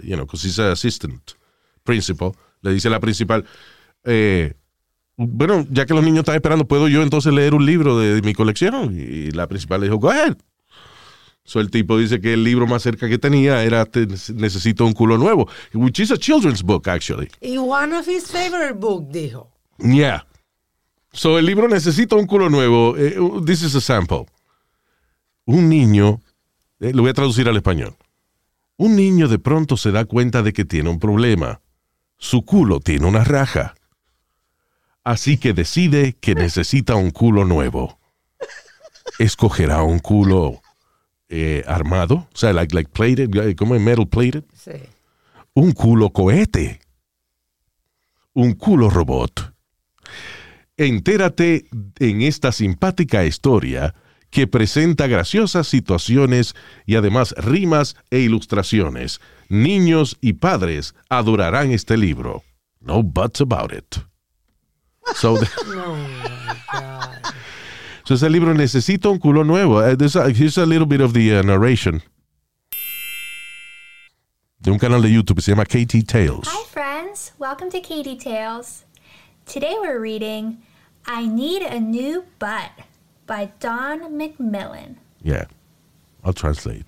you 0.00 0.14
know, 0.14 0.24
because 0.24 0.46
he's 0.46 0.58
an 0.58 0.70
assistant 0.70 1.32
principal, 1.84 2.32
le 2.62 2.72
dice 2.72 2.88
a 2.88 2.90
la 2.90 3.00
principal, 3.00 3.44
eh, 4.04 4.54
bueno, 5.16 5.66
ya 5.70 5.84
que 5.84 5.92
los 5.92 6.04
niños 6.04 6.20
están 6.20 6.36
esperando, 6.36 6.66
¿puedo 6.66 6.88
yo 6.88 7.02
entonces 7.02 7.34
leer 7.34 7.54
un 7.54 7.66
libro 7.66 7.98
de, 7.98 8.14
de 8.14 8.22
mi 8.22 8.32
colección? 8.32 8.96
Y 8.98 9.30
la 9.32 9.46
principal 9.46 9.80
le 9.80 9.88
dijo, 9.88 9.98
go 9.98 10.10
ahead. 10.10 10.36
So 11.48 11.60
el 11.60 11.70
tipo 11.70 11.96
dice 11.96 12.20
que 12.20 12.34
el 12.34 12.44
libro 12.44 12.66
más 12.66 12.82
cerca 12.82 13.08
que 13.08 13.16
tenía 13.16 13.64
era 13.64 13.86
te- 13.86 14.06
Necesito 14.34 14.84
un 14.84 14.92
culo 14.92 15.16
nuevo, 15.16 15.48
which 15.72 15.98
is 15.98 16.10
a 16.10 16.18
children's 16.18 16.62
book, 16.62 16.86
actually. 16.90 17.30
Y 17.40 17.56
one 17.56 17.96
of 17.96 18.06
his 18.06 18.26
favorite 18.30 18.74
book, 18.74 19.08
dijo. 19.10 19.48
Yeah. 19.78 20.26
So 21.10 21.38
el 21.38 21.46
libro 21.46 21.66
Necesito 21.66 22.16
un 22.16 22.26
culo 22.26 22.50
nuevo. 22.50 22.98
eh, 22.98 23.16
this 23.46 23.62
is 23.62 23.74
a 23.74 23.80
sample. 23.80 24.26
Un 25.46 25.70
niño, 25.70 26.20
eh, 26.80 26.92
lo 26.92 27.00
voy 27.00 27.12
a 27.12 27.14
traducir 27.14 27.48
al 27.48 27.56
español. 27.56 27.96
Un 28.76 28.94
niño 28.94 29.26
de 29.26 29.38
pronto 29.38 29.78
se 29.78 29.90
da 29.90 30.04
cuenta 30.04 30.42
de 30.42 30.52
que 30.52 30.66
tiene 30.66 30.90
un 30.90 30.98
problema. 30.98 31.62
Su 32.18 32.44
culo 32.44 32.78
tiene 32.80 33.06
una 33.06 33.24
raja. 33.24 33.74
Así 35.02 35.38
que 35.38 35.54
decide 35.54 36.12
que 36.20 36.34
necesita 36.34 36.94
un 36.94 37.10
culo 37.10 37.46
nuevo. 37.46 37.98
Escogerá 39.18 39.82
un 39.82 39.98
culo 40.00 40.60
eh, 41.28 41.62
armado, 41.66 42.14
o 42.32 42.36
sea, 42.36 42.52
like, 42.52 42.74
like 42.74 42.90
plated, 42.90 43.34
eh, 43.36 43.54
como 43.56 43.74
es 43.74 43.80
metal 43.80 44.06
plated. 44.08 44.44
Sí. 44.54 44.72
Un 45.54 45.72
culo 45.72 46.10
cohete. 46.10 46.80
Un 48.34 48.54
culo 48.54 48.88
robot. 48.90 49.52
Entérate 50.76 51.66
en 51.98 52.22
esta 52.22 52.52
simpática 52.52 53.24
historia 53.24 53.94
que 54.30 54.46
presenta 54.46 55.06
graciosas 55.06 55.66
situaciones 55.66 56.54
y 56.86 56.96
además 56.96 57.34
rimas 57.38 57.96
e 58.10 58.20
ilustraciones. 58.20 59.20
Niños 59.48 60.16
y 60.20 60.34
padres 60.34 60.94
adorarán 61.08 61.72
este 61.72 61.96
libro. 61.96 62.44
No 62.80 63.02
buts 63.02 63.40
about 63.40 63.72
it. 63.72 63.96
So, 65.14 65.38
the- 65.38 65.48
so 68.08 68.14
ese 68.14 68.30
libro 68.30 68.54
necesita 68.54 69.10
un 69.10 69.18
culo 69.18 69.44
nuevo. 69.44 69.80
Uh, 69.82 69.94
there's 69.94 70.16
a- 70.16 70.30
here's 70.30 70.56
a 70.56 70.64
little 70.64 70.86
bit 70.86 71.02
of 71.02 71.12
the 71.12 71.36
uh, 71.36 71.42
narration. 71.42 72.00
De 74.62 74.70
un 74.70 74.78
canal 74.78 75.02
de 75.02 75.10
YouTube 75.10 75.36
que 75.36 75.42
se 75.42 75.52
llama 75.52 75.66
KT 75.66 76.06
Tales. 76.06 76.48
Hi, 76.48 76.64
friends. 76.70 77.32
Welcome 77.38 77.68
to 77.70 77.80
Katie 77.82 78.16
Tales. 78.16 78.86
Today 79.44 79.74
we're 79.82 80.00
reading 80.00 80.56
I 81.06 81.26
Need 81.26 81.60
a 81.60 81.78
New 81.80 82.24
Butt 82.38 82.70
by 83.26 83.50
Don 83.60 84.18
McMillan. 84.18 84.96
Yeah. 85.22 85.44
I'll 86.24 86.32
translate. 86.32 86.86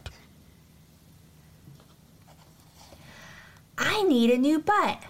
I 3.76 4.02
need 4.04 4.30
a 4.30 4.38
new 4.38 4.58
butt. 4.60 5.02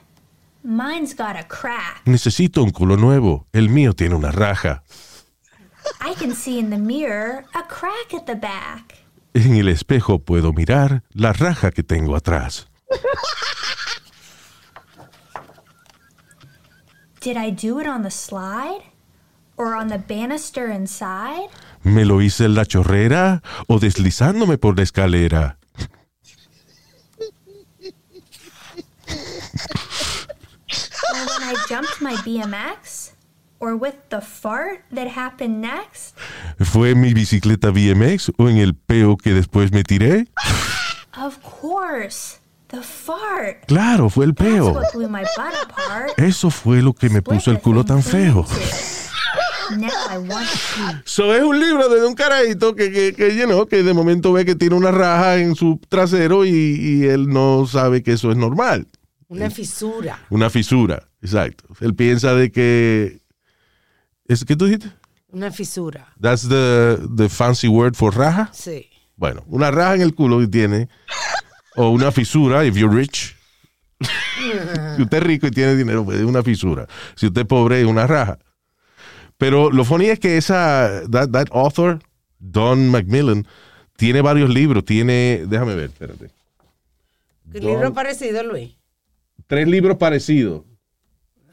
Mine's 0.64 1.14
got 1.14 1.36
a 1.38 1.44
crack. 1.44 2.02
Necesito 2.04 2.64
un 2.64 2.70
culo 2.72 2.96
nuevo. 2.98 3.46
El 3.52 3.68
mío 3.68 3.94
tiene 3.94 4.16
una 4.16 4.32
raja. 4.32 4.82
I 6.00 6.14
can 6.14 6.34
see 6.34 6.58
in 6.58 6.70
the 6.70 6.78
mirror 6.78 7.44
a 7.54 7.62
crack 7.62 8.14
at 8.14 8.26
the 8.26 8.34
back. 8.34 8.94
En 9.34 9.56
el 9.56 9.68
espejo 9.68 10.18
puedo 10.18 10.52
mirar 10.52 11.02
la 11.14 11.32
raja 11.32 11.70
que 11.70 11.82
tengo 11.82 12.16
atrás. 12.16 12.66
Did 17.20 17.36
I 17.36 17.50
do 17.50 17.78
it 17.78 17.86
on 17.86 18.02
the 18.02 18.10
slide? 18.10 18.82
Or 19.56 19.74
on 19.74 19.88
the 19.88 19.98
banister 19.98 20.68
inside? 20.68 21.50
¿Me 21.82 22.04
lo 22.04 22.22
hice 22.22 22.46
en 22.46 22.54
la 22.54 22.64
chorrera 22.64 23.42
o 23.68 23.78
deslizándome 23.78 24.56
por 24.56 24.76
la 24.76 24.82
escalera? 24.82 25.58
Or 31.12 31.26
when 31.26 31.42
I 31.42 31.54
jumped 31.68 32.00
my 32.00 32.14
BMX? 32.24 33.09
Or 33.62 33.74
with 33.76 33.94
the 34.08 34.22
fart 34.22 34.80
that 34.90 35.06
happened 35.06 35.60
next? 35.60 36.16
¿Fue 36.60 36.92
en 36.92 37.00
mi 37.02 37.12
bicicleta 37.12 37.70
BMX 37.70 38.32
o 38.38 38.48
en 38.48 38.56
el 38.56 38.74
peo 38.74 39.18
que 39.18 39.34
después 39.34 39.70
me 39.70 39.84
tiré? 39.84 40.28
Of 41.22 41.38
course, 41.42 42.38
the 42.68 42.80
fart. 42.82 43.66
Claro, 43.66 44.08
fue 44.08 44.24
el 44.24 44.34
That's 44.34 44.50
peo. 44.50 44.72
what 44.72 44.92
blew 44.94 45.08
my 45.10 45.24
butt 45.36 45.52
apart. 45.62 46.18
Eso 46.18 46.50
fue 46.50 46.80
lo 46.80 46.94
que 46.94 47.10
me 47.10 47.20
puso 47.20 47.50
el 47.50 47.60
culo 47.60 47.84
tan 47.84 48.02
feo. 48.02 48.46
Now 49.76 49.90
I 50.10 50.16
want 50.18 50.48
to 50.48 51.02
So 51.04 51.34
es 51.34 51.42
un 51.42 51.60
libro 51.60 51.88
de 51.90 52.04
un 52.06 52.14
carajito 52.14 52.74
que, 52.74 52.90
que, 52.90 53.12
que, 53.14 53.36
you 53.36 53.44
know, 53.44 53.66
que 53.66 53.82
de 53.82 53.92
momento 53.92 54.32
ve 54.32 54.44
que 54.44 54.54
tiene 54.54 54.74
una 54.74 54.90
raja 54.90 55.36
en 55.36 55.54
su 55.54 55.78
trasero 55.88 56.44
y, 56.46 56.50
y 56.50 57.04
él 57.04 57.28
no 57.28 57.66
sabe 57.66 58.02
que 58.02 58.12
eso 58.12 58.30
es 58.30 58.36
normal. 58.38 58.88
Una 59.28 59.48
fisura. 59.50 60.18
Una 60.30 60.50
fisura, 60.50 61.04
exacto. 61.22 61.64
Él 61.80 61.94
piensa 61.94 62.34
de 62.34 62.50
que... 62.50 63.19
¿Es 64.30 64.44
qué 64.44 64.54
tú 64.54 64.66
dijiste? 64.66 64.92
Una 65.32 65.50
fisura. 65.50 66.06
That's 66.20 66.48
the, 66.48 66.98
the 67.16 67.28
fancy 67.28 67.66
word 67.66 67.96
for 67.96 68.16
raja. 68.16 68.48
Sí. 68.52 68.88
Bueno, 69.16 69.42
una 69.48 69.72
raja 69.72 69.96
en 69.96 70.02
el 70.02 70.14
culo 70.14 70.38
que 70.38 70.46
tiene, 70.46 70.88
o 71.74 71.90
una 71.90 72.12
fisura, 72.12 72.64
if 72.64 72.76
you're 72.76 72.96
rich. 72.96 73.36
si 74.96 75.02
usted 75.02 75.18
es 75.18 75.22
rico 75.24 75.48
y 75.48 75.50
tiene 75.50 75.74
dinero, 75.74 76.04
pues 76.04 76.20
es 76.20 76.24
una 76.24 76.44
fisura. 76.44 76.86
Si 77.16 77.26
usted 77.26 77.40
es 77.40 77.46
pobre, 77.48 77.80
es 77.80 77.86
una 77.88 78.06
raja. 78.06 78.38
Pero 79.36 79.68
lo 79.72 79.84
funny 79.84 80.06
es 80.06 80.20
que 80.20 80.36
esa, 80.36 81.02
that, 81.10 81.30
that 81.30 81.48
author, 81.50 81.98
Don 82.38 82.88
Macmillan, 82.88 83.48
tiene 83.96 84.20
varios 84.20 84.48
libros. 84.48 84.84
Tiene, 84.84 85.42
déjame 85.48 85.74
ver, 85.74 85.90
espérate. 85.90 86.30
¿Qué 87.50 87.58
libro 87.58 87.92
parecido, 87.92 88.44
Luis? 88.44 88.76
Tres 89.48 89.66
libros 89.66 89.96
parecidos 89.96 90.69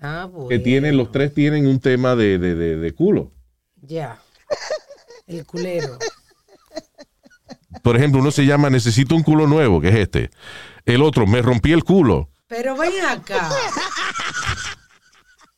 Ah, 0.02 0.28
bueno. 0.32 0.50
que 0.50 0.60
tienen, 0.60 0.98
los 0.98 1.12
tres 1.12 1.34
tienen 1.34 1.68
un 1.68 1.80
tema 1.80 2.16
de, 2.16 2.38
de, 2.38 2.56
de, 2.56 2.78
de 2.78 2.92
culo. 2.94 3.32
Ya. 3.82 4.20
El 5.26 5.46
culero. 5.46 5.98
Por 7.84 7.96
ejemplo, 7.98 8.22
uno 8.22 8.32
se 8.32 8.46
llama 8.46 8.70
Necesito 8.70 9.16
un 9.16 9.24
culo 9.24 9.48
nuevo, 9.48 9.82
que 9.82 9.90
es 9.90 9.96
este. 9.96 10.30
El 10.86 11.02
otro, 11.02 11.28
Me 11.28 11.42
rompí 11.42 11.72
el 11.72 11.84
culo. 11.84 12.30
Pero 12.48 12.76
ven 12.78 12.94
acá. 13.06 13.50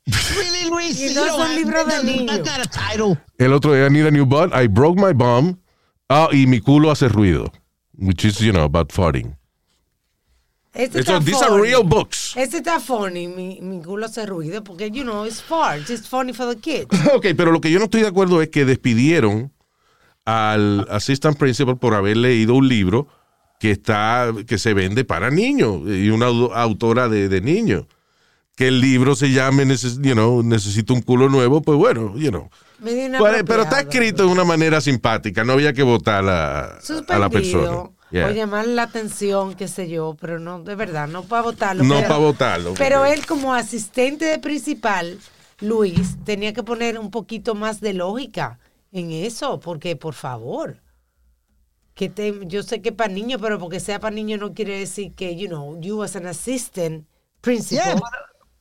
Really, 0.06 0.70
Luis? 0.70 1.00
Y 1.00 1.14
no 1.14 1.28
son 1.28 1.56
libros 1.56 1.86
de 1.88 2.04
niños. 2.04 2.42
El 3.38 3.54
otro, 3.54 3.76
I 3.76 3.90
need 3.90 4.08
a 4.08 4.12
new 4.12 4.26
butt. 4.26 4.52
I 4.56 4.68
broke 4.68 5.00
my 5.00 5.14
bum. 5.14 5.60
Ah, 6.10 6.30
y 6.32 6.48
mi 6.48 6.60
culo 6.60 6.90
hace 6.92 7.08
ruido. 7.08 7.52
Which 7.94 8.26
is, 8.26 8.40
you 8.40 8.52
know, 8.52 8.64
about 8.64 8.92
farting. 8.92 9.36
Este 10.74 11.04
So, 11.04 11.18
está 11.18 11.26
these 11.26 11.38
are 11.44 11.48
funny. 11.50 11.64
real 11.64 11.84
books. 11.84 12.34
Este 12.38 12.58
está 12.58 12.80
funny, 12.80 13.28
mi, 13.28 13.60
mi 13.62 13.82
culo 13.82 14.06
hace 14.06 14.26
ruido, 14.26 14.64
porque, 14.64 14.92
you 14.92 15.04
know, 15.04 15.26
it's 15.26 15.42
farts. 15.42 15.90
It's 15.90 16.08
funny 16.08 16.32
for 16.34 16.48
the 16.54 16.60
kids. 16.60 16.88
Ok, 17.14 17.28
pero 17.36 17.52
lo 17.52 17.60
que 17.60 17.72
yo 17.72 17.80
no 17.80 17.86
estoy 17.86 18.02
de 18.02 18.08
acuerdo 18.08 18.42
es 18.42 18.50
que 18.50 18.66
despidieron 18.66 19.52
al 20.26 20.86
assistant 20.92 21.38
principal 21.38 21.78
por 21.78 21.96
haber 21.96 22.18
leído 22.18 22.54
un 22.54 22.68
libro 22.68 23.08
que 23.60 23.72
está 23.72 24.32
que 24.48 24.58
se 24.58 24.74
vende 24.74 25.04
para 25.04 25.32
niños 25.32 25.82
y 25.88 26.10
una 26.12 26.28
au- 26.28 26.52
autora 26.54 27.10
de, 27.10 27.30
de 27.30 27.42
niños. 27.42 27.86
Que 28.56 28.68
el 28.68 28.80
libro 28.82 29.16
se 29.16 29.32
llame 29.32 29.66
you 30.02 30.14
know, 30.14 30.44
Necesito 30.44 30.94
un 30.94 31.02
culo 31.02 31.30
nuevo, 31.30 31.62
pues 31.62 31.78
bueno, 31.78 32.14
you 32.18 32.30
know. 32.30 32.50
Pero, 32.84 33.46
pero 33.46 33.64
está 33.64 33.80
escrito 33.82 34.24
de 34.26 34.30
una 34.30 34.44
manera 34.44 34.82
simpática, 34.82 35.44
no 35.44 35.54
había 35.54 35.74
que 35.74 35.82
votar 35.84 36.20
a, 36.20 36.22
la- 36.22 36.80
a 37.08 37.20
la 37.20 37.30
persona. 37.30 37.90
Yeah. 38.12 38.28
O 38.28 38.32
llamar 38.32 38.68
la 38.68 38.84
atención, 38.84 39.54
qué 39.54 39.68
sé 39.68 39.88
yo, 39.88 40.16
pero 40.20 40.40
no, 40.40 40.64
de 40.64 40.76
verdad, 40.76 41.08
no 41.08 41.24
para 41.24 41.44
votarlo. 41.44 41.84
No 41.84 42.02
para 42.02 42.18
votarlo. 42.18 42.74
Pero 42.76 43.06
él 43.06 43.26
como 43.26 43.54
asistente 43.54 44.26
de 44.26 44.40
principal, 44.40 45.20
Luis, 45.60 46.18
tenía 46.24 46.54
que 46.54 46.64
poner 46.64 46.98
un 46.98 47.12
poquito 47.12 47.54
más 47.54 47.82
de 47.82 47.94
lógica 47.94 48.60
en 48.92 49.12
eso, 49.12 49.60
porque 49.60 49.96
por 49.96 50.16
favor, 50.16 50.82
que 51.94 52.10
te, 52.10 52.34
yo 52.46 52.64
sé 52.64 52.82
que 52.82 52.92
para 52.92 53.14
niños, 53.14 53.40
pero 53.42 53.60
porque 53.60 53.80
sea 53.80 54.00
para 54.00 54.16
niños 54.16 54.40
no 54.40 54.54
quiere 54.54 54.80
decir 54.80 55.14
que, 55.14 55.36
you 55.36 55.48
know, 55.48 55.80
you 55.80 56.02
as 56.02 56.16
an 56.16 56.26
assistant 56.26 57.06
principal. 57.42 57.86
Yeah, 57.86 57.96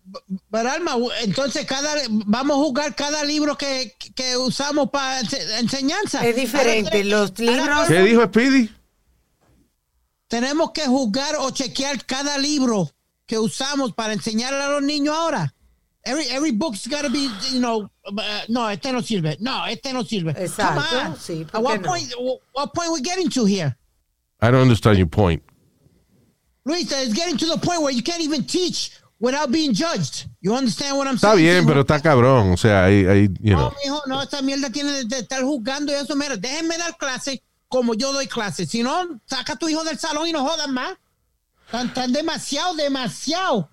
but, 0.04 0.22
but 0.50 0.66
Alma, 0.66 0.96
entonces 1.22 1.64
cada 1.64 1.94
vamos 2.08 2.58
a 2.58 2.60
jugar 2.60 2.94
cada 2.94 3.24
libro 3.24 3.56
que, 3.56 3.94
que 4.14 4.36
usamos 4.36 4.90
para 4.90 5.20
enseñanza. 5.58 6.26
es 6.26 6.36
diferente, 6.36 7.02
los 7.04 7.38
libros... 7.38 7.88
¿Qué 7.88 8.02
dijo 8.02 8.24
Speedy? 8.24 8.77
Tenemos 10.28 10.72
que 10.72 10.86
jugar 10.86 11.36
o 11.38 11.50
chequear 11.50 12.04
cada 12.04 12.38
libro 12.38 12.90
que 13.26 13.38
usamos 13.38 13.92
para 13.94 14.12
enseñarle 14.12 14.62
a 14.62 14.68
los 14.68 14.82
niños 14.82 15.14
ahora. 15.16 15.54
Every, 16.04 16.26
every 16.30 16.52
book's 16.52 16.86
got 16.86 17.02
to 17.02 17.10
be, 17.10 17.28
you 17.52 17.60
know, 17.60 17.90
uh, 18.06 18.40
no, 18.48 18.68
este 18.70 18.92
no 18.92 19.00
sirve. 19.02 19.36
No, 19.40 19.66
este 19.66 19.92
no 19.92 20.04
sirve. 20.04 20.30
Exacto, 20.36 20.80
Come 20.88 21.06
on. 21.08 21.16
sí, 21.16 21.44
¿por 21.44 21.58
At 21.58 21.62
what 21.62 21.72
qué 21.78 21.82
no? 21.82 21.88
point, 21.88 22.14
what 22.54 22.72
point 22.72 22.92
we 22.92 23.00
getting 23.02 23.28
to 23.30 23.44
here? 23.44 23.76
I 24.40 24.50
don't 24.50 24.62
understand 24.62 24.96
your 24.98 25.08
point. 25.08 25.42
Luis, 26.64 26.90
it's 26.92 27.12
getting 27.14 27.36
to 27.38 27.46
the 27.46 27.58
point 27.58 27.82
where 27.82 27.92
you 27.92 28.02
can't 28.02 28.22
even 28.22 28.44
teach 28.44 28.92
without 29.18 29.50
being 29.50 29.72
judged. 29.74 30.26
You 30.40 30.54
understand 30.54 30.96
what 30.96 31.06
I'm 31.08 31.16
Está 31.16 31.32
saying? 31.34 31.64
bien, 31.64 31.66
pero 31.66 31.80
está 31.82 32.00
cabrón. 32.00 32.52
O 32.52 32.56
sea, 32.56 32.84
ahí, 32.84 33.04
ahí, 33.06 33.28
you 33.40 33.54
know. 33.54 33.70
No, 33.70 33.74
mijo, 33.84 34.02
no, 34.06 34.22
esta 34.22 34.40
mierda 34.42 34.70
tiene 34.70 35.04
de, 35.04 35.18
estar 35.18 35.42
jugando 35.42 35.92
y 35.92 35.96
eso. 35.96 36.14
Mira, 36.14 36.36
déjenme 36.36 36.78
dar 36.78 36.96
clase 36.96 37.42
como 37.68 37.94
yo 37.94 38.12
doy 38.12 38.26
clase. 38.26 38.66
Si 38.66 38.82
no, 38.82 39.20
saca 39.26 39.54
a 39.54 39.56
tu 39.56 39.68
hijo 39.68 39.84
del 39.84 39.98
salón 39.98 40.26
y 40.28 40.32
no 40.32 40.46
jodan 40.46 40.72
más. 40.72 40.96
Están, 41.66 41.88
están 41.88 42.12
demasiado, 42.12 42.74
demasiado. 42.74 43.70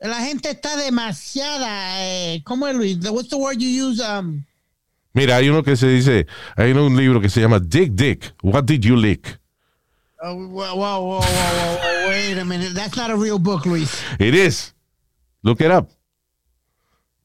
La 0.00 0.20
gente 0.20 0.50
está 0.50 0.76
demasiada. 0.76 2.04
Eh, 2.04 2.42
¿Cómo 2.44 2.66
es, 2.68 2.74
Luis? 2.74 2.98
What's 3.10 3.28
the 3.28 3.36
word 3.36 3.58
you 3.58 3.88
use? 3.88 4.00
Um, 4.00 4.44
Mira, 5.12 5.36
hay 5.36 5.48
uno 5.48 5.62
que 5.62 5.76
se 5.76 5.88
dice, 5.88 6.26
hay 6.56 6.72
un 6.72 6.96
libro 6.96 7.20
que 7.20 7.28
se 7.28 7.40
llama 7.40 7.58
Dick 7.58 7.92
Dick, 7.92 8.34
What 8.42 8.64
Did 8.64 8.82
You 8.82 8.96
Lick? 8.96 9.40
whoa, 10.20 10.34
whoa, 10.34 10.74
whoa, 10.74 11.20
whoa, 11.20 12.08
wait 12.08 12.38
a 12.38 12.44
minute. 12.44 12.74
That's 12.74 12.96
not 12.96 13.10
a 13.10 13.16
real 13.16 13.38
book, 13.38 13.66
Luis. 13.66 14.02
It 14.18 14.34
is. 14.34 14.74
Look 15.42 15.60
it 15.60 15.70
up. 15.70 15.90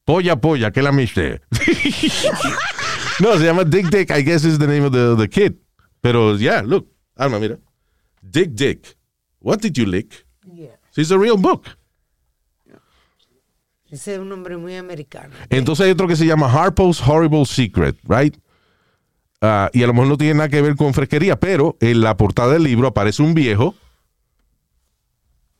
Polla 0.06 0.36
Polla, 0.36 0.70
que 0.70 0.82
la 0.82 0.92
miste. 0.92 1.40
no, 3.20 3.36
se 3.38 3.44
llama 3.44 3.64
Dick 3.64 3.90
Dick, 3.90 4.10
I 4.10 4.22
guess 4.22 4.44
is 4.44 4.58
the 4.58 4.66
name 4.66 4.84
of 4.84 4.92
the, 4.92 5.14
the 5.16 5.28
kid. 5.28 5.56
Pero, 6.04 6.36
yeah, 6.36 6.60
look. 6.60 6.86
Alma, 7.16 7.38
mira. 7.38 7.58
Dick 8.20 8.50
Dick. 8.50 8.94
What 9.40 9.60
did 9.60 9.72
you 9.72 9.86
lick? 9.86 10.26
Yeah. 10.44 10.76
It's 10.94 11.10
a 11.10 11.16
real 11.16 11.38
book. 11.38 11.66
Ese 13.90 14.14
es 14.14 14.20
un 14.20 14.28
nombre 14.28 14.58
muy 14.58 14.76
americano. 14.76 15.32
Entonces 15.48 15.86
hay 15.86 15.92
otro 15.92 16.06
que 16.06 16.14
se 16.14 16.26
llama 16.26 16.52
Harpo's 16.52 17.00
Horrible 17.00 17.46
Secret, 17.46 17.96
right? 18.06 18.36
Ah, 19.40 19.70
y 19.72 19.82
a 19.82 19.86
lo 19.86 19.94
mejor 19.94 20.08
no 20.08 20.18
tiene 20.18 20.34
nada 20.34 20.50
que 20.50 20.60
ver 20.60 20.76
con 20.76 20.92
fresquería, 20.92 21.40
pero 21.40 21.78
en 21.80 22.02
la 22.02 22.18
portada 22.18 22.52
del 22.52 22.64
libro 22.64 22.88
aparece 22.88 23.22
un 23.22 23.32
viejo 23.32 23.74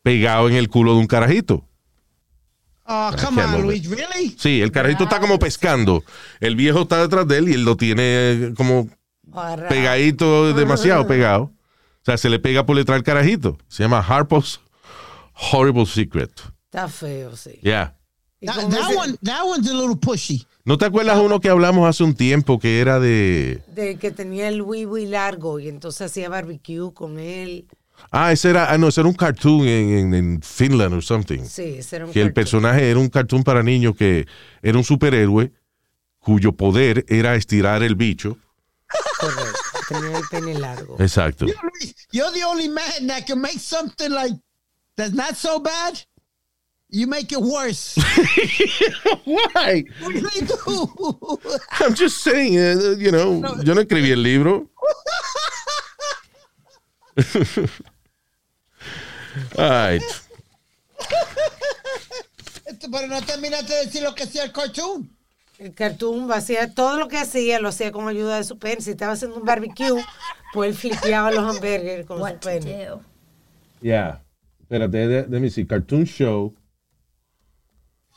pegado 0.03 0.51
en 0.51 0.57
el 0.57 0.69
culo 0.69 0.93
de 0.93 0.99
un 0.99 1.07
carajito. 1.07 1.67
Oh, 2.85 3.13
come 3.19 3.43
on, 3.43 3.63
Luis. 3.63 3.89
Really? 3.89 4.37
Sí, 4.39 4.61
el 4.61 4.73
carajito 4.73 5.05
está 5.05 5.21
como 5.21 5.39
pescando. 5.39 6.05
El 6.41 6.55
viejo 6.55 6.83
está 6.83 7.01
detrás 7.01 7.27
de 7.27 7.39
él 7.39 7.49
y 7.49 7.55
él 7.55 7.65
lo 7.65 7.79
tiene 7.79 8.53
como. 8.59 8.91
Pegadito, 9.69 10.53
demasiado 10.55 11.07
pegado. 11.09 11.45
O 11.45 12.05
sea, 12.05 12.17
se 12.19 12.29
le 12.29 12.39
pega 12.39 12.67
por 12.67 12.77
detrás 12.77 12.97
al 12.97 13.03
carajito. 13.03 13.57
Se 13.69 13.83
llama 13.83 13.99
Harpo's 14.01 14.61
Horrible 15.53 15.87
Secret. 15.87 16.31
Está 16.67 16.89
feo, 16.89 17.37
sí. 17.37 17.59
Yeah. 17.63 17.97
That, 18.43 18.59
one, 18.95 19.17
that 19.23 19.43
one's 19.47 19.69
a 19.71 19.73
little 19.73 19.97
pushy. 19.97 20.47
¿No 20.67 20.77
te 20.77 20.85
acuerdas 20.85 21.19
uno 21.19 21.41
que 21.41 21.49
hablamos 21.49 21.89
hace 21.89 22.05
un 22.05 22.15
tiempo 22.15 22.59
que 22.59 22.81
era 22.81 23.01
de... 23.01 23.63
De 23.75 23.97
que 23.97 24.11
tenía 24.11 24.49
el 24.49 24.61
wiwi 24.61 25.07
largo 25.07 25.59
y 25.61 25.69
entonces 25.69 26.03
hacía 26.11 26.29
barbecue 26.29 26.93
con 26.93 27.19
él. 27.19 27.67
Ah, 28.11 28.33
ese 28.33 28.51
era, 28.51 28.71
ah, 28.71 28.77
no, 28.77 28.89
ese 28.89 29.01
era 29.01 29.09
un 29.09 29.15
cartoon 29.15 29.67
en, 29.67 29.89
en- 29.99 30.15
en 30.15 30.43
Finland 30.43 30.93
or 30.95 31.03
something. 31.03 31.45
Sí, 31.45 31.77
ese 31.79 31.97
era 31.97 32.07
un 32.07 32.13
que 32.13 32.21
el 32.21 32.27
cartoon. 32.29 32.35
personaje 32.35 32.91
era 32.91 32.99
un 33.01 33.09
cartoon 33.09 33.45
para 33.45 33.63
niños 33.63 33.95
que 33.97 34.27
era 34.63 34.77
un 34.77 34.85
superhéroe 34.85 35.53
cuyo 36.19 36.53
poder 36.53 37.05
era 37.09 37.35
estirar 37.37 37.83
el 37.83 37.95
bicho. 37.95 38.37
Correcto. 39.19 39.61
Tenía 39.89 40.17
el 40.19 40.25
pene 40.31 40.55
largo. 40.59 40.97
Exacto. 40.99 41.47
You're 42.13 42.33
the 42.33 42.45
only 42.45 42.69
man 42.69 43.07
that 43.07 43.27
can 43.27 43.41
make 43.41 43.59
something 43.59 44.11
like 44.11 44.33
that's 44.97 45.13
not 45.15 45.37
so 45.37 45.59
bad. 45.59 46.01
You 46.91 47.07
make 47.09 47.33
it 47.33 47.41
worse. 47.41 47.97
Why? 49.25 49.85
What 50.01 50.13
do 50.13 50.19
you 50.19 50.47
do? 50.47 51.39
I'm 51.81 51.95
just 51.95 52.19
saying, 52.19 52.57
uh, 52.57 52.95
you 52.99 53.11
know, 53.11 53.43
yo 53.65 53.75
no 53.75 53.83
escribí 53.83 54.13
el 54.13 54.23
libro. 54.23 54.71
All 59.59 59.71
right. 59.71 60.03
Pero 62.81 63.07
no 63.09 63.21
terminaste 63.23 63.73
de 63.73 63.87
decir 63.87 64.03
lo 64.03 64.15
que 64.15 64.25
hacía 64.25 64.45
el 64.45 64.53
cartoon. 64.53 65.11
El 65.59 65.73
cartoon 65.75 66.31
hacía 66.33 66.73
todo 66.75 66.99
lo 66.99 67.09
que 67.09 67.17
hacía, 67.19 67.61
lo 67.61 67.69
hacía 67.69 67.93
con 67.93 68.09
ayuda 68.09 68.37
de 68.39 68.45
su 68.45 68.59
pene. 68.59 68.81
Si 68.81 68.91
estaba 68.91 69.13
haciendo 69.13 69.37
un 69.39 69.45
barbecue, 69.45 70.03
pues 70.53 70.71
él 70.71 70.77
flipeaba 70.77 71.31
los 71.31 71.45
hamburgues 71.45 72.07
con 72.07 72.19
su 72.19 72.23
What 72.25 72.37
pene. 72.41 72.89
Yeah. 73.81 74.23
Espérate, 74.61 75.29
let 75.29 75.41
me 75.41 75.51
see. 75.51 75.65
Cartoon 75.67 76.05
Show. 76.05 76.55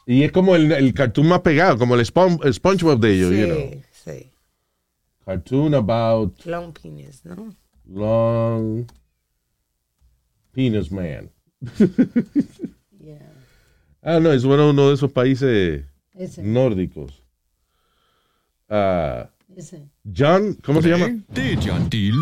Y 0.05 0.23
es 0.23 0.31
como 0.31 0.55
el, 0.55 0.71
el 0.71 0.93
cartoon 0.93 1.27
más 1.27 1.41
pegado, 1.41 1.77
como 1.77 1.93
el, 1.95 2.01
Spon- 2.05 2.39
el 2.43 2.53
SpongeBob 2.53 2.99
de 2.99 3.13
ellos, 3.13 3.31
you 3.31 3.45
know. 3.45 3.57
Sí, 3.57 3.81
sí. 3.91 4.31
Cartoon 5.25 5.75
about 5.75 6.45
Long 6.45 6.71
penis, 6.73 7.25
¿no? 7.25 7.53
long 7.85 8.85
penis 10.53 10.89
man. 10.91 11.29
Yeah. 12.99 13.33
Ah, 14.01 14.19
no, 14.21 14.31
es 14.31 14.45
bueno 14.45 14.69
uno 14.69 14.88
de 14.89 14.95
esos 14.95 15.11
países 15.11 15.85
Ese, 16.13 16.41
nórdicos. 16.41 17.21
Ese. 18.70 19.88
John, 20.03 20.57
¿cómo 20.63 20.82
se 20.82 20.89
llama? 20.89 21.07
John 21.65 21.89
Deal. 21.89 22.15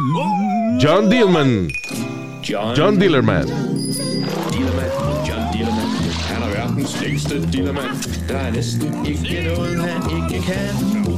John 0.79 1.09
Dillman. 1.09 1.69
John, 2.43 2.75
John. 2.75 2.99
Han 6.29 6.43
er 6.43 6.49
verdens 6.49 7.01
længste 7.01 7.51
dillermand. 7.51 8.27
Der 8.27 8.37
er 8.37 8.51
næsten 8.51 9.05
ikke 9.05 9.43
noget, 9.43 9.79
han 9.83 10.33
ikke 10.33 10.45
kan. 10.45 10.75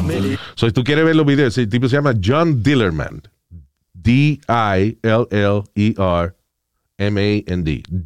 Med 0.08 0.22
det 0.22 0.40
So, 0.56 0.68
si 0.68 0.74
tú 0.74 0.84
quieres 0.84 1.06
ver 1.06 1.14
los 1.14 1.28
videos, 1.28 1.58
el 1.58 1.70
tipo 1.70 1.88
se 1.88 1.96
llama 1.96 2.14
John 2.28 2.64
Dillerman. 2.64 3.22
D-I-L-L-E-R-M-A-N-D. 4.06 4.64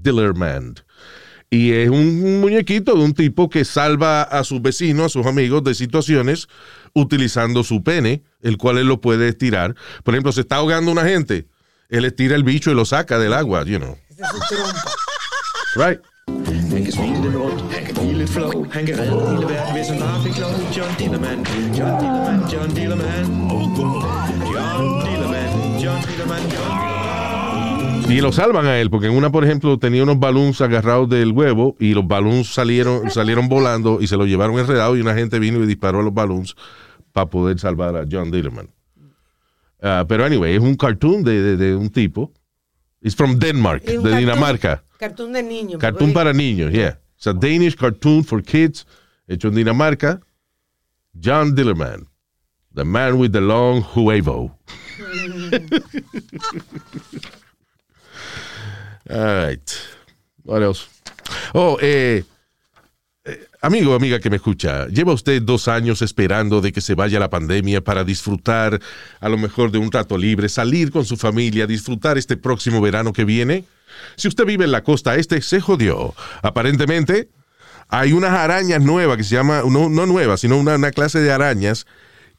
Dillerman. 0.05 0.75
Y 1.53 1.71
es 1.71 1.89
un 1.89 2.39
muñequito 2.41 2.95
de 2.95 3.03
un 3.03 3.13
tipo 3.13 3.49
que 3.49 3.65
salva 3.65 4.23
a 4.23 4.43
sus 4.43 4.61
vecinos, 4.61 5.05
a 5.05 5.09
sus 5.09 5.25
amigos 5.25 5.63
de 5.63 5.73
situaciones 5.73 6.47
utilizando 6.93 7.63
su 7.63 7.83
pene, 7.83 8.23
el 8.41 8.57
cual 8.57 8.77
él 8.77 8.87
lo 8.87 9.01
puede 9.01 9.27
estirar. 9.27 9.75
Por 10.03 10.13
ejemplo, 10.13 10.31
se 10.31 10.41
está 10.41 10.57
ahogando 10.57 10.91
una 10.91 11.03
gente, 11.03 11.47
él 11.89 12.05
estira 12.05 12.35
el 12.35 12.43
bicho 12.43 12.71
y 12.71 12.75
lo 12.75 12.85
saca 12.85 13.19
del 13.19 13.33
agua, 13.33 13.63
you 13.65 13.77
know. 13.77 13.97
Ese 14.09 14.21
es 14.21 14.29
su 14.29 14.39
trompa. 14.55 14.83
Right? 15.75 15.99
John 25.81 26.90
Y 28.09 28.19
lo 28.21 28.31
salvan 28.31 28.65
a 28.65 28.79
él, 28.79 28.89
porque 28.89 29.07
en 29.07 29.13
una, 29.13 29.31
por 29.31 29.43
ejemplo, 29.45 29.77
tenía 29.79 30.03
unos 30.03 30.19
balloons 30.19 30.59
agarrados 30.61 31.09
del 31.09 31.31
huevo 31.31 31.75
y 31.79 31.93
los 31.93 32.07
balloons 32.07 32.53
salieron, 32.53 33.09
salieron 33.11 33.47
volando 33.47 33.99
y 34.01 34.07
se 34.07 34.17
los 34.17 34.27
llevaron 34.27 34.57
enredados 34.59 34.97
y 34.97 35.01
una 35.01 35.13
gente 35.13 35.39
vino 35.39 35.63
y 35.63 35.67
disparó 35.67 35.99
a 35.99 36.03
los 36.03 36.13
balloons 36.13 36.55
para 37.13 37.27
poder 37.29 37.59
salvar 37.59 37.95
a 37.95 38.05
John 38.09 38.31
Dillerman. 38.31 38.69
Ah, 39.81 40.05
pero 40.07 40.25
anyway, 40.25 40.55
es 40.55 40.61
un 40.61 40.75
cartoon 40.75 41.23
de, 41.23 41.41
de- 41.41 41.57
de 41.57 41.75
un 41.75 41.89
tipo. 41.89 42.31
It's 43.01 43.15
from 43.15 43.39
Denmark, 43.39 43.83
de 43.83 43.95
cartoon- 43.97 44.17
Dinamarca. 44.19 44.83
Cartoon 44.99 45.33
de 45.33 45.41
niño. 45.43 45.79
Cartoon 45.79 46.11
porque- 46.11 46.13
para 46.13 46.33
niños, 46.33 46.71
yeah. 46.71 46.99
It's 47.15 47.27
a 47.27 47.33
Danish 47.33 47.75
cartoon 47.75 48.23
for 48.23 48.43
kids, 48.43 48.85
hecho 49.27 49.47
en 49.47 49.55
Dinamarca. 49.55 50.19
John 51.19 51.55
Dillerman, 51.55 52.07
the 52.73 52.83
man 52.85 53.15
with 53.15 53.31
the 53.31 53.41
long 53.41 53.81
huevo. 53.95 54.55
All 59.11 59.47
right. 59.47 59.71
What 60.43 60.61
else? 60.61 60.87
Oh, 61.53 61.77
eh, 61.81 62.23
eh, 63.25 63.47
amigo, 63.61 63.93
amiga 63.93 64.19
que 64.19 64.29
me 64.29 64.37
escucha, 64.37 64.87
lleva 64.87 65.13
usted 65.13 65.41
dos 65.41 65.67
años 65.67 66.01
esperando 66.01 66.61
de 66.61 66.71
que 66.71 66.81
se 66.81 66.95
vaya 66.95 67.19
la 67.19 67.29
pandemia 67.29 67.81
para 67.81 68.03
disfrutar 68.03 68.79
a 69.19 69.29
lo 69.29 69.37
mejor 69.37 69.71
de 69.71 69.77
un 69.77 69.91
rato 69.91 70.17
libre, 70.17 70.49
salir 70.49 70.91
con 70.91 71.05
su 71.05 71.17
familia, 71.17 71.67
disfrutar 71.67 72.17
este 72.17 72.37
próximo 72.37 72.81
verano 72.81 73.11
que 73.11 73.25
viene. 73.25 73.65
Si 74.15 74.27
usted 74.27 74.45
vive 74.45 74.65
en 74.65 74.71
la 74.71 74.83
costa 74.83 75.15
este, 75.15 75.41
se 75.41 75.59
jodió. 75.59 76.15
Aparentemente, 76.41 77.29
hay 77.89 78.13
unas 78.13 78.31
arañas 78.31 78.81
nuevas 78.81 79.17
que 79.17 79.23
se 79.25 79.35
llama, 79.35 79.61
no, 79.69 79.89
no 79.89 80.05
nuevas, 80.05 80.39
sino 80.39 80.57
una, 80.57 80.75
una 80.75 80.91
clase 80.91 81.19
de 81.19 81.31
arañas 81.31 81.85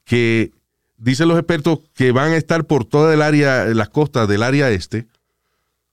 que 0.04 0.50
dicen 0.96 1.28
los 1.28 1.38
expertos 1.38 1.80
que 1.94 2.12
van 2.12 2.32
a 2.32 2.36
estar 2.36 2.64
por 2.64 2.86
toda 2.86 3.12
el 3.12 3.20
área, 3.20 3.66
las 3.66 3.90
costas 3.90 4.26
del 4.26 4.42
área 4.42 4.70
este 4.70 5.06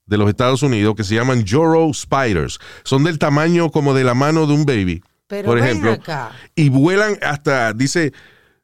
de 0.09 0.17
los 0.17 0.27
Estados 0.27 0.63
Unidos, 0.63 0.95
que 0.95 1.03
se 1.03 1.15
llaman 1.15 1.45
Joro 1.47 1.93
Spiders. 1.93 2.59
Son 2.83 3.03
del 3.03 3.19
tamaño 3.19 3.69
como 3.69 3.93
de 3.93 4.03
la 4.03 4.13
mano 4.15 4.47
de 4.47 4.53
un 4.53 4.65
baby, 4.65 5.01
Pero 5.27 5.45
por 5.47 5.59
ejemplo. 5.59 5.91
acá. 5.91 6.31
Y 6.55 6.69
vuelan 6.69 7.17
hasta, 7.21 7.71
dice, 7.73 8.11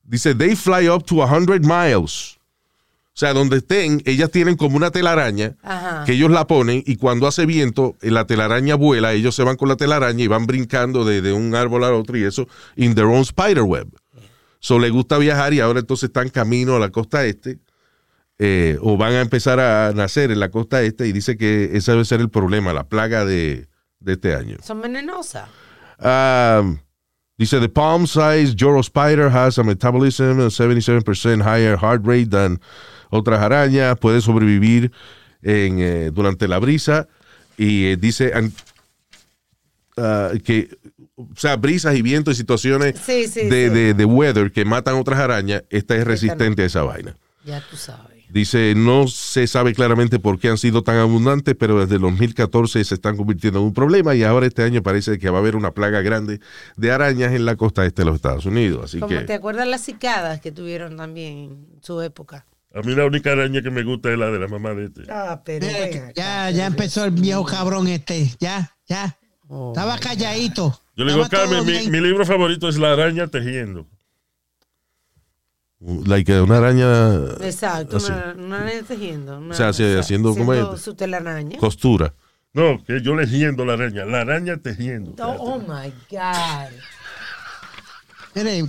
dice, 0.04 0.36
they 0.36 0.56
fly 0.56 0.90
up 0.90 1.06
to 1.06 1.26
100 1.26 1.62
miles. 1.62 2.38
O 3.08 3.18
sea, 3.18 3.32
donde 3.34 3.58
estén, 3.58 4.02
ellas 4.06 4.30
tienen 4.30 4.58
como 4.58 4.76
una 4.76 4.92
telaraña 4.92 5.56
Ajá. 5.64 6.04
que 6.06 6.12
ellos 6.14 6.30
la 6.30 6.48
ponen 6.48 6.84
y 6.86 6.98
cuando 6.98 7.28
hace 7.28 7.46
viento, 7.46 7.96
eh, 8.02 8.12
la 8.12 8.28
telaraña 8.28 8.76
vuela, 8.76 9.14
ellos 9.14 9.34
se 9.36 9.44
van 9.44 9.56
con 9.56 9.70
la 9.70 9.78
telaraña 9.78 10.22
y 10.22 10.28
van 10.28 10.46
brincando 10.46 11.06
de, 11.06 11.22
de 11.22 11.32
un 11.32 11.56
árbol 11.56 11.86
al 11.86 11.94
otro 11.94 12.18
y 12.18 12.24
eso, 12.24 12.46
in 12.76 12.94
their 12.94 13.06
own 13.08 13.22
spider 13.22 13.62
web. 13.62 13.88
So 14.60 14.80
le 14.80 14.90
gusta 14.90 15.18
viajar 15.18 15.54
y 15.54 15.62
ahora 15.62 15.80
entonces 15.80 16.10
están 16.10 16.28
camino 16.28 16.76
a 16.76 16.80
la 16.80 16.90
costa 16.90 17.24
este, 17.24 17.60
eh, 18.40 18.78
o 18.82 18.98
van 18.98 19.14
a 19.14 19.22
empezar 19.22 19.60
a 19.60 19.92
nacer 19.94 20.32
en 20.32 20.40
la 20.40 20.50
costa 20.50 20.82
este 20.82 21.08
y 21.08 21.12
dice 21.12 21.38
que 21.38 21.72
ese 21.74 21.92
debe 21.92 22.06
ser 22.06 22.20
el 22.22 22.30
problema, 22.30 22.74
la 22.74 22.84
plaga 22.88 23.24
de, 23.26 23.68
de 24.00 24.14
este 24.14 24.36
año. 24.36 24.58
Son 24.64 24.82
venenosas. 24.82 25.48
Um, 26.00 26.80
dice, 27.38 27.60
the 27.62 27.70
palm-sized 27.70 28.58
Joro 28.60 28.82
spider 28.82 29.30
has 29.30 29.58
a 29.58 29.64
metabolism 29.64 30.40
of 30.42 30.52
77% 30.52 31.42
higher 31.42 31.78
heart 31.78 32.02
rate 32.06 32.30
than 32.30 32.60
otras 33.10 33.42
arañas. 33.42 33.98
Puede 34.00 34.20
sobrevivir 34.22 34.92
en, 35.42 35.80
eh, 35.80 36.12
durante 36.14 36.48
la 36.50 36.60
brisa. 36.60 37.08
Y 37.58 37.86
eh, 37.86 37.96
dice, 37.98 38.34
and, 38.34 38.52
ah, 39.98 40.32
que, 40.44 40.78
o 41.16 41.28
sea, 41.38 41.56
brisas 41.56 41.96
y 41.96 42.02
vientos 42.02 42.34
y 42.34 42.38
situaciones 42.38 43.00
Sí, 43.00 43.28
sí, 43.28 43.48
de, 43.48 43.70
sí. 43.70 43.74
de- 43.74 43.94
de 43.94 44.06
weather 44.06 44.52
que 44.52 44.66
matan 44.66 44.96
otras 44.96 45.20
arañas, 45.20 45.64
esta 45.70 45.96
es 45.96 46.04
resistente 46.04 46.64
a 46.64 46.66
esa 46.66 46.84
vaina. 46.84 47.16
Ya 47.46 47.62
tú 47.70 47.78
sabes. 47.78 48.15
Dice, 48.30 48.74
no 48.76 49.08
se 49.08 49.48
sabe 49.48 49.74
claramente 49.74 50.20
por 50.20 50.40
qué 50.40 50.50
han 50.50 50.58
sido 50.58 50.84
tan 50.84 50.98
abundantes, 50.98 51.56
pero 51.58 51.80
desde 51.80 51.96
el 51.96 52.02
2014 52.02 52.84
se 52.84 52.96
están 52.96 53.18
convirtiendo 53.18 53.60
en 53.60 53.66
un 53.66 53.74
problema 53.74 54.16
y 54.16 54.24
ahora 54.24 54.48
este 54.48 54.64
año 54.64 54.82
parece 54.84 55.20
que 55.20 55.30
va 55.30 55.38
a 55.38 55.42
haber 55.42 55.56
una 55.56 55.72
plaga 55.72 56.02
grande 56.02 56.40
de 56.76 56.92
arañas 56.92 57.34
en 57.34 57.46
la 57.46 57.56
costa 57.56 57.86
este 57.86 58.02
de 58.02 58.08
los 58.08 58.16
Estados 58.16 58.46
Unidos. 58.46 58.86
Así 58.86 59.00
Como 59.00 59.10
que, 59.10 59.22
te 59.22 59.34
acuerdas 59.34 59.68
las 59.68 59.82
cicadas 59.82 60.42
que 60.42 60.52
tuvieron 60.52 60.98
también 60.98 61.38
en 61.38 61.68
su 61.82 62.02
época. 62.02 62.46
A 62.74 62.82
mí 62.82 62.94
la 62.94 63.06
única 63.06 63.32
araña 63.32 63.62
que 63.62 63.72
me 63.72 63.84
gusta 63.84 64.12
es 64.12 64.18
la 64.18 64.30
de 64.30 64.40
la 64.40 64.48
mamá 64.50 64.74
de 64.74 64.86
este. 64.86 65.04
Ah, 65.10 65.42
pero. 65.46 65.66
Ya, 66.14 66.50
ya 66.50 66.66
empezó 66.66 67.06
el 67.06 67.12
viejo 67.12 67.46
cabrón 67.46 67.88
este. 67.88 68.32
Ya, 68.38 68.76
ya. 68.86 69.18
Oh. 69.48 69.72
Estaba 69.74 69.98
calladito. 69.98 70.78
Yo 70.98 71.06
le 71.06 71.14
digo, 71.14 71.26
Carmen, 71.30 71.66
mi 71.66 72.02
libro 72.02 72.26
favorito 72.26 72.68
es 72.68 72.78
La 72.78 72.92
araña 72.92 73.28
tejiendo. 73.28 73.88
Like, 76.06 76.42
una 76.42 76.58
araña 76.58 77.36
Exacto, 77.46 77.98
así, 77.98 78.12
una, 78.12 78.34
una 78.38 78.62
araña 78.62 78.84
tejiendo. 78.84 79.38
una- 79.38 79.54
O 79.54 79.58
sea, 79.58 79.70
haciendo 79.70 80.34
como 80.36 80.52
haciendo 80.52 80.78
su 80.78 80.94
telaraña. 80.96 81.58
costura. 81.60 82.14
No, 82.54 82.82
que 82.84 83.02
yo 83.02 83.16
lejiendo 83.16 83.66
la 83.66 83.74
araña. 83.74 84.06
La 84.06 84.22
araña 84.22 84.58
tejiendo. 84.58 85.14
Oh, 85.24 85.36
oh 85.56 85.60
my 85.60 85.92
God. 86.10 86.72
Mire, 88.34 88.66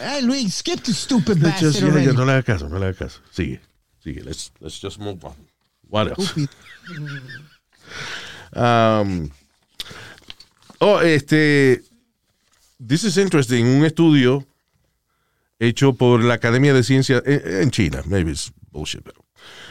Hey, 0.00 0.22
Luis, 0.22 0.56
skip 0.56 0.80
the 0.82 0.92
stupid 0.92 1.34
Just- 1.34 1.42
bastard 1.42 1.72
ya, 1.74 1.86
already. 1.86 2.12
no 2.16 2.24
le 2.24 2.32
hagas 2.32 2.44
caso, 2.44 2.68
no 2.68 2.78
le 2.78 2.86
hagas 2.86 2.98
caso. 2.98 3.20
Sigue, 3.30 3.60
sigue. 4.02 4.22
Let's, 4.24 4.52
let's 4.60 4.80
just 4.80 4.98
move 4.98 5.22
on. 5.24 5.34
What 5.88 6.08
else? 6.18 6.34
Um, 8.52 9.30
oh, 10.80 11.00
este. 11.00 11.82
This 12.78 13.04
is 13.04 13.16
interesting. 13.16 13.66
Un 13.66 13.84
estudio 13.84 14.44
hecho 15.58 15.94
por 15.94 16.22
la 16.22 16.34
Academia 16.34 16.74
de 16.74 16.82
Ciencias 16.82 17.22
en, 17.26 17.62
en 17.62 17.70
China. 17.70 18.02
Maybe 18.06 18.32
it's 18.32 18.52
bullshit, 18.70 19.02
pero. 19.02 19.24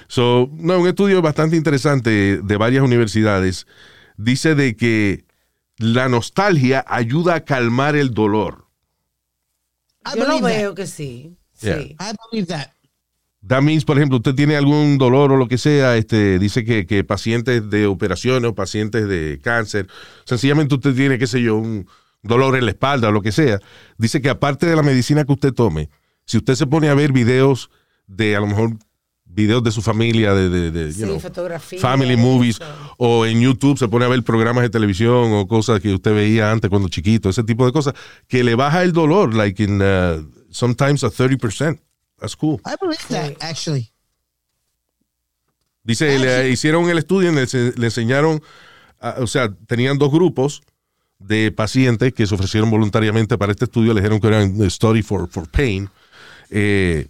So, 0.08 0.50
no, 0.54 0.80
un 0.80 0.88
estudio 0.88 1.22
bastante 1.22 1.56
interesante 1.56 2.40
de 2.42 2.58
varias 2.58 2.84
universidades. 2.84 3.68
Dice 4.18 4.56
de 4.56 4.76
que 4.76 5.26
la 5.78 6.08
nostalgia 6.08 6.86
ayuda 6.88 7.36
a 7.36 7.46
calmar 7.46 7.96
el 7.96 8.14
dolor. 8.14 8.66
I 10.06 10.18
Yo 10.18 10.26
lo 10.26 10.40
that. 10.40 10.44
veo 10.44 10.76
que 10.76 10.88
sí. 10.88 11.38
Yeah. 11.62 11.80
Sí. 11.80 11.96
I 12.00 12.14
believe 12.32 12.48
that. 12.48 12.72
That 13.48 13.62
means, 13.62 13.86
por 13.86 13.98
ejemplo, 13.98 14.18
usted 14.18 14.34
tiene 14.34 14.56
algún 14.56 14.98
dolor 14.98 15.32
o 15.32 15.38
lo 15.38 15.48
que 15.48 15.60
sea, 15.60 15.98
este, 15.98 16.40
dice 16.40 16.66
que, 16.66 16.88
que 16.88 17.04
pacientes 17.04 17.70
de 17.70 17.86
operaciones 17.86 18.50
o 18.50 18.56
pacientes 18.56 19.08
de 19.08 19.40
cáncer, 19.44 19.88
sencillamente 20.26 20.74
usted 20.74 20.96
tiene, 20.96 21.20
qué 21.20 21.28
sé 21.28 21.44
yo, 21.44 21.56
un 21.56 21.88
dolor 22.26 22.56
en 22.58 22.66
la 22.66 22.72
espalda 22.72 23.08
o 23.10 23.12
lo 23.12 23.22
que 23.22 23.32
sea. 23.32 23.60
Dice 23.98 24.22
que 24.22 24.30
aparte 24.30 24.66
de 24.66 24.76
la 24.76 24.84
medicina 24.84 25.24
que 25.24 25.32
usted 25.34 25.54
tome, 25.54 25.90
si 26.26 26.38
usted 26.38 26.56
se 26.56 26.68
pone 26.68 26.90
a 26.90 26.94
ver 26.94 27.12
videos 27.12 27.70
de, 28.08 28.36
a 28.36 28.40
lo 28.40 28.48
mejor, 28.48 28.72
videos 29.26 29.64
de 29.64 29.72
su 29.72 29.82
familia, 29.82 30.34
de, 30.34 30.50
de, 30.50 30.72
de, 30.72 30.88
you 30.94 30.94
Sí, 30.94 31.04
know, 31.04 31.20
family 31.80 32.16
movies, 32.16 32.56
eso. 32.56 32.66
o 32.98 33.26
en 33.26 33.42
YouTube 33.42 33.78
se 33.78 33.88
pone 33.88 34.06
a 34.06 34.08
ver 34.08 34.24
programas 34.24 34.64
de 34.64 34.70
televisión 34.70 35.34
o 35.34 35.48
cosas 35.48 35.82
que 35.82 35.94
usted 35.94 36.14
veía 36.14 36.52
antes 36.52 36.70
cuando 36.70 36.88
chiquito, 36.90 37.30
ese 37.30 37.44
tipo 37.44 37.66
de 37.66 37.72
cosas, 37.74 37.94
que 38.28 38.44
le 38.44 38.56
baja 38.56 38.84
el 38.84 38.94
dolor, 38.94 39.34
like 39.34 39.62
in, 39.62 39.82
uh, 39.82 40.26
sometimes 40.52 41.04
a 41.04 41.10
30%. 41.10 41.80
That's 42.20 42.36
cool. 42.36 42.62
I 42.66 42.76
believe 42.80 43.04
that, 43.10 43.34
actually. 43.42 43.92
Dice, 45.84 46.18
le 46.18 46.50
hicieron 46.50 46.90
el 46.90 46.98
estudio, 46.98 47.32
y 47.32 47.36
le, 47.36 47.46
le 47.76 47.86
enseñaron, 47.86 48.42
a- 49.00 49.16
o 49.20 49.28
sea, 49.28 49.54
tenían 49.68 49.98
dos 50.00 50.12
grupos 50.12 50.64
de 51.20 51.52
pacientes 51.52 52.14
que 52.14 52.28
se 52.28 52.36
ofrecieron 52.36 52.70
voluntariamente 52.70 53.38
para 53.38 53.52
este 53.52 53.66
estudio, 53.66 53.94
le 53.94 54.02
dijeron 54.02 54.20
que 54.20 54.28
eran 54.28 54.62
eh, 54.62 54.70
Study 54.70 55.02
for, 55.02 55.28
for 55.30 55.50
Pain. 55.50 55.90
Eh, 56.50 57.08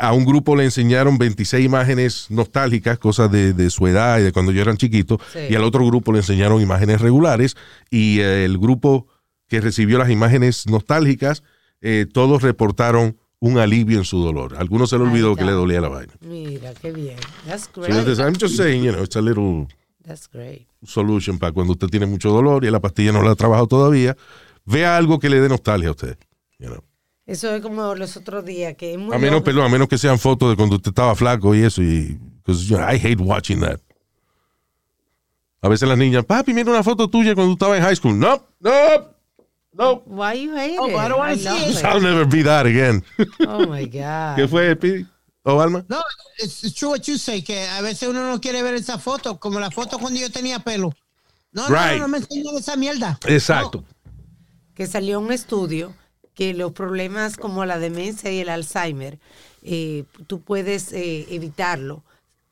a 0.00 0.12
un 0.12 0.24
grupo 0.24 0.56
le 0.56 0.64
enseñaron 0.64 1.16
26 1.16 1.64
imágenes 1.64 2.26
nostálgicas, 2.30 2.98
cosas 2.98 3.30
de, 3.30 3.52
de 3.52 3.70
su 3.70 3.86
edad 3.86 4.18
y 4.18 4.22
de 4.24 4.32
cuando 4.32 4.50
yo 4.50 4.60
eran 4.62 4.76
chiquitos, 4.76 5.20
Sí. 5.32 5.38
y 5.50 5.54
al 5.54 5.62
otro 5.62 5.86
grupo 5.86 6.12
le 6.12 6.18
enseñaron 6.18 6.60
imágenes 6.60 7.00
regulares, 7.00 7.56
y 7.90 8.18
eh, 8.20 8.44
el 8.44 8.58
grupo 8.58 9.06
que 9.48 9.60
recibió 9.60 9.98
las 9.98 10.10
imágenes 10.10 10.66
nostálgicas, 10.68 11.44
eh, 11.82 12.06
todos 12.12 12.42
reportaron 12.42 13.16
un 13.38 13.58
alivio 13.58 13.98
en 13.98 14.04
su 14.04 14.20
dolor. 14.20 14.56
Algunos 14.58 14.90
se 14.90 14.96
le 14.98 15.04
olvidó 15.04 15.36
que 15.36 15.44
le 15.44 15.52
dolía 15.52 15.80
la 15.80 15.88
vaina. 15.88 16.14
Mira, 16.20 16.72
qué 16.74 16.90
bien. 16.90 17.16
That's 17.46 17.64
So, 17.72 17.82
great. 17.82 17.90
entonces, 17.96 18.18
I'm 18.18 18.34
just 18.40 18.56
saying, 18.56 18.82
you 18.82 18.90
know, 18.92 19.04
it's 19.04 19.14
a 19.14 19.20
little 19.20 19.68
That's 20.04 20.26
great. 20.28 20.66
Solution 20.86 21.38
para 21.38 21.52
cuando 21.52 21.72
usted 21.72 21.88
tiene 21.88 22.06
mucho 22.06 22.30
dolor 22.30 22.64
y 22.64 22.70
la 22.70 22.80
pastilla 22.80 23.12
no 23.12 23.22
la 23.22 23.32
ha 23.32 23.34
trabajado 23.36 23.66
todavía. 23.66 24.16
Vea 24.64 24.96
algo 24.96 25.18
que 25.18 25.28
le 25.28 25.40
dé 25.40 25.48
nostalgia 25.48 25.88
a 25.88 25.92
usted. 25.92 26.18
you 26.58 26.66
know. 26.68 26.82
Eso 27.26 27.50
es 27.54 27.60
como 27.60 27.94
los 27.96 28.16
otros 28.16 28.44
días, 28.44 28.74
que 28.76 28.92
es 28.92 28.98
muy 28.98 29.14
A 29.14 29.18
menos, 29.18 29.42
perdón, 29.42 29.64
a 29.64 29.68
menos 29.68 29.88
que 29.88 29.98
sean 29.98 30.18
fotos 30.18 30.48
de 30.50 30.56
cuando 30.56 30.76
usted 30.76 30.90
estaba 30.90 31.14
flaco 31.16 31.54
y 31.54 31.62
eso. 31.62 31.82
Y, 31.82 32.18
'cause, 32.44 32.64
you 32.66 32.76
know, 32.76 32.88
I 32.88 32.96
hate 32.96 33.20
watching 33.20 33.60
that. 33.60 33.80
A 35.62 35.68
veces 35.68 35.88
las 35.88 35.98
niñas, 35.98 36.24
papi, 36.24 36.52
mira 36.54 36.70
una 36.70 36.82
foto 36.84 37.08
tuya 37.08 37.34
cuando 37.34 37.56
tú 37.56 37.64
estabas 37.64 37.78
en 37.78 37.84
high 37.84 37.96
school. 37.96 38.16
No, 38.18 38.46
no, 38.60 38.70
no. 39.72 40.02
Why 40.06 40.44
you 40.44 40.56
hate 40.56 40.76
Oh, 40.78 40.86
it? 40.88 40.94
I 40.96 41.08
don't 41.08 41.36
see 41.38 41.70
it. 41.78 41.84
I'll 41.84 42.00
never 42.00 42.24
be 42.24 42.42
that 42.44 42.66
again. 42.66 43.02
Oh 43.46 43.66
my 43.66 43.84
God. 43.86 44.36
¿Qué 44.36 44.46
fue, 44.48 44.76
Pidi? 44.76 45.06
¿O 45.48 45.60
Alma? 45.60 45.84
No, 45.88 46.02
it's, 46.38 46.64
it's 46.64 46.74
true 46.74 46.90
what 46.90 47.02
you 47.02 47.16
say, 47.18 47.40
que 47.42 47.68
a 47.68 47.80
veces 47.80 48.08
uno 48.08 48.28
no 48.28 48.40
quiere 48.40 48.62
ver 48.62 48.74
esa 48.74 48.98
foto, 48.98 49.38
como 49.38 49.60
la 49.60 49.70
foto 49.70 49.98
cuando 49.98 50.18
yo 50.18 50.28
tenía 50.30 50.58
pelo. 50.58 50.92
No, 51.52 51.68
Right. 51.68 51.92
no, 51.92 51.98
no 52.00 52.08
me 52.08 52.18
enseñan 52.18 52.56
esa 52.56 52.76
mierda. 52.76 53.18
Exacto. 53.26 53.84
que 54.74 54.86
salió 54.86 55.20
un 55.20 55.30
estudio 55.32 55.94
que 56.34 56.52
los 56.52 56.72
problemas 56.72 57.36
como 57.38 57.64
la 57.64 57.78
demencia 57.78 58.30
y 58.30 58.40
el 58.40 58.48
Alzheimer, 58.50 59.18
eh, 59.62 60.04
tú 60.26 60.42
puedes 60.42 60.92
eh, 60.92 61.26
evitarlo 61.30 62.02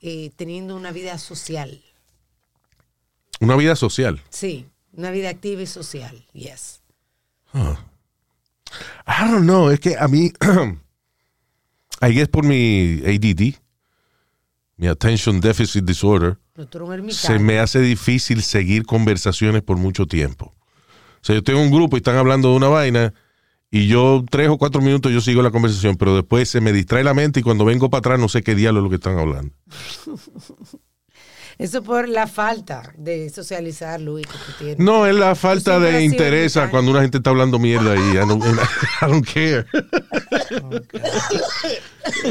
eh, 0.01 0.31
teniendo 0.37 0.75
una 0.77 0.91
vida 0.93 1.19
social. 1.19 1.83
Una 3.41 3.57
vida 3.57 3.77
social. 3.77 4.23
Sí, 4.31 4.67
una 4.93 5.11
vida 5.11 5.29
activa 5.29 5.61
y 5.63 5.67
social. 5.67 6.25
Yes. 6.33 6.81
I 7.53 9.29
don't 9.31 9.43
know, 9.45 9.69
es 9.71 9.81
que 9.81 9.97
a 9.99 10.09
mí, 10.09 10.33
I 12.07 12.13
guess 12.13 12.29
por 12.29 12.45
mi 12.45 13.01
ADD, 13.05 13.55
mi 14.77 14.87
Attention 14.89 15.41
Deficit 15.41 15.85
Disorder, 15.85 16.39
se 17.09 17.39
me 17.39 17.59
hace 17.59 17.81
difícil 17.81 18.43
seguir 18.43 18.85
conversaciones 18.85 19.63
por 19.63 19.77
mucho 19.77 20.07
tiempo. 20.07 20.55
O 21.17 21.27
sea, 21.27 21.35
yo 21.35 21.43
tengo 21.43 21.63
un 21.63 21.71
grupo 21.71 21.97
y 21.97 21.99
están 21.99 22.17
hablando 22.17 22.51
de 22.51 22.57
una 22.57 22.69
vaina 22.69 23.15
y 23.71 23.89
yo 23.89 24.25
tres 24.31 24.51
o 24.51 24.59
cuatro 24.59 24.81
minutos 24.83 25.13
yo 25.13 25.21
sigo 25.21 25.43
la 25.43 25.51
conversación, 25.51 25.97
pero 25.97 26.15
después 26.15 26.49
se 26.49 26.61
me 26.61 26.73
distrae 26.73 27.03
la 27.03 27.15
mente 27.15 27.41
y 27.41 27.43
cuando 27.43 27.65
vengo 27.65 27.89
para 27.91 28.01
atrás 28.01 28.21
no 28.21 28.29
sé 28.29 28.43
qué 28.43 28.55
diablo 28.55 28.81
es 28.81 28.85
lo 28.85 28.91
que 28.91 28.97
están 28.97 29.19
hablando. 29.19 29.55
Eso 31.59 31.83
por 31.83 32.09
la 32.09 32.27
falta 32.27 32.93
de 32.97 33.31
socializar, 33.31 34.01
Luis, 34.01 34.27
que 34.27 34.33
tú 34.33 34.53
tienes. 34.59 34.79
No, 34.79 35.07
es 35.07 35.15
la 35.15 35.35
falta 35.35 35.79
de 35.79 36.03
interés 36.05 36.59
cuando 36.71 36.91
una 36.91 37.01
gente 37.03 37.19
está 37.19 37.31
hablando 37.31 37.59
mierda 37.59 37.95
y 37.97 38.13
I 38.17 38.27
don't, 38.27 38.45
I 38.45 39.07
don't 39.07 39.27
care. 39.27 39.67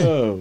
Oh. 0.05 0.39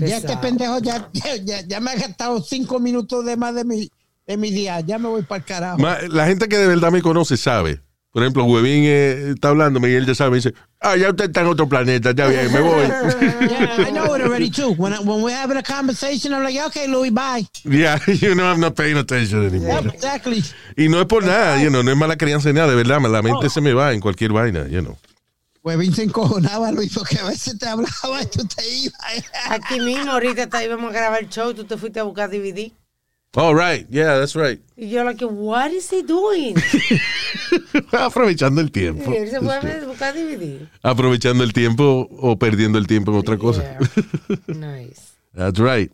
Ya 0.00 0.16
este 0.16 0.36
pendejo 0.38 0.78
ya, 0.78 1.08
ya, 1.12 1.36
ya, 1.36 1.60
ya 1.66 1.80
me 1.80 1.90
ha 1.90 1.94
gastado 1.96 2.42
cinco 2.42 2.80
minutos 2.80 3.24
de 3.26 3.36
más 3.36 3.54
de 3.54 3.64
mi, 3.64 3.90
de 4.26 4.36
mi 4.36 4.50
día. 4.50 4.80
Ya 4.80 4.98
me 4.98 5.08
voy 5.08 5.22
para 5.22 5.38
el 5.40 5.44
carajo. 5.44 5.78
Ma- 5.78 5.98
La 6.08 6.26
gente 6.26 6.48
que 6.48 6.56
de 6.56 6.66
verdad 6.66 6.90
me 6.90 7.02
conoce 7.02 7.36
sabe. 7.36 7.80
Por 8.16 8.22
ejemplo, 8.22 8.44
Huevín 8.44 8.84
eh, 8.86 9.32
está 9.34 9.48
hablando 9.50 9.78
y 9.86 9.92
él 9.92 10.06
ya 10.06 10.14
sabe, 10.14 10.36
dice, 10.36 10.54
ah, 10.80 10.96
ya 10.96 11.10
usted 11.10 11.26
está 11.26 11.42
en 11.42 11.48
otro 11.48 11.68
planeta, 11.68 12.12
ya 12.16 12.26
bien, 12.28 12.50
me 12.50 12.60
voy. 12.62 12.86
Yeah, 12.86 13.76
I 13.88 13.90
know 13.90 14.14
it 14.14 14.22
already 14.22 14.48
too. 14.48 14.72
When, 14.78 14.94
I, 14.94 15.00
when 15.00 15.20
we're 15.20 15.36
having 15.36 15.58
a 15.58 15.62
conversation, 15.62 16.32
I'm 16.32 16.42
like, 16.42 16.58
okay, 16.68 16.86
Louis, 16.88 17.10
bye. 17.10 17.46
yeah, 17.64 17.98
you 18.06 18.34
know, 18.34 18.46
I'm 18.46 18.58
not 18.58 18.74
paying 18.74 18.96
attention 18.96 19.44
anymore. 19.44 19.82
Yep, 19.82 19.94
exactly. 19.96 20.42
Y 20.78 20.88
no 20.88 20.98
es 20.98 21.04
por 21.04 21.24
nada, 21.24 21.62
you 21.62 21.68
know, 21.68 21.82
no 21.82 21.90
es 21.90 21.96
mala 21.98 22.16
crianza 22.16 22.48
ni 22.48 22.54
nada, 22.54 22.70
de 22.70 22.76
verdad, 22.76 23.02
la 23.02 23.20
mente 23.20 23.50
se 23.50 23.60
me 23.60 23.74
va 23.74 23.92
en 23.92 24.00
cualquier 24.00 24.32
vaina, 24.32 24.66
you 24.66 24.80
know. 24.80 24.96
Huevín 25.62 25.94
se 25.94 26.04
encojonaba, 26.04 26.72
Luis, 26.72 26.94
porque 26.94 27.18
a 27.18 27.24
veces 27.26 27.58
te 27.58 27.68
hablaba 27.68 28.22
y 28.22 28.26
tú 28.28 28.46
te 28.46 28.66
ibas. 28.66 28.94
Aquí 29.50 29.78
mismo, 29.80 30.12
ahorita 30.12 30.44
está- 30.44 30.64
íbamos 30.64 30.88
a 30.88 30.94
grabar 30.94 31.22
el 31.22 31.28
show 31.28 31.50
y 31.50 31.54
tú 31.54 31.64
te 31.64 31.76
fuiste 31.76 32.00
a 32.00 32.04
buscar 32.04 32.30
DVD. 32.30 32.72
All 33.38 33.54
right, 33.54 33.86
yeah, 33.90 34.18
that's 34.18 34.34
right. 34.34 34.58
Y 34.78 34.88
yo, 34.88 35.04
like, 35.04 35.22
what 35.22 35.70
is 35.70 35.90
he 35.90 36.02
doing? 36.02 36.54
Aprovechando 37.92 38.60
el 38.60 38.70
tiempo. 38.70 39.12
Se 39.12 39.38
buscar 39.38 40.14
DVD. 40.14 40.68
Aprovechando 40.82 41.44
el 41.44 41.52
tiempo 41.52 42.08
o 42.10 42.38
perdiendo 42.38 42.78
el 42.78 42.86
tiempo 42.86 43.12
en 43.12 43.18
otra 43.18 43.38
cosa. 43.38 43.62
Yeah. 43.62 44.38
Nice. 44.48 45.14
That's 45.34 45.58
right. 45.58 45.92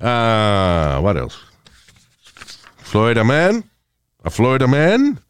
Ah, 0.00 0.98
what 1.02 1.16
else? 1.16 1.36
Florida 2.78 3.24
Man. 3.24 3.64
A 4.22 4.30
Florida 4.30 4.66
Man. 4.66 5.20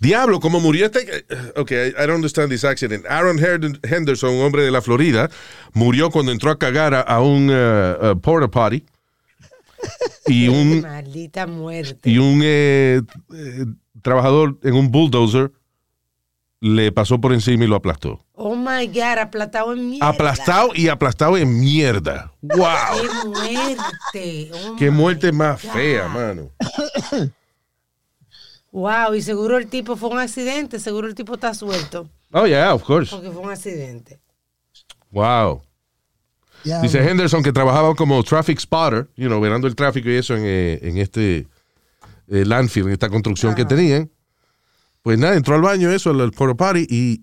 Diablo, 0.00 0.40
como 0.40 0.60
murió 0.60 0.86
este. 0.86 1.26
Ok, 1.56 1.72
I 1.72 1.92
don't 2.06 2.16
understand 2.16 2.50
this 2.50 2.64
accident. 2.64 3.04
Aaron 3.06 3.38
Henderson, 3.82 4.34
un 4.34 4.42
hombre 4.42 4.62
de 4.62 4.70
la 4.70 4.80
Florida, 4.80 5.28
murió 5.74 6.10
cuando 6.10 6.32
entró 6.32 6.50
a 6.50 6.58
cagar 6.58 6.94
a, 6.94 7.00
a 7.00 7.20
un 7.20 7.50
uh, 7.50 8.12
uh, 8.12 8.20
porta 8.20 8.48
potty. 8.48 8.84
y 10.26 10.48
un, 10.48 10.80
Maldita 10.82 11.46
muerte. 11.46 12.08
y 12.08 12.18
un 12.18 12.40
eh, 12.42 13.02
eh, 13.34 13.64
trabajador 14.06 14.58
en 14.62 14.74
un 14.74 14.90
bulldozer 14.90 15.52
le 16.60 16.90
pasó 16.92 17.20
por 17.20 17.32
encima 17.32 17.64
y 17.64 17.66
lo 17.66 17.76
aplastó. 17.76 18.24
Oh 18.34 18.54
my 18.56 18.86
God, 18.86 19.18
aplastado 19.20 19.72
en 19.74 19.90
mierda. 19.90 20.08
Aplastado 20.08 20.68
y 20.74 20.88
aplastado 20.88 21.36
en 21.36 21.60
mierda. 21.60 22.32
¡Wow! 22.40 22.64
¡Qué 23.02 23.28
muerte! 23.28 24.50
Oh 24.54 24.76
¡Qué 24.76 24.90
muerte 24.90 25.32
más 25.32 25.62
God. 25.62 25.70
fea, 25.72 26.08
mano! 26.08 26.50
Wow, 28.72 29.14
y 29.14 29.22
seguro 29.22 29.56
el 29.56 29.68
tipo 29.68 29.96
fue 29.96 30.10
un 30.10 30.18
accidente, 30.18 30.78
seguro 30.78 31.06
el 31.08 31.14
tipo 31.14 31.34
está 31.34 31.54
suelto, 31.54 32.08
Oh, 32.32 32.46
yeah, 32.46 32.74
of 32.74 32.82
course. 32.82 33.14
porque 33.14 33.30
fue 33.30 33.42
un 33.42 33.50
accidente. 33.50 34.20
Wow. 35.10 35.62
Dice 36.82 36.98
Henderson 36.98 37.42
que 37.42 37.52
trabajaba 37.52 37.94
como 37.94 38.22
traffic 38.24 38.58
spotter, 38.58 39.08
you 39.16 39.28
know, 39.28 39.40
verando 39.40 39.66
el 39.68 39.74
tráfico 39.76 40.10
y 40.10 40.16
eso 40.16 40.34
en, 40.36 40.42
eh, 40.44 40.78
en 40.82 40.98
este 40.98 41.46
eh, 42.28 42.44
landfill, 42.44 42.86
en 42.86 42.92
esta 42.92 43.08
construcción 43.08 43.54
que 43.54 43.64
tenían. 43.64 44.10
Pues 45.02 45.18
nada, 45.18 45.36
entró 45.36 45.54
al 45.54 45.62
baño, 45.62 45.90
eso, 45.90 46.10
al, 46.10 46.20
al 46.20 46.32
porta 46.32 46.54
potty, 46.56 46.86
y, 46.88 47.22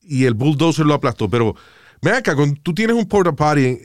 y 0.00 0.24
el 0.24 0.34
bulldozer 0.34 0.84
lo 0.84 0.94
aplastó. 0.94 1.30
Pero, 1.30 1.54
ven 2.02 2.14
acá, 2.14 2.34
cuando 2.34 2.60
tú 2.62 2.74
tienes 2.74 2.96
un 2.96 3.06
porta 3.06 3.32
potty 3.32 3.64
en, 3.64 3.80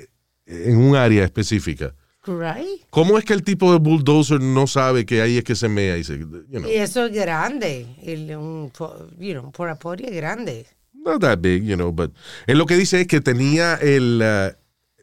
en 0.46 0.78
un 0.78 0.96
área 0.96 1.24
específica, 1.24 1.94
Right? 2.26 2.84
¿cómo 2.90 3.18
es 3.18 3.24
que 3.24 3.34
el 3.34 3.44
tipo 3.44 3.72
de 3.72 3.80
bulldozer 3.80 4.42
no 4.42 4.68
sabe 4.68 5.06
que 5.06 5.22
ahí 5.22 5.38
es 5.38 5.44
que 5.44 5.56
se 5.56 5.70
mea 5.70 5.98
y 5.98 6.04
se, 6.04 6.20
you 6.20 6.28
know, 6.50 6.70
Y 6.70 6.74
eso 6.76 7.06
es 7.06 7.14
grande. 7.14 7.88
El, 8.04 8.36
un, 8.36 8.72
you 9.18 9.34
know, 9.34 9.52
es 9.98 10.12
grande. 10.12 10.68
not 10.94 11.22
that 11.22 11.40
big, 11.40 11.64
you 11.64 11.76
know, 11.76 11.92
but 11.92 12.12
él 12.46 12.58
lo 12.58 12.66
que 12.66 12.76
dice 12.76 13.02
es 13.02 13.08
que 13.08 13.22
tenía 13.22 13.76
el, 13.76 14.22
uh, 14.22 14.56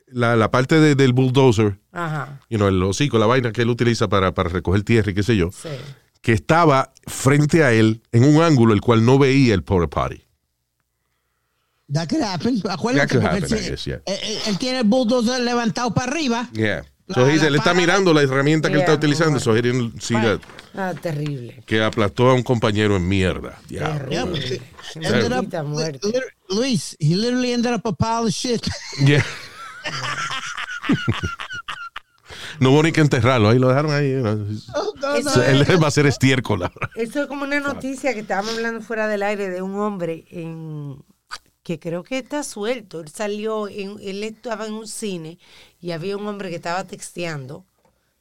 la, 0.09 0.37
la 0.37 0.51
parte 0.51 0.79
de- 0.81 0.95
del 0.95 1.13
bulldozer 1.13 1.79
Ajá. 1.93 2.41
you 2.49 2.59
know, 2.59 2.69
el 2.69 2.83
hocico, 2.83 3.19
la 3.19 3.27
vaina 3.27 3.53
que 3.53 3.63
él 3.63 3.71
utiliza 3.71 4.09
para, 4.09 4.33
para 4.35 4.49
recoger 4.49 4.83
tierra 4.83 5.11
y 5.11 5.15
qué 5.15 5.23
sé 5.23 5.37
yo, 5.37 5.51
Sí. 5.53 5.69
que 6.23 6.33
estaba 6.33 6.93
frente 7.07 7.63
a 7.65 7.73
él 7.73 8.03
en 8.13 8.25
un 8.25 8.43
ángulo 8.43 8.73
el 8.75 8.81
cual 8.81 9.05
no 9.05 9.19
veía 9.19 9.55
el 9.55 9.63
porta 9.63 9.89
potty. 9.89 10.23
That 11.93 12.09
could 12.09 12.23
happen. 12.23 12.61
Acuérdate, 12.69 13.07
That 13.07 13.13
could 13.15 13.25
happen, 13.27 13.45
él, 13.59 13.71
guess, 13.71 13.85
yeah. 13.85 14.01
él- 14.07 14.39
él- 14.47 14.59
tiene 14.59 14.79
el 14.81 14.85
bulldozer 14.85 15.41
levantado 15.43 15.95
para 15.95 16.11
arriba. 16.11 16.49
Yeah. 16.53 16.85
La- 17.07 17.15
So 17.15 17.29
he 17.29 17.35
dice, 17.35 17.43
la 17.45 17.49
él 17.51 17.55
está 17.57 17.73
mirando 17.75 18.13
la 18.13 18.23
herramienta 18.23 18.69
que 18.69 18.75
él 18.75 18.81
está 18.81 18.93
Yeah, 18.93 18.99
utilizando, 18.99 19.39
so 19.39 19.55
he 19.57 19.63
didn't 19.63 20.01
see 20.01 20.15
that, 20.17 20.41
Ah, 20.75 20.93
terrible. 21.01 21.63
que 21.65 21.81
aplastó 21.81 22.29
a 22.31 22.35
un 22.35 22.43
compañero 22.43 22.97
en 22.97 23.07
mierda. 23.07 23.61
Yeah, 23.69 24.25
Luis, 26.49 26.97
he 26.99 27.15
literally 27.15 27.53
ended 27.53 27.73
up 27.73 27.87
a 27.87 27.93
pile 27.93 28.27
of 28.27 28.33
shit. 28.33 28.67
Yeah. 29.05 29.25
no 32.61 32.71
hubo 32.71 32.83
ni 32.83 32.93
que 32.93 33.01
enterrarlo, 33.01 33.49
ahí 33.49 33.59
lo 33.59 33.69
dejaron 33.69 33.93
ahí. 33.93 34.13
Eso 34.13 35.31
So, 35.31 35.43
él 35.43 35.83
va 35.83 35.89
a 35.89 35.91
ser 35.91 36.07
estiércol 36.07 36.63
ahora. 36.63 36.91
Eso 36.97 37.23
es 37.23 37.27
como 37.27 37.45
una 37.45 37.61
noticia 37.61 38.13
que 38.13 38.21
estábamos 38.21 38.55
hablando 38.55 38.81
fuera 38.81 39.07
del 39.07 39.23
aire 39.23 39.49
de 39.51 39.63
un 39.63 39.79
hombre 39.79 40.25
en, 40.31 40.99
que 41.63 41.79
creo 41.79 42.03
que 42.03 42.19
está 42.19 42.43
suelto. 42.43 43.01
Él 43.01 43.09
salió, 43.09 43.69
en, 43.69 43.97
él 44.01 44.25
estaba 44.25 44.67
en 44.67 44.73
un 44.73 44.87
cine 44.87 45.39
y 45.81 45.93
había 45.93 46.17
un 46.17 46.27
hombre 46.27 46.51
que 46.51 46.57
estaba 46.57 46.85
texteando 46.85 47.65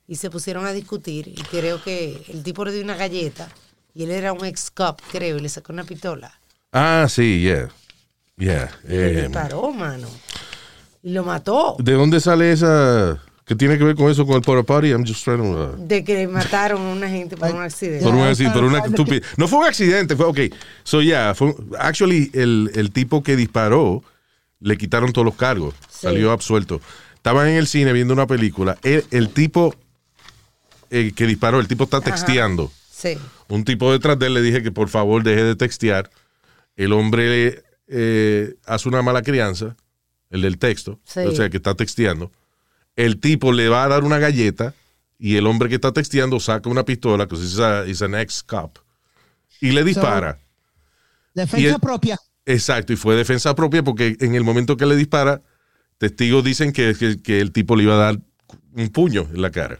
y 0.07 0.15
se 0.15 0.29
pusieron 0.29 0.65
a 0.65 0.73
discutir 0.73 1.27
y 1.27 1.41
creo 1.43 1.81
que 1.83 2.23
el 2.29 2.43
tipo 2.43 2.63
le 2.65 2.71
dio 2.71 2.83
una 2.83 2.95
galleta 2.95 3.49
y 3.93 4.03
él 4.03 4.11
era 4.11 4.33
un 4.33 4.45
ex 4.45 4.71
cop, 4.71 4.99
creo, 5.11 5.37
y 5.37 5.39
le 5.39 5.49
sacó 5.49 5.73
una 5.73 5.83
pistola. 5.83 6.39
Ah, 6.71 7.07
sí, 7.09 7.41
yeah. 7.41 7.69
Yeah. 8.37 8.69
Y 8.83 8.89
le 8.89 9.19
eh, 9.19 9.21
disparó, 9.23 9.71
mano. 9.71 10.07
Y 11.05 11.11
lo 11.11 11.23
mató. 11.23 11.75
¿De 11.77 11.93
dónde 11.93 12.19
sale 12.19 12.51
esa? 12.51 13.21
¿Qué 13.45 13.53
tiene 13.53 13.77
que 13.77 13.83
ver 13.83 13.95
con 13.95 14.09
eso, 14.09 14.25
con 14.25 14.37
el 14.37 14.41
porta 14.41 14.63
potty? 14.63 14.87
I'm 14.89 15.05
just 15.05 15.23
trying 15.23 15.37
to... 15.37 15.75
uh, 15.75 15.75
De 15.77 16.03
que 16.03 16.27
mataron 16.27 16.81
a 16.81 16.93
una 16.93 17.07
gente 17.07 17.37
por 17.37 17.53
un 17.53 17.61
accidente. 17.61 18.03
Por, 18.03 18.15
un 18.15 18.23
accidente, 18.23 18.57
por 18.57 18.67
una 18.67 18.79
estupidez. 18.79 19.23
No 19.37 19.47
fue 19.47 19.59
un 19.59 19.65
accidente, 19.65 20.15
fue, 20.15 20.25
ok. 20.25 20.39
So, 20.83 21.03
yeah, 21.03 21.35
fue, 21.35 21.55
actually, 21.77 22.31
el, 22.33 22.71
el 22.73 22.89
tipo 22.89 23.21
que 23.21 23.35
disparó, 23.35 24.03
le 24.59 24.79
quitaron 24.79 25.13
todos 25.13 25.25
los 25.25 25.35
cargos. 25.35 25.75
Sí. 25.91 26.07
Salió 26.07 26.31
absuelto. 26.31 26.81
Estaban 27.13 27.49
en 27.49 27.57
el 27.57 27.67
cine 27.67 27.93
viendo 27.93 28.11
una 28.11 28.25
película. 28.25 28.75
El, 28.81 29.05
el 29.11 29.29
tipo 29.29 29.75
eh, 30.89 31.11
que 31.15 31.27
disparó, 31.27 31.59
el 31.59 31.67
tipo 31.67 31.83
está 31.83 32.01
texteando. 32.01 32.71
Sí. 32.89 33.15
Un 33.47 33.63
tipo 33.63 33.91
detrás 33.91 34.17
de 34.17 34.25
él 34.25 34.33
le 34.33 34.41
dije 34.41 34.63
que 34.63 34.71
por 34.71 34.89
favor 34.89 35.21
deje 35.21 35.43
de 35.43 35.55
textear. 35.55 36.09
El 36.75 36.93
hombre 36.93 37.61
eh, 37.89 38.55
hace 38.65 38.89
una 38.89 39.03
mala 39.03 39.21
crianza, 39.21 39.75
el 40.29 40.41
del 40.41 40.57
texto, 40.57 40.99
Sí. 41.05 41.19
o 41.21 41.31
sea, 41.33 41.49
que 41.49 41.57
está 41.57 41.75
texteando. 41.75 42.31
El 42.95 43.19
tipo 43.19 43.51
le 43.51 43.67
va 43.69 43.83
a 43.83 43.87
dar 43.87 44.03
una 44.03 44.19
galleta 44.19 44.73
y 45.19 45.35
el 45.37 45.47
hombre 45.47 45.69
que 45.69 45.75
está 45.75 45.91
texteando 45.91 46.39
saca 46.39 46.69
una 46.69 46.83
pistola, 46.85 47.27
que 47.27 47.35
es 47.35 47.41
is 47.87 48.01
an 48.01 48.15
ex 48.15 48.43
cop, 48.43 48.77
y 49.61 49.71
le 49.71 49.83
dispara. 49.83 50.39
Defensa 51.33 51.79
propia. 51.79 52.17
Exacto, 52.45 52.93
y 52.93 52.95
fue 52.95 53.15
defensa 53.15 53.55
propia 53.55 53.83
porque 53.83 54.15
en 54.19 54.35
el 54.35 54.43
momento 54.43 54.77
que 54.77 54.85
le 54.85 54.95
dispara, 54.95 55.41
testigos 55.97 56.43
dicen 56.43 56.71
que, 56.71 56.93
que- 56.97 57.21
que 57.21 57.39
el 57.41 57.51
tipo 57.51 57.75
le 57.75 57.83
iba 57.83 57.95
a 57.95 57.97
dar 57.97 58.19
un 58.73 58.89
puño 58.89 59.27
en 59.33 59.41
la 59.41 59.51
cara. 59.51 59.79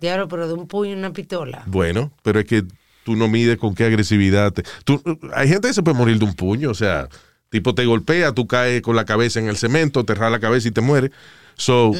Diablo, 0.00 0.28
pero 0.28 0.46
de 0.46 0.54
un 0.54 0.68
puño 0.68 0.90
y 0.90 0.94
una 0.94 1.12
pistola. 1.12 1.62
Bueno, 1.66 2.12
pero 2.22 2.40
es 2.40 2.44
que 2.46 2.64
tú 3.04 3.16
no 3.16 3.28
mides 3.28 3.58
con 3.58 3.74
qué 3.74 3.84
agresividad. 3.84 4.52
te- 4.52 4.64
tú- 4.84 5.02
hay 5.34 5.48
gente 5.48 5.68
que 5.68 5.74
se 5.74 5.82
puede 5.82 5.96
morir 5.96 6.18
de 6.18 6.24
un 6.26 6.34
puño, 6.34 6.70
o 6.70 6.74
sea, 6.74 7.08
tipo 7.50 7.74
te 7.74 7.84
golpea, 7.84 8.32
tú 8.32 8.46
caes 8.46 8.82
con 8.82 8.96
la 8.96 9.04
cabeza 9.04 9.38
en 9.40 9.48
el 9.48 9.56
cemento, 9.56 10.04
te 10.04 10.14
rala 10.14 10.30
la 10.30 10.40
cabeza 10.40 10.68
y 10.68 10.70
te 10.72 10.80
mueres. 10.80 11.10
So, 11.56 11.92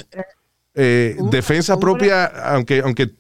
eh, 0.75 1.17
defensa 1.31 1.79
propia, 1.79 2.25
aunque, 2.25 2.81
aunque, 2.81 3.11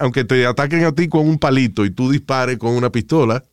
aunque 0.00 0.24
te 0.24 0.46
ataquen 0.46 0.84
a 0.84 0.92
ti 0.92 1.08
con 1.08 1.28
un 1.28 1.38
palito 1.38 1.84
y 1.84 1.90
tú 1.90 2.10
dispares 2.10 2.58
con 2.58 2.72
una 2.72 2.90
pistola, 2.90 3.44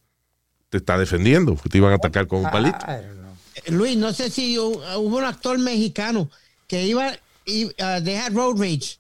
te 0.70 0.78
está 0.78 0.98
defendiendo, 0.98 1.56
porque 1.56 1.70
te 1.70 1.78
iban 1.80 1.92
a 1.92 1.96
atacar 1.96 2.28
con 2.28 2.46
un 2.46 2.52
palito. 2.52 2.78
Don't 2.86 3.20
know. 3.20 3.32
Eh, 3.66 3.72
Luis, 3.72 3.98
no 3.98 4.14
sé 4.14 4.30
si 4.30 4.56
hu- 4.56 4.80
hubo 4.98 5.18
un 5.18 5.26
actor 5.26 5.58
mexicano 5.58 6.30
que 6.68 6.84
iba, 6.84 7.12
y, 7.46 7.66
uh, 7.66 8.02
they 8.04 8.16
had 8.16 8.34
road 8.34 8.58
rage. 8.60 9.00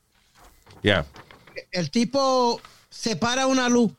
Ya. 0.83 1.05
El 1.71 1.91
tipo 1.91 2.59
se 2.89 3.15
para 3.15 3.45
una 3.47 3.69
luz. 3.69 3.91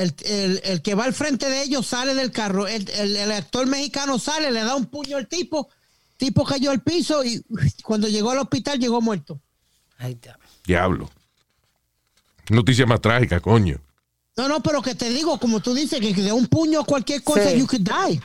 El, 0.00 0.14
el- 0.24 0.60
el 0.64 0.82
que 0.82 0.94
va 0.94 1.04
al 1.04 1.14
frente 1.14 1.48
de 1.48 1.62
ellos 1.62 1.86
sale 1.86 2.14
del 2.14 2.30
carro. 2.32 2.66
El, 2.66 2.88
el- 2.90 3.16
el 3.16 3.32
actor 3.32 3.66
mexicano 3.66 4.18
sale, 4.18 4.50
le 4.50 4.60
da 4.64 4.74
un 4.74 4.86
puño 4.86 5.16
al 5.16 5.26
tipo. 5.28 5.68
Tipo 6.16 6.44
cayó 6.44 6.70
al 6.70 6.82
piso 6.82 7.24
y 7.24 7.42
cuando 7.82 8.08
llegó 8.08 8.30
al 8.30 8.38
hospital 8.38 8.78
llegó 8.78 9.00
muerto. 9.00 9.40
Ahí 9.98 10.12
está. 10.12 10.38
Diablo. 10.64 11.10
Noticia 12.48 12.86
más 12.86 13.00
trágica, 13.00 13.40
coño. 13.40 13.80
No, 14.36 14.48
no, 14.48 14.62
pero 14.62 14.80
que 14.82 14.94
te 14.94 15.08
digo, 15.10 15.38
como 15.38 15.60
tú 15.60 15.74
dices, 15.74 16.00
que 16.00 16.14
de 16.14 16.32
un 16.32 16.46
puño 16.46 16.80
o 16.80 16.84
cualquier 16.84 17.22
cosa, 17.22 17.48
Sí. 17.50 17.58
you 17.58 17.66
could 17.66 17.82
die. 17.86 18.20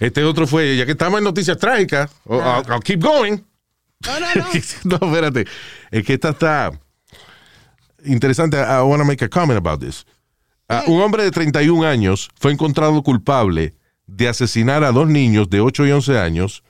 Este 0.00 0.24
otro 0.24 0.46
fue, 0.46 0.76
ya 0.76 0.84
que 0.86 0.92
estamos 0.92 1.18
en 1.18 1.24
noticias 1.24 1.58
trágicas, 1.58 2.10
oh, 2.26 2.36
I'll, 2.38 2.64
I'll 2.70 2.82
keep 2.82 3.00
going. 3.02 3.38
No, 4.06 4.20
no, 4.20 4.26
no. 4.34 4.44
no, 4.84 4.96
espérate. 5.08 5.46
Es 5.90 6.04
que 6.04 6.14
esta 6.14 6.30
está 6.30 6.70
interesante. 8.04 8.56
I 8.56 8.82
want 8.82 9.00
to 9.00 9.04
make 9.04 9.24
a 9.24 9.28
comment 9.28 9.56
about 9.56 9.80
this. 9.80 10.04
Ah, 10.68 10.84
un 10.86 11.00
hombre 11.00 11.24
de 11.24 11.30
31 11.30 11.86
años 11.86 12.30
fue 12.36 12.52
encontrado 12.52 13.02
culpable 13.02 13.74
de 14.06 14.28
asesinar 14.28 14.82
a 14.84 14.92
dos 14.92 15.08
niños 15.08 15.50
de 15.50 15.60
8 15.60 15.86
y 15.86 15.92
11 15.92 16.18
años 16.18 16.62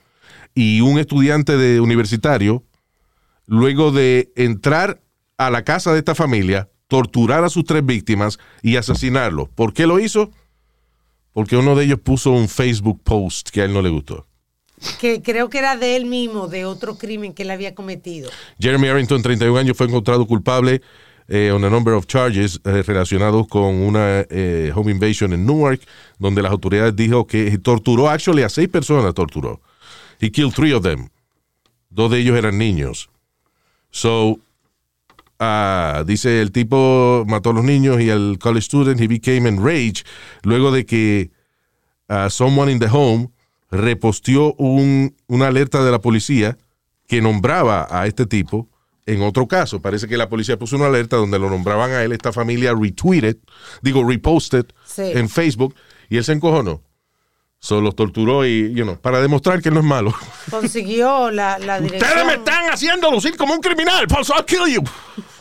y 0.53 0.81
un 0.81 0.99
estudiante 0.99 1.57
de 1.57 1.79
universitario 1.79 2.63
luego 3.45 3.91
de 3.91 4.31
entrar 4.35 5.01
a 5.37 5.49
la 5.49 5.63
casa 5.63 5.93
de 5.93 5.99
esta 5.99 6.15
familia, 6.15 6.69
torturar 6.87 7.43
a 7.43 7.49
sus 7.49 7.65
tres 7.65 7.85
víctimas 7.85 8.39
y 8.61 8.77
asesinarlos. 8.77 9.49
¿Por 9.49 9.73
qué 9.73 9.87
lo 9.87 9.99
hizo? 9.99 10.31
Porque 11.33 11.57
uno 11.57 11.75
de 11.75 11.85
ellos 11.85 11.99
puso 11.99 12.31
un 12.31 12.47
Facebook 12.47 13.01
post 13.03 13.49
que 13.49 13.61
a 13.61 13.65
él 13.65 13.73
no 13.73 13.81
le 13.81 13.89
gustó. 13.89 14.25
Que 14.99 15.21
creo 15.21 15.49
que 15.49 15.57
era 15.57 15.77
de 15.77 15.95
él 15.95 16.05
mismo, 16.05 16.47
de 16.47 16.65
otro 16.65 16.97
crimen 16.97 17.33
que 17.33 17.43
él 17.43 17.51
había 17.51 17.75
cometido. 17.75 18.29
Jeremy 18.59 18.87
Arrington, 18.89 19.21
31 19.21 19.57
años, 19.57 19.77
fue 19.77 19.87
encontrado 19.87 20.25
culpable 20.25 20.81
eh, 21.27 21.51
on 21.51 21.63
a 21.63 21.69
number 21.69 21.93
of 21.93 22.05
charges 22.05 22.59
eh, 22.63 22.83
relacionados 22.83 23.47
con 23.47 23.75
una 23.75 24.25
eh, 24.29 24.71
home 24.75 24.91
invasion 24.91 25.33
en 25.33 25.45
Newark, 25.45 25.81
donde 26.19 26.41
las 26.41 26.51
autoridades 26.51 26.95
dijo 26.95 27.25
que 27.25 27.57
torturó, 27.57 28.09
actually, 28.09 28.43
a 28.43 28.49
seis 28.49 28.69
personas 28.69 29.13
torturó. 29.13 29.59
He 30.19 30.31
killed 30.31 30.53
three 30.53 30.73
of 30.73 30.83
them. 30.83 31.09
Dos 31.89 32.11
de 32.11 32.19
ellos 32.19 32.37
eran 32.37 32.57
niños. 32.57 33.09
So, 33.89 34.39
ah, 35.39 36.03
dice 36.05 36.41
el 36.41 36.51
tipo 36.51 37.23
mató 37.27 37.51
a 37.51 37.53
los 37.53 37.63
niños 37.63 38.01
y 38.01 38.09
al 38.09 38.37
college 38.39 38.65
student, 38.65 38.99
he 38.99 39.07
became 39.07 39.47
enraged 39.47 40.05
luego 40.43 40.71
de 40.71 40.85
que 40.85 41.31
ah, 42.07 42.29
someone 42.29 42.71
in 42.71 42.79
the 42.79 42.89
home 42.91 43.29
reposteó 43.71 44.53
un, 44.57 45.15
una 45.27 45.47
alerta 45.47 45.83
de 45.83 45.91
la 45.91 45.99
policía 45.99 46.57
que 47.07 47.21
nombraba 47.21 47.87
a 47.89 48.07
este 48.07 48.25
tipo 48.25 48.69
en 49.05 49.21
otro 49.21 49.47
caso. 49.47 49.81
Parece 49.81 50.07
que 50.07 50.17
la 50.17 50.29
policía 50.29 50.57
puso 50.57 50.75
una 50.75 50.87
alerta 50.87 51.15
donde 51.17 51.37
lo 51.39 51.49
nombraban 51.49 51.91
a 51.91 52.03
él, 52.03 52.11
esta 52.11 52.31
familia 52.33 52.73
retweeted, 52.73 53.37
digo, 53.81 54.03
reposted 54.07 54.65
Sí. 54.85 55.03
en 55.13 55.29
Facebook 55.29 55.75
y 56.09 56.17
él 56.17 56.23
se 56.23 56.33
encojonó. 56.33 56.81
So, 57.59 57.81
los 57.81 57.95
torturó 57.95 58.45
y, 58.45 58.73
you 58.73 58.83
know, 58.83 58.99
para 58.99 59.21
demostrar 59.21 59.61
que 59.61 59.69
él 59.69 59.73
no 59.75 59.79
es 59.81 59.85
malo. 59.87 60.13
Consiguió 60.51 61.31
la, 61.31 61.57
la 61.57 61.79
dirección. 61.81 62.09
Ustedes 62.09 62.25
me 62.27 62.33
están 62.35 62.69
haciendo 62.69 63.09
lucir 63.09 63.35
como 63.37 63.53
un 63.53 63.59
criminal, 63.61 64.05
pues 64.07 64.29
I'll 64.29 64.45
kill 64.45 64.71
you. 64.71 64.81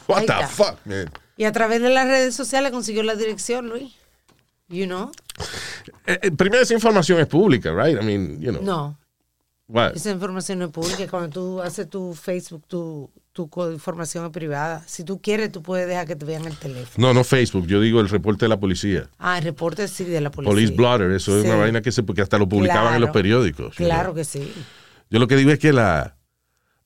What 0.07 0.19
Ahí 0.21 0.27
the 0.27 0.33
está. 0.33 0.49
fuck, 0.49 0.79
man? 0.87 1.11
Y 1.37 1.45
a 1.45 1.53
través 1.53 1.83
de 1.83 1.91
las 1.91 2.07
redes 2.07 2.35
sociales 2.35 2.71
consiguió 2.71 3.03
la 3.03 3.15
dirección, 3.17 3.69
Luis. 3.69 3.93
You 4.69 4.87
know? 4.87 5.11
Eh, 6.07 6.19
eh, 6.23 6.31
primero, 6.31 6.63
esa 6.63 6.73
información 6.75 7.21
es 7.21 7.27
pública, 7.27 7.73
right? 7.75 8.01
I 8.01 8.05
mean, 8.05 8.41
you 8.41 8.51
know. 8.53 8.63
No, 8.63 8.99
What? 9.69 9.97
esa 9.97 10.11
información 10.11 10.61
no 10.61 10.67
es 10.67 10.71
pública. 10.71 11.07
Cuando 11.09 11.29
tú 11.29 11.61
haces 11.61 11.91
tu 11.91 12.15
Facebook, 12.15 12.65
tu, 12.67 13.11
tu 13.35 13.51
información 13.73 14.25
es 14.25 14.31
privada. 14.31 14.83
Si 14.87 15.03
tú 15.05 15.21
quieres, 15.21 15.51
tú 15.53 15.61
puedes 15.61 15.87
dejar 15.89 16.07
que 16.07 16.15
te 16.17 16.25
vean 16.25 16.45
el 16.47 16.57
teléfono. 16.57 17.09
No, 17.09 17.13
no 17.13 17.25
Facebook. 17.25 17.67
Yo 17.67 17.81
digo 17.81 18.01
el 18.01 18.09
reporte 18.09 18.45
de 18.45 18.49
la 18.49 18.59
policía. 18.61 19.09
Ah, 19.19 19.37
el 19.39 19.45
reporte 19.45 19.89
sí 19.89 20.05
de 20.05 20.21
la 20.21 20.31
policía. 20.31 20.53
Police 20.55 20.73
Blotter. 20.73 21.11
Eso 21.11 21.37
es 21.37 21.43
Sí. 21.43 21.49
una 21.51 21.59
vaina 21.59 21.83
que 21.83 21.91
se, 21.91 22.05
porque 22.05 22.23
hasta 22.23 22.39
lo 22.39 22.49
publicaban 22.49 22.95
en 22.95 23.01
los 23.01 23.11
periódicos. 23.11 23.75
Claro 23.75 24.15
que 24.15 24.25
sí. 24.25 24.51
Yo 25.11 25.19
lo 25.19 25.27
que 25.27 25.37
digo 25.37 25.51
es 25.51 25.59
que 25.59 25.73
la. 25.73 26.17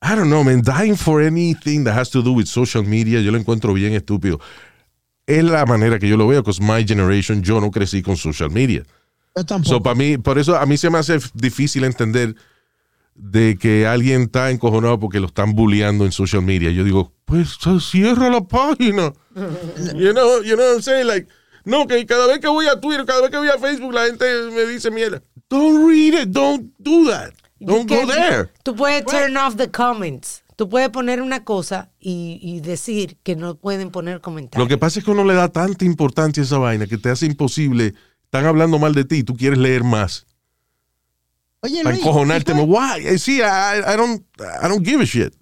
I 0.02 0.14
don't 0.16 0.28
know, 0.28 0.42
man. 0.42 0.62
Dying 0.62 0.96
for 0.96 1.22
anything 1.22 1.84
that 1.84 1.98
has 1.98 2.08
to 2.10 2.22
do 2.22 2.32
with 2.32 2.46
social 2.46 2.82
media, 2.84 3.20
yo 3.20 3.30
lo 3.30 3.36
encuentro 3.38 3.74
bien 3.74 3.92
estúpido. 3.92 4.40
Es 5.26 5.44
la 5.44 5.66
manera 5.66 5.98
que 5.98 6.08
yo 6.08 6.16
lo 6.16 6.26
veo, 6.26 6.40
because 6.42 6.62
my 6.62 6.82
generation, 6.86 7.42
yo 7.42 7.60
no 7.60 7.70
crecí 7.70 8.00
con 8.02 8.16
social 8.16 8.50
media. 8.50 8.84
Yo 9.36 9.44
tampoco. 9.44 9.76
So, 9.76 9.82
para 9.82 9.94
mí, 9.94 10.16
por 10.16 10.38
eso 10.38 10.56
a 10.56 10.64
mí 10.64 10.78
se 10.78 10.88
me 10.88 10.96
hace 10.98 11.18
difícil 11.34 11.84
entender 11.84 12.34
de 13.18 13.58
que 13.58 13.86
alguien 13.86 14.22
está 14.22 14.50
encojonado 14.50 14.98
porque 14.98 15.20
lo 15.20 15.26
están 15.26 15.54
bulleando 15.54 16.04
en 16.04 16.12
social 16.12 16.42
media. 16.42 16.70
Yo 16.70 16.84
digo, 16.84 17.12
pues 17.24 17.58
cierra 17.80 18.30
la 18.30 18.40
página. 18.46 19.12
you 19.94 20.12
know, 20.12 20.42
you 20.42 20.54
know 20.54 20.66
what 20.66 20.76
I'm 20.76 20.82
saying? 20.82 21.06
Like, 21.06 21.28
no, 21.64 21.86
que 21.86 22.06
cada 22.06 22.26
vez 22.26 22.38
que 22.38 22.48
voy 22.48 22.66
a 22.66 22.80
Twitter, 22.80 23.04
cada 23.04 23.20
vez 23.20 23.30
que 23.30 23.36
voy 23.36 23.48
a 23.48 23.58
Facebook, 23.58 23.92
la 23.92 24.06
gente 24.06 24.24
me 24.54 24.64
dice 24.66 24.90
mierda. 24.90 25.20
Don't 25.50 25.88
read 25.88 26.14
it, 26.14 26.28
don't 26.30 26.72
do 26.78 27.08
that. 27.10 27.32
Don't 27.60 27.88
go 27.88 28.06
there. 28.06 28.50
Tú 28.62 28.74
puedes 28.76 29.04
turn 29.04 29.36
off 29.36 29.56
the 29.56 29.70
comments. 29.70 30.44
Tú 30.54 30.68
puedes 30.68 30.88
poner 30.90 31.20
una 31.22 31.44
cosa 31.44 31.90
y, 32.00 32.38
y 32.42 32.60
decir 32.60 33.16
que 33.22 33.36
no 33.36 33.56
pueden 33.56 33.90
poner 33.90 34.20
comentarios. 34.20 34.64
Lo 34.64 34.68
que 34.68 34.78
pasa 34.78 34.98
es 34.98 35.04
que 35.04 35.10
uno 35.10 35.24
le 35.24 35.34
da 35.34 35.48
tanta 35.48 35.84
importancia 35.84 36.42
a 36.42 36.46
esa 36.46 36.58
vaina 36.58 36.86
que 36.86 36.98
te 36.98 37.10
hace 37.10 37.26
imposible. 37.26 37.94
Están 38.24 38.44
hablando 38.44 38.78
mal 38.78 38.94
de 38.94 39.04
ti 39.04 39.16
y 39.16 39.22
tú 39.22 39.36
quieres 39.36 39.58
leer 39.58 39.84
más. 39.84 40.26
Oye, 41.62 41.82
Luis, 41.82 41.98
encojonarte. 41.98 42.52
¿y 42.52 42.54
tú- 42.54 42.64
Why? 42.64 43.06
Eh, 43.06 43.18
Sí, 43.18 43.38
I, 43.40 43.80
I 43.86 43.96
don't, 43.96 44.22
I 44.62 44.68
don't 44.68 44.84
give 44.84 45.00
a 45.02 45.06
shit. 45.06 45.34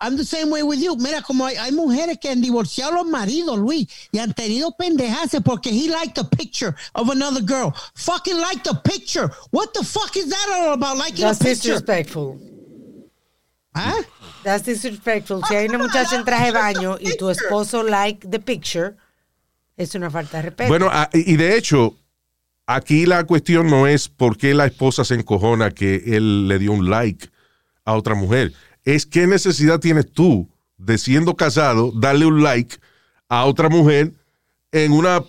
I'm 0.00 0.16
the 0.16 0.24
same 0.24 0.48
way 0.50 0.62
with 0.62 0.78
you. 0.78 0.94
Mira, 0.96 1.22
como 1.22 1.44
hay, 1.44 1.56
hay 1.56 1.72
mujeres 1.72 2.18
que 2.20 2.28
han 2.30 2.40
divorciado 2.40 2.92
a 2.92 2.94
los 3.02 3.06
maridos, 3.08 3.58
Luis, 3.58 3.88
y 4.12 4.18
han 4.20 4.32
tenido 4.32 4.70
pendejadas 4.78 5.42
porque 5.44 5.70
he 5.70 5.88
liked 5.88 6.16
a 6.18 6.24
picture 6.24 6.72
of 6.94 7.10
another 7.10 7.42
girl. 7.42 7.74
Fucking 7.96 8.38
liked 8.38 8.68
a 8.68 8.80
picture. 8.80 9.28
What 9.50 9.72
the 9.74 9.82
fuck 9.84 10.16
is 10.16 10.28
that 10.28 10.48
all 10.52 10.72
about? 10.74 10.96
Liking 10.98 11.24
That's 11.24 11.40
a 11.40 11.44
picture. 11.44 11.72
disrespectful. 11.74 12.38
¿Ah? 13.74 13.94
That's 14.44 14.62
disrespectful. 14.64 15.42
Si 15.48 15.54
hay 15.56 15.66
una 15.66 15.78
muchacha 15.78 16.14
en 16.16 16.24
traje 16.24 16.46
de 16.46 16.52
baño 16.52 16.96
y 17.00 17.16
tu 17.16 17.28
esposo 17.28 17.82
like 17.82 18.24
the 18.30 18.38
picture, 18.38 18.94
es 19.76 19.94
una 19.96 20.10
falta 20.10 20.36
de 20.38 20.42
respeto. 20.50 20.68
Bueno, 20.68 20.88
ah, 20.92 21.10
y 21.12 21.36
de 21.36 21.56
hecho, 21.56 21.96
aquí 22.68 23.06
la 23.06 23.24
cuestión 23.24 23.66
no 23.68 23.86
es 23.88 24.08
por 24.08 24.36
qué 24.36 24.54
la 24.54 24.66
esposa 24.66 25.04
se 25.04 25.14
encojona 25.14 25.70
que 25.72 26.02
él 26.16 26.46
le 26.46 26.58
dio 26.58 26.70
un 26.72 26.88
like 26.88 27.28
a 27.84 27.94
otra 27.96 28.14
mujer. 28.14 28.52
Es 28.84 29.06
qué 29.06 29.26
necesidad 29.26 29.80
tienes 29.80 30.12
tú 30.12 30.48
de 30.76 30.98
siendo 30.98 31.34
casado 31.34 31.90
darle 31.96 32.26
un 32.26 32.42
like 32.42 32.76
a 33.28 33.46
otra 33.46 33.68
mujer 33.68 34.12
en 34.70 34.92
una 34.92 35.24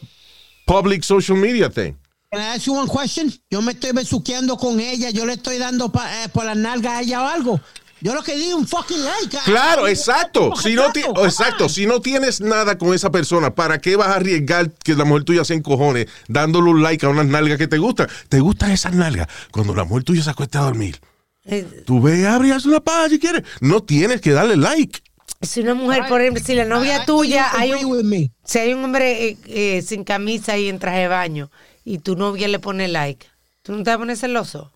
public 0.66 1.02
social 1.04 1.38
media 1.38 1.70
thing. 1.70 1.94
Can 2.32 2.42
I 2.42 2.56
ask 2.56 2.66
you 2.68 2.76
one 2.76 2.88
question? 2.88 3.32
Yo 3.50 3.62
me 3.62 3.72
estoy 3.72 3.92
besuqueando 3.92 4.56
con 4.58 4.80
ella, 4.80 5.10
yo 5.10 5.26
le 5.26 5.34
estoy 5.34 5.58
dando 5.58 5.92
pa- 5.92 6.24
eh, 6.24 6.30
por 6.30 6.46
las 6.46 6.56
nalgas 6.58 6.94
a 6.94 7.02
ella 7.02 7.24
o 7.24 7.28
algo. 7.28 7.60
Yo 8.02 8.14
lo 8.14 8.24
que 8.24 8.36
digo 8.36 8.58
un 8.58 8.68
fucking 8.68 9.04
like. 9.04 9.38
ah, 9.38 9.41
Claro, 9.45 9.88
exacto. 9.88 10.54
Si 10.56 10.74
no, 10.74 10.91
ti- 10.91 11.02
exacto. 11.24 11.68
Si 11.70 11.86
no 11.86 12.00
tienes 12.02 12.39
nada 12.41 12.78
con 12.78 12.93
esa 12.93 13.10
persona, 13.12 13.54
¿para 13.54 13.80
qué 13.80 13.95
vas 13.95 14.08
a 14.10 14.16
arriesgar 14.16 14.72
que 14.72 14.95
la 14.95 15.06
mujer 15.06 15.24
tuya 15.26 15.43
se 15.45 15.54
encojone 15.54 16.08
dándole 16.28 16.70
un 16.70 16.82
like 16.82 17.06
a 17.06 17.10
unas 17.10 17.26
nalgas 17.26 17.58
que 17.58 17.68
te 17.68 17.78
gustan? 17.78 18.08
¿Te 18.30 18.39
gustan 18.39 18.72
esas 18.72 18.93
nalgas? 18.93 19.28
Cuando 19.52 19.76
la 19.76 19.84
mujer 19.84 20.04
tuya 20.04 20.24
se 20.24 20.30
acuesta 20.30 20.60
a 20.60 20.64
dormir. 20.64 21.00
Eh, 21.45 21.84
Tú 21.86 22.02
ve, 22.02 22.28
haz 22.28 22.66
una 22.66 22.80
paja 22.80 23.10
si 23.10 23.20
quieres. 23.20 23.43
No 23.60 23.82
tienes 23.82 24.22
que 24.22 24.32
darle 24.32 24.56
like. 24.56 25.00
si 25.41 25.62
una 25.62 25.74
mujer, 25.74 26.04
por 26.08 26.22
ejemplo, 26.22 26.43
si 26.43 26.54
la 26.56 26.66
novia 26.66 27.06
tuya, 27.06 27.50
hay 27.54 27.74
un, 27.74 28.32
si 28.45 28.60
hay 28.60 28.74
un 28.74 28.84
hombre 28.86 29.30
eh, 29.30 29.38
eh, 29.47 29.82
sin 29.82 30.04
camisa 30.04 30.58
y 30.58 30.70
en 30.70 30.80
traje 30.80 31.00
de 31.00 31.08
baño 31.08 31.50
y 31.86 32.00
tu 32.00 32.16
novia 32.16 32.47
le 32.47 32.60
pone 32.60 32.88
like, 32.88 33.26
¿tú 33.64 33.72
no 33.72 33.80
te 33.80 33.89
vas 33.89 33.95
a 33.95 34.00
poner 34.00 34.18
celoso? 34.18 34.72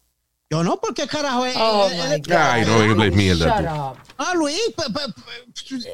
Yo 0.53 0.63
no, 0.63 0.79
porque 0.79 1.07
carajo 1.07 1.47
es. 1.47 1.55
Oh, 1.57 1.89
eh, 1.89 1.95
my 1.95 2.13
eh, 2.13 2.21
God. 2.23 2.35
Ay, 2.35 2.65
no 2.65 2.73
hables 2.75 3.15
mierda. 3.15 3.59
Shut 3.59 3.71
up. 3.71 3.97
Ah, 4.19 4.33
Luis, 4.35 4.59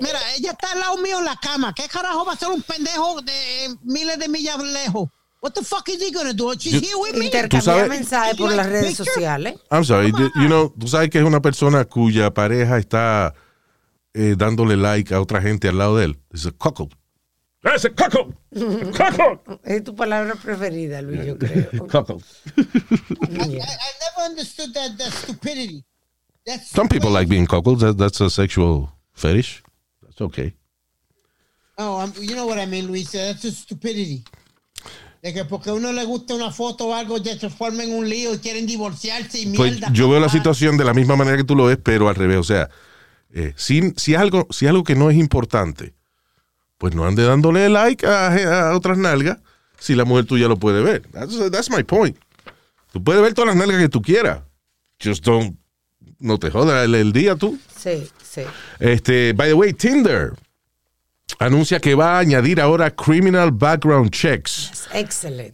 mira, 0.01 0.20
ella 0.38 0.51
está 0.51 0.74
al 0.74 0.80
lado 0.82 0.97
mío 0.97 1.20
en 1.20 1.26
la 1.26 1.38
cama. 1.38 1.74
¿Qué 1.74 1.88
carajo 1.88 2.26
va 2.26 2.34
a 2.34 2.36
ser 2.36 2.49
un 2.49 2.62
pendejo 2.62 3.22
de 3.22 3.76
miles 3.84 4.20
de 4.20 4.28
millas 4.28 4.57
lejos? 4.62 5.07
What 5.41 5.53
the 5.53 5.64
fuck 5.64 5.88
is 5.88 6.01
he 6.01 6.12
gonna 6.12 6.34
do? 6.34 6.53
She's 6.55 6.74
Yo- 6.74 6.80
here 6.82 6.95
with 6.97 7.18
me. 7.18 7.28
Intercambiar 7.28 7.88
mensajes 7.88 8.36
por 8.36 8.51
las 8.51 8.66
redes 8.66 8.97
Picture? 8.97 9.05
sociales. 9.05 9.55
I'm 9.72 9.86
sorry. 9.86 10.12
You 10.12 10.47
know, 10.47 10.74
tú 10.78 10.89
sabes 10.89 11.10
que 11.10 11.20
es 11.20 11.24
una 11.24 11.39
persona 11.39 11.86
cuya 11.86 12.34
pareja 12.34 12.78
está 12.78 13.34
eh, 14.14 14.36
dándole 14.38 14.76
like 14.76 15.14
a 15.14 15.22
otra 15.22 15.41
gente 15.41 15.70
al 15.70 15.78
lado 15.78 15.95
de 15.95 16.05
él. 16.05 16.20
Es 16.34 16.45
a 16.45 16.51
cuckold. 16.51 16.98
¡Ese 17.64 17.89
coco! 17.93 18.34
¡Coco! 18.95 19.60
Es 19.64 19.84
tu 19.84 19.93
palabra 19.95 20.36
preferida, 20.36 21.01
Luis, 21.01 21.26
yo 21.26 21.38
creo. 21.38 21.70
Cuckold. 21.88 22.24
I, 22.57 22.62
I, 22.62 23.60
I 23.60 23.91
never 23.99 24.30
understood 24.30 24.74
that, 24.74 24.97
that 24.97 25.12
stupidity. 25.12 25.84
That's 26.45 26.70
Some 26.70 26.88
people 26.88 27.10
like 27.12 27.28
being 27.30 27.45
cuckolds. 27.45 27.82
That, 27.82 27.97
that's 27.97 28.22
a 28.22 28.30
sexual 28.30 28.89
fetish. 29.14 29.62
That's 30.01 30.22
okay. 30.22 30.53
No, 31.78 31.97
I'm- 31.97 32.14
you 32.20 32.36
know 32.36 32.47
what 32.47 32.60
I 32.60 32.66
mean, 32.66 32.88
Luis. 32.88 33.12
That's 33.12 33.41
just 33.41 33.60
stupidity. 33.64 34.24
De 35.22 35.34
que 35.34 35.43
porque 35.43 35.70
a 35.70 35.74
uno 35.74 35.91
le 35.91 36.05
gusta 36.05 36.34
una 36.36 36.49
foto 36.51 36.88
o 36.88 36.93
algo, 36.95 37.18
ya 37.18 37.38
se 37.38 37.49
forma 37.49 37.84
en 37.84 37.93
un 37.93 38.07
lío 38.07 38.34
y 38.34 38.38
quieren 38.38 38.66
divorciarse 38.66 39.38
y 39.41 39.47
Pues 39.53 39.74
mierda. 39.74 39.91
yo 39.91 40.10
veo 40.10 40.22
la 40.22 40.30
situación 40.30 40.78
de 40.78 40.86
la 40.86 40.93
misma 40.93 41.18
manera 41.18 41.36
que 41.36 41.43
tú 41.43 41.57
lo 41.57 41.66
ves, 41.66 41.78
pero 41.84 42.07
al 42.07 42.16
revés. 42.16 42.38
O 42.38 42.43
sea, 42.43 42.70
eh, 43.34 43.53
si, 43.57 43.93
si, 43.97 44.16
algo, 44.16 44.47
si 44.49 44.66
algo 44.66 44.86
que 44.86 44.95
no 44.95 45.10
es 45.10 45.18
importante, 45.18 45.93
pues 46.80 46.95
no 46.95 47.05
ande 47.05 47.23
dándole 47.23 47.69
like 47.69 48.07
a, 48.07 48.69
a 48.69 48.75
otras 48.75 48.97
nalgas 48.97 49.38
si 49.77 49.93
la 49.93 50.05
mujer 50.05 50.25
tuya 50.25 50.47
lo 50.47 50.57
puede 50.57 50.82
ver. 50.82 51.03
That's, 51.11 51.51
that's 51.51 51.69
my 51.69 51.84
point. 51.84 52.17
Tú 52.91 53.03
puedes 53.03 53.21
ver 53.21 53.36
todas 53.36 53.49
las 53.49 53.55
nalgas 53.55 53.80
que 53.80 53.89
tú 53.89 54.01
quieras. 54.01 54.41
Just 55.01 55.23
don't, 55.23 55.55
no 56.17 56.39
te 56.39 56.49
jodas 56.49 56.86
el, 56.86 56.95
el 56.95 57.13
día 57.13 57.36
tú. 57.36 57.59
Sí, 57.77 58.09
sí. 58.23 58.41
Este, 58.80 59.34
by 59.34 59.49
the 59.49 59.53
way, 59.53 59.73
Tinder 59.73 60.34
anuncia 61.38 61.80
que 61.80 61.95
va 61.95 62.15
a 62.15 62.19
añadir 62.19 62.59
ahora 62.59 62.89
criminal 62.91 63.51
background 63.51 64.09
checks 64.09 64.89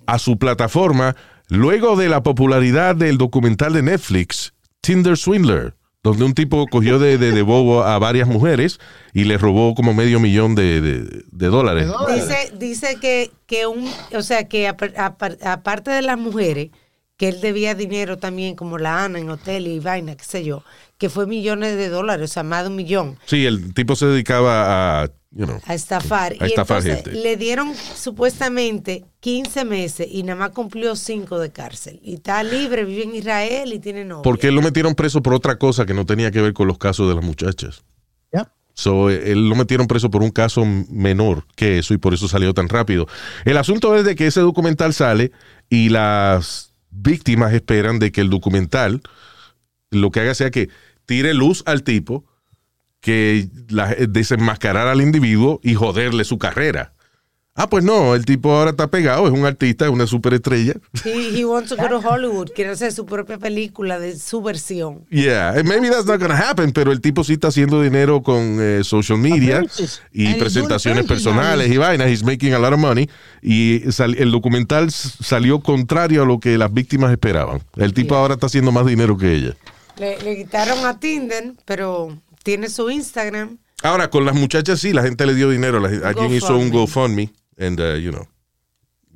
a 0.06 0.20
su 0.20 0.38
plataforma 0.38 1.16
luego 1.50 1.96
de 1.96 2.08
la 2.08 2.24
popularidad 2.24 2.96
del 2.96 3.18
documental 3.18 3.74
de 3.74 3.82
Netflix, 3.84 4.54
Tinder 4.82 5.18
Swindler, 5.18 5.76
donde 6.06 6.24
un 6.24 6.34
tipo 6.34 6.68
cogió 6.68 7.00
de, 7.00 7.18
de, 7.18 7.32
de 7.32 7.42
bobo 7.42 7.84
a 7.84 7.98
varias 8.00 8.28
mujeres 8.28 8.80
y 9.14 9.24
le 9.24 9.38
robó 9.40 9.74
como 9.74 9.94
medio 9.94 10.20
millón 10.20 10.54
de, 10.54 10.80
de- 10.80 11.24
de 11.32 11.48
dólares. 11.48 11.88
Dice, 12.14 12.52
dice 12.58 12.98
que, 13.02 13.32
que 13.48 13.66
un, 13.68 13.90
o 14.16 14.22
sea, 14.22 14.48
que 14.48 14.70
apar- 14.70 14.94
apar- 14.96 15.38
aparte 15.44 15.90
de 15.90 16.04
las 16.04 16.18
mujeres, 16.20 16.70
que 17.18 17.30
él 17.30 17.42
debía 17.42 17.74
dinero 17.76 18.18
también, 18.18 18.56
como 18.56 18.78
la 18.78 19.06
Ana 19.06 19.20
en 19.20 19.30
hotel 19.30 19.68
y 19.68 19.80
vaina, 19.80 20.16
qué 20.16 20.24
sé 20.26 20.44
yo, 20.44 20.64
que 20.98 21.10
fue 21.10 21.28
millones 21.28 21.76
de 21.76 21.90
dólares, 21.90 22.32
o 22.32 22.34
sea, 22.34 22.44
más 22.44 22.64
de 22.64 22.70
un 22.70 22.76
millón, 22.76 23.18
Sí, 23.26 23.46
el 23.46 23.74
tipo 23.74 23.96
se 23.96 24.06
dedicaba 24.06 25.04
a, 25.04 25.08
you 25.32 25.46
know, 25.46 25.60
a 25.66 25.74
estafar. 25.74 26.34
A 26.40 26.46
y 26.48 26.50
estafar 26.50 26.78
entonces 26.78 27.04
gente. 27.04 27.12
le 27.12 27.36
dieron 27.38 27.74
supuestamente 27.76 29.06
15 29.20 29.66
meses 29.66 30.08
y 30.10 30.24
nada 30.24 30.40
más 30.40 30.50
cumplió 30.52 30.96
5 30.96 31.40
de 31.40 31.52
cárcel. 31.52 32.00
Y 32.02 32.16
está 32.16 32.42
libre, 32.44 32.86
vive 32.86 33.04
en 33.04 33.16
Israel 33.16 33.74
y 33.74 33.80
tiene 33.80 34.06
novia. 34.06 34.22
porque 34.24 34.48
él 34.48 34.56
lo 34.56 34.62
metieron 34.62 34.96
preso 34.96 35.22
por 35.22 35.34
otra 35.34 35.58
cosa 35.58 35.86
que 35.86 35.94
no 35.94 36.06
tenía 36.06 36.32
que 36.32 36.42
ver 36.42 36.54
con 36.54 36.68
los 36.68 36.78
casos 36.78 37.10
de 37.10 37.16
las 37.16 37.24
muchachas. 37.24 37.84
Yep. 38.32 38.48
So, 38.74 39.10
él 39.10 39.50
lo 39.50 39.56
metieron 39.56 39.88
preso 39.88 40.10
por 40.10 40.22
un 40.24 40.32
caso 40.32 40.64
menor 40.90 41.46
que 41.56 41.80
eso 41.80 41.94
y 41.94 41.98
por 41.98 42.14
eso 42.14 42.28
salió 42.28 42.54
tan 42.54 42.70
rápido. 42.70 43.08
El 43.44 43.58
asunto 43.58 43.96
es 43.96 44.06
de 44.06 44.16
que 44.16 44.28
ese 44.28 44.42
documental 44.42 44.94
sale 44.94 45.32
y 45.70 45.90
las 45.90 46.72
víctimas 46.90 47.54
esperan 47.54 48.00
de 48.00 48.12
que 48.12 48.22
el 48.22 48.30
documental 48.30 49.02
lo 49.96 50.12
que 50.12 50.20
haga 50.22 50.34
sea 50.36 50.52
que 50.52 50.70
tire 51.06 51.34
luz 51.34 51.64
al 51.66 51.84
tipo, 51.84 52.26
que 53.02 53.48
la- 53.70 53.96
desenmascarar 53.96 54.88
al 54.88 55.02
individuo 55.02 55.60
y 55.64 55.76
joderle 55.76 56.24
su 56.24 56.38
carrera. 56.38 56.92
Ah, 57.58 57.70
pues 57.70 57.86
no, 57.86 58.16
el 58.16 58.26
tipo 58.26 58.52
ahora 58.52 58.72
está 58.72 58.88
pegado, 58.88 59.28
es 59.28 59.32
un 59.32 59.46
artista, 59.46 59.86
es 59.86 59.92
una 59.92 60.06
superestrella. 60.08 60.74
He, 61.06 61.40
he 61.40 61.46
wants 61.46 61.70
to 61.70 61.78
go 61.78 61.88
to 61.88 62.00
Hollywood, 62.06 62.50
quiere 62.54 62.72
hacer 62.72 62.92
su 62.92 63.06
propia 63.06 63.38
película 63.38 63.98
de 63.98 64.20
su 64.20 64.42
versión. 64.42 65.06
Yeah, 65.10 65.52
and 65.52 65.64
maybe 65.66 65.90
that's 65.90 66.06
not 66.06 66.20
gonna 66.20 66.36
happen, 66.38 66.74
pero 66.74 66.92
el 66.92 67.00
tipo 67.00 67.24
sí 67.24 67.34
está 67.34 67.48
haciendo 67.48 67.82
dinero 67.82 68.22
con 68.24 68.58
eh, 68.60 68.82
social 68.84 69.20
media 69.20 69.64
y 70.12 70.26
And 70.28 70.38
presentaciones 70.40 71.06
personales 71.06 71.72
y 71.72 71.78
vainas. 71.78 72.10
He's 72.10 72.26
making 72.26 72.54
a 72.54 72.60
lot 72.60 72.74
of 72.74 72.80
money. 72.80 73.10
Y 73.42 73.84
sal- 73.90 74.16
el 74.20 74.32
documental 74.32 74.92
salió 74.92 75.62
contrario 75.62 76.24
a 76.24 76.26
lo 76.26 76.42
que 76.42 76.58
las 76.58 76.74
víctimas 76.74 77.10
esperaban. 77.14 77.62
El 77.78 77.94
tipo 77.94 78.16
ahora 78.16 78.34
está 78.34 78.48
haciendo 78.48 78.74
más 78.74 78.86
dinero 78.86 79.18
que 79.18 79.34
ella. 79.34 79.56
Le, 79.98 80.22
le 80.22 80.36
quitaron 80.38 80.86
a 80.86 81.00
Tinder, 81.00 81.54
pero 81.66 82.18
tiene 82.44 82.70
su 82.70 82.90
Instagram. 82.90 83.58
Ahora, 83.84 84.10
con 84.10 84.26
las 84.26 84.36
muchachas 84.36 84.80
sí, 84.80 84.94
la 84.94 85.04
gente 85.04 85.26
le 85.26 85.36
dio 85.36 85.50
dinero. 85.50 85.80
La- 85.80 86.08
alguien 86.08 86.34
hizo 86.34 86.58
un 86.58 86.70
GoFundMe, 86.70 87.32
and, 87.60 87.80
uh, 87.80 87.96
you 87.98 88.12
know, 88.12 88.28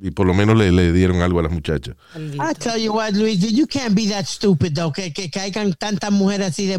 y 0.02 0.10
por 0.12 0.26
lo 0.26 0.32
menos 0.32 0.56
le, 0.56 0.72
le 0.72 0.92
dieron 0.92 1.20
algo 1.20 1.40
a 1.40 1.42
las 1.42 1.52
muchachas. 1.52 1.94
I 2.16 2.54
tell 2.58 2.78
you 2.80 2.92
what, 2.92 3.12
Luis, 3.12 3.38
you 3.52 3.66
can't 3.66 3.94
be 3.94 4.08
that 4.08 4.24
stupid, 4.24 4.72
though, 4.74 4.92
que, 4.92 5.12
que 5.12 5.28
caigan 5.28 5.74
tantas 5.74 6.10
mujeres 6.10 6.48
así 6.48 6.66
de, 6.66 6.78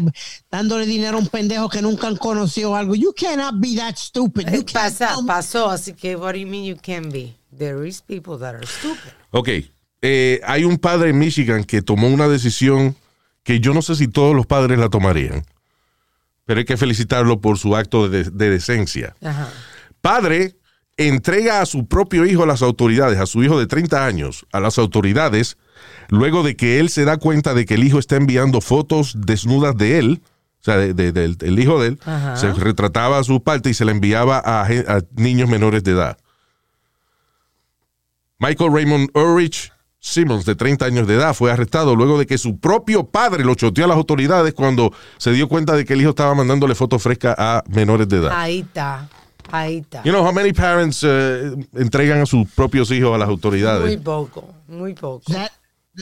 dándole 0.50 0.86
dinero 0.86 1.18
a 1.18 1.20
un 1.20 1.28
pendejo 1.28 1.68
que 1.68 1.82
nunca 1.82 2.08
han 2.08 2.16
conocido 2.16 2.74
algo. 2.74 2.96
You 2.96 3.12
cannot 3.12 3.60
be 3.60 3.76
that 3.76 3.96
stupid. 3.96 4.46
You 4.46 4.64
can't 4.64 4.72
Pasa, 4.72 5.14
pasó, 5.26 5.70
así 5.70 5.92
que 5.92 6.16
what 6.16 6.32
do 6.32 6.38
you 6.40 6.46
mean 6.48 6.64
you 6.64 6.76
can 6.82 7.10
be? 7.10 7.34
There 7.56 7.86
is 7.86 8.00
people 8.00 8.38
that 8.38 8.54
are 8.56 8.66
stupid. 8.66 9.12
Ok, 9.30 9.48
eh, 10.00 10.40
hay 10.44 10.64
un 10.64 10.78
padre 10.78 11.10
en 11.10 11.18
Michigan 11.18 11.62
que 11.62 11.82
tomó 11.82 12.08
una 12.08 12.26
decisión 12.26 12.96
que 13.42 13.60
yo 13.60 13.74
no 13.74 13.82
sé 13.82 13.96
si 13.96 14.08
todos 14.08 14.34
los 14.34 14.46
padres 14.46 14.78
la 14.78 14.88
tomarían, 14.88 15.44
pero 16.44 16.58
hay 16.58 16.64
que 16.64 16.76
felicitarlo 16.76 17.40
por 17.40 17.58
su 17.58 17.76
acto 17.76 18.08
de, 18.08 18.24
de 18.24 18.50
decencia. 18.50 19.14
Ajá. 19.22 19.48
Padre 20.00 20.56
entrega 20.96 21.60
a 21.60 21.66
su 21.66 21.86
propio 21.86 22.26
hijo 22.26 22.42
a 22.42 22.46
las 22.46 22.62
autoridades, 22.62 23.18
a 23.18 23.26
su 23.26 23.42
hijo 23.42 23.58
de 23.58 23.66
30 23.66 24.04
años, 24.04 24.46
a 24.52 24.60
las 24.60 24.78
autoridades, 24.78 25.56
luego 26.08 26.42
de 26.42 26.54
que 26.56 26.78
él 26.80 26.90
se 26.90 27.04
da 27.04 27.16
cuenta 27.16 27.54
de 27.54 27.64
que 27.64 27.74
el 27.74 27.84
hijo 27.84 27.98
está 27.98 28.16
enviando 28.16 28.60
fotos 28.60 29.14
desnudas 29.16 29.76
de 29.76 29.98
él, 29.98 30.22
o 30.60 30.64
sea, 30.64 30.76
de- 30.76 30.94
de- 30.94 31.10
del 31.12 31.36
el 31.40 31.58
hijo 31.58 31.80
de 31.80 31.88
él, 31.88 32.00
Ajá. 32.04 32.36
se 32.36 32.52
retrataba 32.52 33.18
a 33.18 33.24
su 33.24 33.42
parte 33.42 33.70
y 33.70 33.74
se 33.74 33.84
la 33.84 33.90
enviaba 33.92 34.38
a, 34.44 34.62
a 34.64 35.00
niños 35.16 35.48
menores 35.48 35.82
de 35.82 35.92
edad. 35.92 36.18
Michael 38.38 38.72
Raymond 38.72 39.10
Ulrich 39.16 39.71
Simmons, 40.04 40.44
de 40.44 40.56
30 40.56 40.84
años 40.84 41.06
de 41.06 41.14
edad, 41.14 41.32
fue 41.32 41.52
arrestado 41.52 41.94
luego 41.94 42.18
de 42.18 42.26
que 42.26 42.36
su 42.36 42.58
propio 42.58 43.04
padre 43.04 43.44
lo 43.44 43.54
choteó 43.54 43.84
a 43.84 43.88
las 43.88 43.96
autoridades 43.96 44.52
cuando 44.52 44.92
se 45.16 45.30
dio 45.30 45.48
cuenta 45.48 45.76
de 45.76 45.84
que 45.84 45.92
el 45.92 46.00
hijo 46.00 46.10
estaba 46.10 46.34
mandándole 46.34 46.74
fotos 46.74 47.00
frescas 47.00 47.36
a 47.38 47.62
menores 47.68 48.08
de 48.08 48.16
edad. 48.16 48.32
Ahí 48.36 48.60
está, 48.60 49.08
ahí 49.52 49.76
está. 49.78 50.02
You 50.02 50.10
know 50.10 50.26
how 50.26 50.32
many 50.32 50.52
parents 50.52 51.02
eh, 51.04 51.52
entregan 51.74 52.20
a 52.20 52.26
sus 52.26 52.48
propios 52.50 52.90
hijos 52.90 53.14
a 53.14 53.18
las 53.18 53.28
Muy 53.28 53.34
autoridades? 53.36 53.96
poco, 54.00 54.52
muy 54.66 54.92
poco. 54.94 55.22
That, 55.32 55.52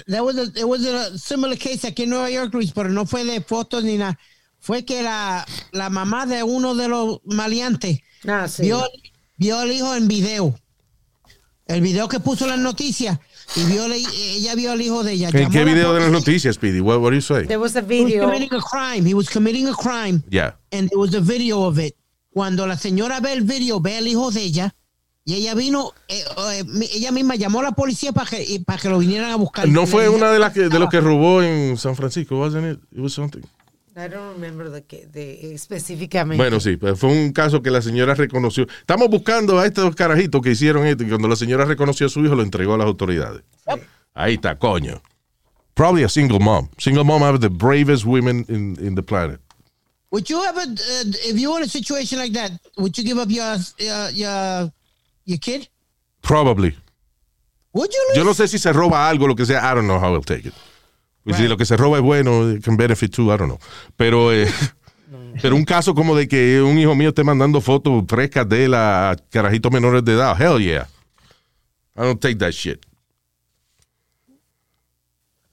that 0.08 0.22
was 0.24 0.36
a, 0.38 0.44
it 0.58 0.64
was 0.64 0.82
a 0.86 1.18
similar 1.18 1.58
case 1.58 1.86
aquí 1.86 2.04
en 2.04 2.10
Nueva 2.10 2.30
York, 2.30 2.54
Luis, 2.54 2.72
pero 2.72 2.88
no 2.88 3.04
fue 3.04 3.24
de 3.26 3.42
fotos 3.42 3.84
ni 3.84 3.98
nada. 3.98 4.18
Fue 4.60 4.82
que 4.86 5.02
la, 5.02 5.44
la 5.72 5.90
mamá 5.90 6.24
de 6.24 6.42
uno 6.42 6.74
de 6.74 6.88
los 6.88 7.20
maleantes 7.26 8.00
Ah, 8.26 8.48
sí. 8.48 8.62
vio, 8.62 8.82
vio 9.36 9.58
al 9.58 9.70
hijo 9.70 9.94
en 9.94 10.08
video. 10.08 10.54
El 11.66 11.82
video 11.82 12.08
que 12.08 12.18
puso 12.18 12.44
en 12.44 12.50
las 12.52 12.58
noticias. 12.60 13.18
Y 13.56 13.64
vio, 13.64 13.88
la- 13.88 13.96
ella 13.96 14.54
vio 14.54 14.72
al 14.72 14.80
hijo 14.80 15.02
de 15.02 15.12
ella. 15.12 15.28
¿En 15.32 15.50
qué 15.50 15.64
video 15.64 15.92
de 15.92 16.00
las 16.00 16.10
noticias, 16.12 16.54
Speedy? 16.54 16.80
What, 16.80 16.98
what 17.00 17.10
do 17.10 17.16
you 17.16 17.20
say? 17.22 17.46
There 17.46 17.56
was 17.58 17.74
a 17.76 17.80
He 17.80 17.82
was 17.82 17.88
video. 18.06 18.24
committing 18.26 18.50
a 18.54 18.60
crime. 18.60 19.08
He 19.08 19.14
was 19.14 19.28
committing 19.28 19.66
a 19.68 19.74
crime. 19.74 20.22
Yeah. 20.30 20.54
And 20.72 20.88
there 20.88 20.98
was 20.98 21.14
a 21.14 21.20
video 21.20 21.64
of 21.66 21.78
it. 21.78 21.96
Cuando 22.32 22.66
la 22.66 22.76
señora 22.76 23.18
ve 23.20 23.32
el 23.32 23.42
video, 23.42 23.80
ve 23.80 23.96
al 23.96 24.06
hijo 24.06 24.30
de 24.30 24.42
ella. 24.42 24.74
Y 25.24 25.34
ella 25.34 25.54
vino, 25.54 25.92
eh, 26.08 26.22
eh, 26.54 26.64
ella 26.94 27.10
misma 27.12 27.34
llamó 27.34 27.60
a 27.60 27.64
la 27.64 27.72
policía 27.72 28.12
para 28.12 28.30
que, 28.30 28.62
para 28.64 28.78
que 28.80 28.88
lo 28.88 28.98
vinieran 28.98 29.30
a 29.30 29.36
buscar. 29.36 29.68
No 29.68 29.86
fue 29.86 30.08
una 30.08 30.30
de 30.32 30.38
las 30.38 30.52
que, 30.52 30.68
de 30.68 30.78
los 30.78 30.88
que 30.88 31.00
robó 31.00 31.42
en 31.42 31.76
San 31.76 31.94
Francisco, 31.96 32.38
wasn't 32.38 32.64
it? 32.72 32.80
It 32.92 33.00
was 33.00 33.12
something. 33.12 33.42
I 34.04 34.08
don't 34.08 34.34
remember 34.34 34.70
the, 34.70 34.80
the- 35.12 35.52
específicamente. 35.54 36.42
Bueno, 36.42 36.58
sí, 36.60 36.76
pues 36.76 36.98
fue 36.98 37.10
un 37.10 37.32
caso 37.32 37.62
que 37.62 37.70
la 37.70 37.82
señora 37.82 38.14
reconoció. 38.14 38.66
Estamos 38.80 39.08
buscando 39.08 39.58
a 39.58 39.66
estos 39.66 39.94
carajitos 39.94 40.40
que 40.42 40.50
hicieron 40.52 40.86
esto 40.86 41.04
y 41.04 41.08
cuando 41.08 41.28
la 41.28 41.36
señora 41.36 41.64
reconoció 41.64 42.06
a 42.06 42.08
su 42.08 42.24
hijo 42.24 42.34
lo 42.34 42.42
entregó 42.42 42.74
a 42.74 42.78
las 42.78 42.86
autoridades. 42.86 43.42
Ahí 44.14 44.34
está, 44.34 44.58
coño. 44.58 45.02
Probably 45.74 46.02
a 46.04 46.08
single 46.08 46.40
mom. 46.40 46.68
Single 46.78 47.04
mom 47.04 47.22
are 47.22 47.38
the 47.38 47.48
bravest 47.48 48.04
women 48.04 48.44
in, 48.48 48.76
in 48.84 48.94
the 48.94 49.02
planet. 49.02 49.40
Would 50.10 50.28
you 50.28 50.42
ever, 50.44 50.60
uh, 50.62 51.04
if 51.24 51.38
you 51.38 51.50
were 51.52 51.58
in 51.58 51.64
a 51.64 51.68
situation 51.70 52.18
like 52.18 52.32
that, 52.32 52.50
would 52.76 52.98
you 52.98 53.04
give 53.04 53.18
up 53.18 53.30
your 53.30 53.56
your 53.78 54.10
your, 54.10 54.72
your 55.24 55.38
kid? 55.38 55.68
Probably. 56.22 56.74
Would 57.72 57.92
you? 57.92 58.12
Yo 58.16 58.24
no 58.24 58.34
sé 58.34 58.48
si 58.48 58.58
se 58.58 58.72
roba 58.72 59.08
algo, 59.08 59.28
lo 59.28 59.36
que 59.36 59.46
sea. 59.46 59.60
I 59.62 59.74
don't 59.74 59.86
know 59.86 60.00
how 60.00 60.12
I'll 60.14 60.22
take 60.24 60.46
it. 60.46 60.54
Pues 61.24 61.36
Si 61.36 61.48
lo 61.48 61.56
que 61.56 61.64
se 61.64 61.76
roba 61.76 61.98
es 61.98 62.02
bueno, 62.02 62.50
it 62.50 62.64
can 62.64 62.76
benefit 62.76 63.14
too, 63.14 63.32
I 63.32 63.36
don't 63.36 63.50
know. 63.50 63.58
Pero, 63.96 64.32
eh, 64.32 64.48
pero 65.42 65.54
un 65.54 65.64
caso 65.64 65.94
como 65.94 66.16
de 66.16 66.26
que 66.26 66.62
un 66.62 66.78
hijo 66.78 66.94
mío 66.94 67.10
esté 67.10 67.24
mandando 67.24 67.60
fotos 67.60 68.04
frescas 68.08 68.48
de 68.48 68.64
él 68.64 68.74
a 68.74 69.16
carajitos 69.30 69.70
menores 69.70 70.04
de 70.04 70.12
edad. 70.12 70.40
Hell 70.40 70.58
yeah. 70.60 70.88
I 71.96 72.02
don't 72.02 72.20
take 72.20 72.36
that 72.36 72.52
shit. 72.52 72.84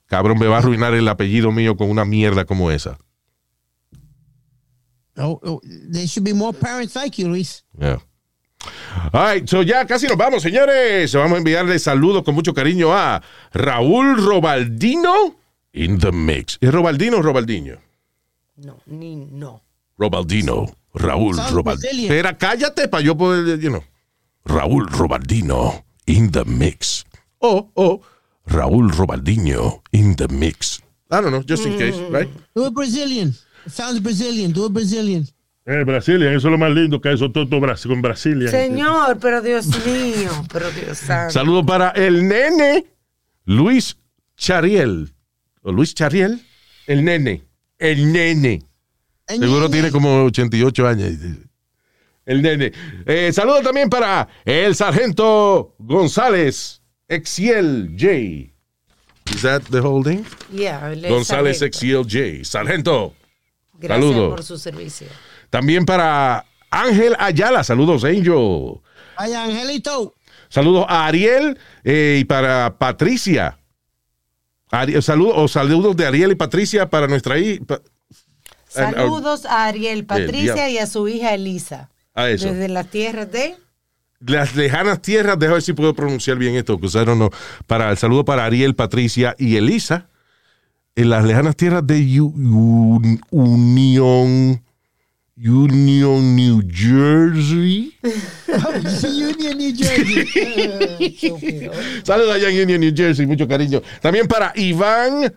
Cabrón, 0.07 0.39
me 0.39 0.47
va 0.47 0.55
a 0.55 0.59
arruinar 0.59 0.93
el 0.93 1.07
apellido 1.09 1.51
mío 1.51 1.75
con 1.75 1.89
una 1.89 2.05
mierda 2.05 2.45
como 2.45 2.71
esa. 2.71 2.97
Oh, 5.17 5.39
oh, 5.43 5.61
there 5.91 6.05
should 6.05 6.23
be 6.23 6.33
more 6.33 6.53
parents 6.53 6.95
like 6.95 7.21
you, 7.21 7.27
Luis. 7.27 7.65
Yeah. 7.77 7.97
All 9.11 9.33
right, 9.33 9.47
so 9.47 9.63
ya 9.63 9.85
casi 9.85 10.07
nos 10.07 10.15
vamos, 10.15 10.41
señores. 10.43 11.13
Vamos 11.13 11.33
a 11.33 11.37
enviarle 11.37 11.77
saludos 11.79 12.23
con 12.23 12.35
mucho 12.35 12.53
cariño 12.53 12.93
a 12.93 13.21
Raúl 13.51 14.23
Robaldino 14.23 15.35
in 15.77 15.97
the 15.99 16.11
mix. 16.11 16.57
¿Es 16.61 16.71
Robaldino 16.73 17.17
o 17.17 17.21
Robaldiño? 17.21 17.77
No, 18.57 18.77
ni 18.85 19.15
no. 19.15 19.61
Robaldino. 19.97 20.65
Raúl 20.93 21.37
Robaldino. 21.37 21.63
Brazilian. 21.63 22.11
Espera, 22.11 22.37
cállate 22.37 22.87
para 22.87 23.03
yo 23.03 23.15
poder, 23.15 23.59
you 23.59 23.69
know. 23.69 23.83
Raúl 24.45 24.87
Robaldino 24.89 25.83
in 26.07 26.31
the 26.31 26.43
mix. 26.45 27.05
O, 27.39 27.69
o, 27.75 28.01
Raúl 28.47 28.89
Robaldino 28.91 29.83
in 29.91 30.15
the 30.15 30.27
mix. 30.29 30.81
I 31.11 31.21
don't 31.21 31.31
know, 31.31 31.43
just 31.47 31.65
in 31.65 31.77
case, 31.77 31.95
right? 32.09 32.27
Do 32.55 32.65
it 32.67 32.73
Brazilian. 32.73 33.29
It 33.65 33.71
sounds 33.71 33.99
Brazilian. 34.01 34.51
Do 34.51 34.65
it 34.65 34.73
Brazilian. 34.73 35.27
Eh, 35.65 35.83
Brasilia, 35.85 36.29
eso 36.31 36.47
es 36.47 36.51
lo 36.51 36.57
más 36.57 36.71
lindo 36.71 37.01
que 37.01 37.11
eso 37.11 37.29
todo 37.29 37.45
Bras- 37.59 37.85
con 37.85 38.01
Brasilia. 38.01 38.49
Señor, 38.49 39.19
pero 39.19 39.41
Dios 39.41 39.67
mío, 39.85 40.31
pero 40.51 40.71
Dios 40.71 40.97
santo. 40.97 41.33
Saludos 41.33 41.65
para 41.65 41.89
el 41.89 42.25
nene 42.27 42.85
Luis 43.43 43.97
Chariel. 44.37 45.13
¿O 45.67 45.71
Luis 45.73 45.93
Chariel? 45.93 46.41
El 46.85 47.03
nene. 47.03 47.43
El 47.77 48.13
nene. 48.13 48.63
Seguro 49.27 49.69
tiene 49.69 49.91
como 49.91 50.23
88 50.23 50.87
años. 50.87 51.11
El 52.25 52.41
nene. 52.41 52.71
Eh, 53.05 53.33
saludos 53.33 53.63
también 53.63 53.89
para 53.89 54.29
el 54.45 54.75
sargento 54.75 55.75
González 55.77 56.81
Exiel 57.09 57.97
J. 57.99 58.13
Is 59.35 59.41
that 59.41 59.61
the 59.63 59.81
whole 59.81 60.09
thing? 60.09 60.23
Yeah, 60.53 60.95
González 61.09 61.57
sargento. 61.59 61.65
Exiel 61.65 62.03
J. 62.03 62.45
Sargento. 62.45 63.13
Gracias 63.73 64.09
saludo. 64.09 64.29
por 64.29 64.43
su 64.43 64.57
servicio. 64.57 65.07
También 65.49 65.83
para 65.85 66.45
Ángel 66.69 67.13
Ayala. 67.19 67.65
Saludos, 67.65 68.05
Angel. 68.05 68.79
Ay, 69.17 69.33
Angelito. 69.33 70.13
Saludos 70.47 70.85
a 70.87 71.07
Ariel 71.07 71.59
eh, 71.83 72.19
y 72.21 72.23
para 72.23 72.77
Patricia. 72.77 73.57
Saludos, 75.01 75.33
o 75.37 75.47
saludos 75.47 75.95
de 75.95 76.05
Ariel 76.05 76.31
y 76.31 76.35
Patricia 76.35 76.89
para 76.89 77.07
nuestra 77.07 77.37
hija. 77.37 77.63
Saludos 78.67 79.45
a 79.45 79.65
Ariel, 79.65 80.05
Patricia 80.05 80.69
y 80.69 80.77
a 80.77 80.87
su 80.87 81.07
hija 81.07 81.33
Elisa. 81.33 81.89
A 82.13 82.29
eso. 82.29 82.47
Desde 82.51 82.67
las 82.67 82.87
tierras 82.87 83.31
de. 83.31 83.55
Las 84.19 84.55
lejanas 84.55 85.01
tierras, 85.01 85.37
déjame 85.37 85.53
ver 85.55 85.61
si 85.61 85.73
puedo 85.73 85.93
pronunciar 85.93 86.37
bien 86.37 86.55
esto, 86.55 86.79
que 86.79 86.87
usaron 86.87 87.19
no. 87.19 87.29
Para 87.67 87.91
el 87.91 87.97
saludo 87.97 88.25
para 88.25 88.45
Ariel, 88.45 88.75
Patricia 88.75 89.35
y 89.37 89.55
Elisa. 89.57 90.07
En 90.95 91.11
las 91.11 91.23
lejanas 91.23 91.55
tierras 91.55 91.85
de 91.85 92.19
U- 92.21 92.33
Un- 93.29 94.63
Union, 95.39 96.35
New 96.35 96.63
Jersey. 96.67 97.93
Union, 98.01 99.55
New 99.55 99.71
Jersey. 99.71 100.25
Saludos 102.03 102.35
allá 102.35 102.49
en 102.49 102.63
Union, 102.63 102.81
New 102.81 102.93
Jersey, 102.95 103.27
mucho 103.27 103.47
cariño. 103.47 103.83
También 104.01 104.27
para 104.27 104.51
Iván 104.55 105.31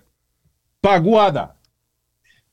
Paguada. 0.80 1.55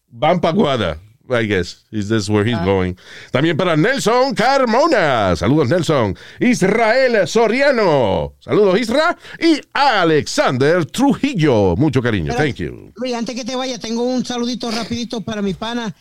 Van 0.09 0.41
Paguada, 0.41 0.99
I 1.29 1.45
guess. 1.45 1.85
Is 1.89 2.09
this 2.09 2.29
where 2.29 2.43
he's 2.43 2.59
going? 2.65 2.97
También 3.31 3.55
para 3.55 3.77
Nelson 3.77 4.35
Carmona. 4.35 5.33
Saludos, 5.37 5.69
Nelson. 5.69 6.17
Israel 6.41 7.25
Soriano. 7.27 8.35
Saludos, 8.41 8.77
Isra. 8.77 9.17
Y 9.39 9.61
Alexander 9.71 10.83
Trujillo. 10.85 11.77
Mucho 11.77 12.01
cariño. 12.01 12.35
Thank 12.35 12.57
you. 12.57 12.91
Luis, 12.97 13.13
antes 13.13 13.35
que 13.35 13.45
te 13.45 13.55
vaya, 13.55 13.79
tengo 13.79 14.03
un 14.03 14.25
saludito 14.25 14.69
rapidito 14.69 15.21
para 15.21 15.41
mi 15.41 15.53
pana 15.53 15.95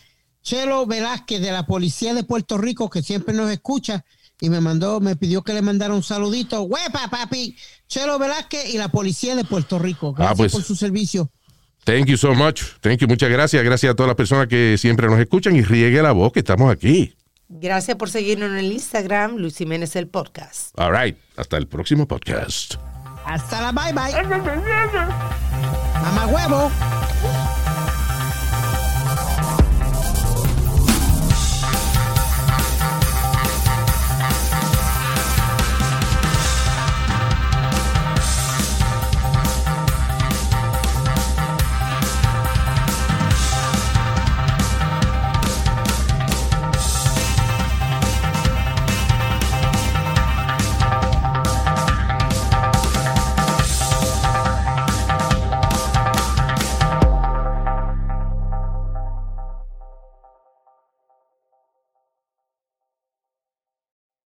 Chelo 0.47 0.85
Velázquez 0.85 1.41
de 1.41 1.51
la 1.51 1.65
Policía 1.65 2.13
de 2.13 2.23
Puerto 2.23 2.57
Rico, 2.57 2.89
que 2.89 3.03
siempre 3.03 3.33
nos 3.33 3.51
escucha 3.51 4.05
y 4.39 4.49
me 4.49 4.61
mandó, 4.61 5.01
me 5.01 5.17
pidió 5.17 5.41
que 5.43 5.53
le 5.53 5.61
mandara 5.61 5.93
un 5.93 6.03
saludito. 6.03 6.61
¡Huepa, 6.61 7.09
papi! 7.09 7.53
Chelo 7.89 8.17
Velázquez 8.17 8.73
y 8.73 8.77
la 8.77 8.87
Policía 8.87 9.35
de 9.35 9.43
Puerto 9.43 9.77
Rico. 9.77 10.13
Gracias 10.13 10.31
Ah, 10.31 10.35
pues. 10.37 10.53
por 10.53 10.63
su 10.63 10.73
servicio. 10.77 11.29
Thank 11.83 12.05
you 12.05 12.15
so 12.15 12.33
much. 12.33 12.61
Thank 12.79 12.99
you. 12.99 13.09
Muchas 13.09 13.29
gracias. 13.29 13.61
Gracias 13.61 13.91
a 13.91 13.95
todas 13.97 14.07
las 14.07 14.15
personas 14.15 14.47
que 14.47 14.77
siempre 14.77 15.07
nos 15.07 15.19
escuchan 15.19 15.53
y 15.53 15.63
riegue 15.63 16.01
la 16.01 16.13
voz 16.13 16.31
que 16.31 16.39
estamos 16.39 16.71
aquí. 16.71 17.13
Gracias 17.49 17.97
por 17.97 18.09
seguirnos 18.09 18.49
en 18.51 18.57
el 18.59 18.71
Instagram, 18.71 19.35
Luis 19.35 19.57
Jiménez 19.57 19.97
el 19.97 20.07
podcast. 20.07 20.69
All 20.79 20.97
right. 20.97 21.17
Hasta 21.35 21.57
el 21.57 21.67
próximo 21.67 22.07
podcast. 22.07 22.75
Hasta 23.25 23.59
la 23.59 23.73
bye 23.73 23.91
bye. 23.91 24.13
Mamá 26.01 26.25
huevo. 26.27 26.71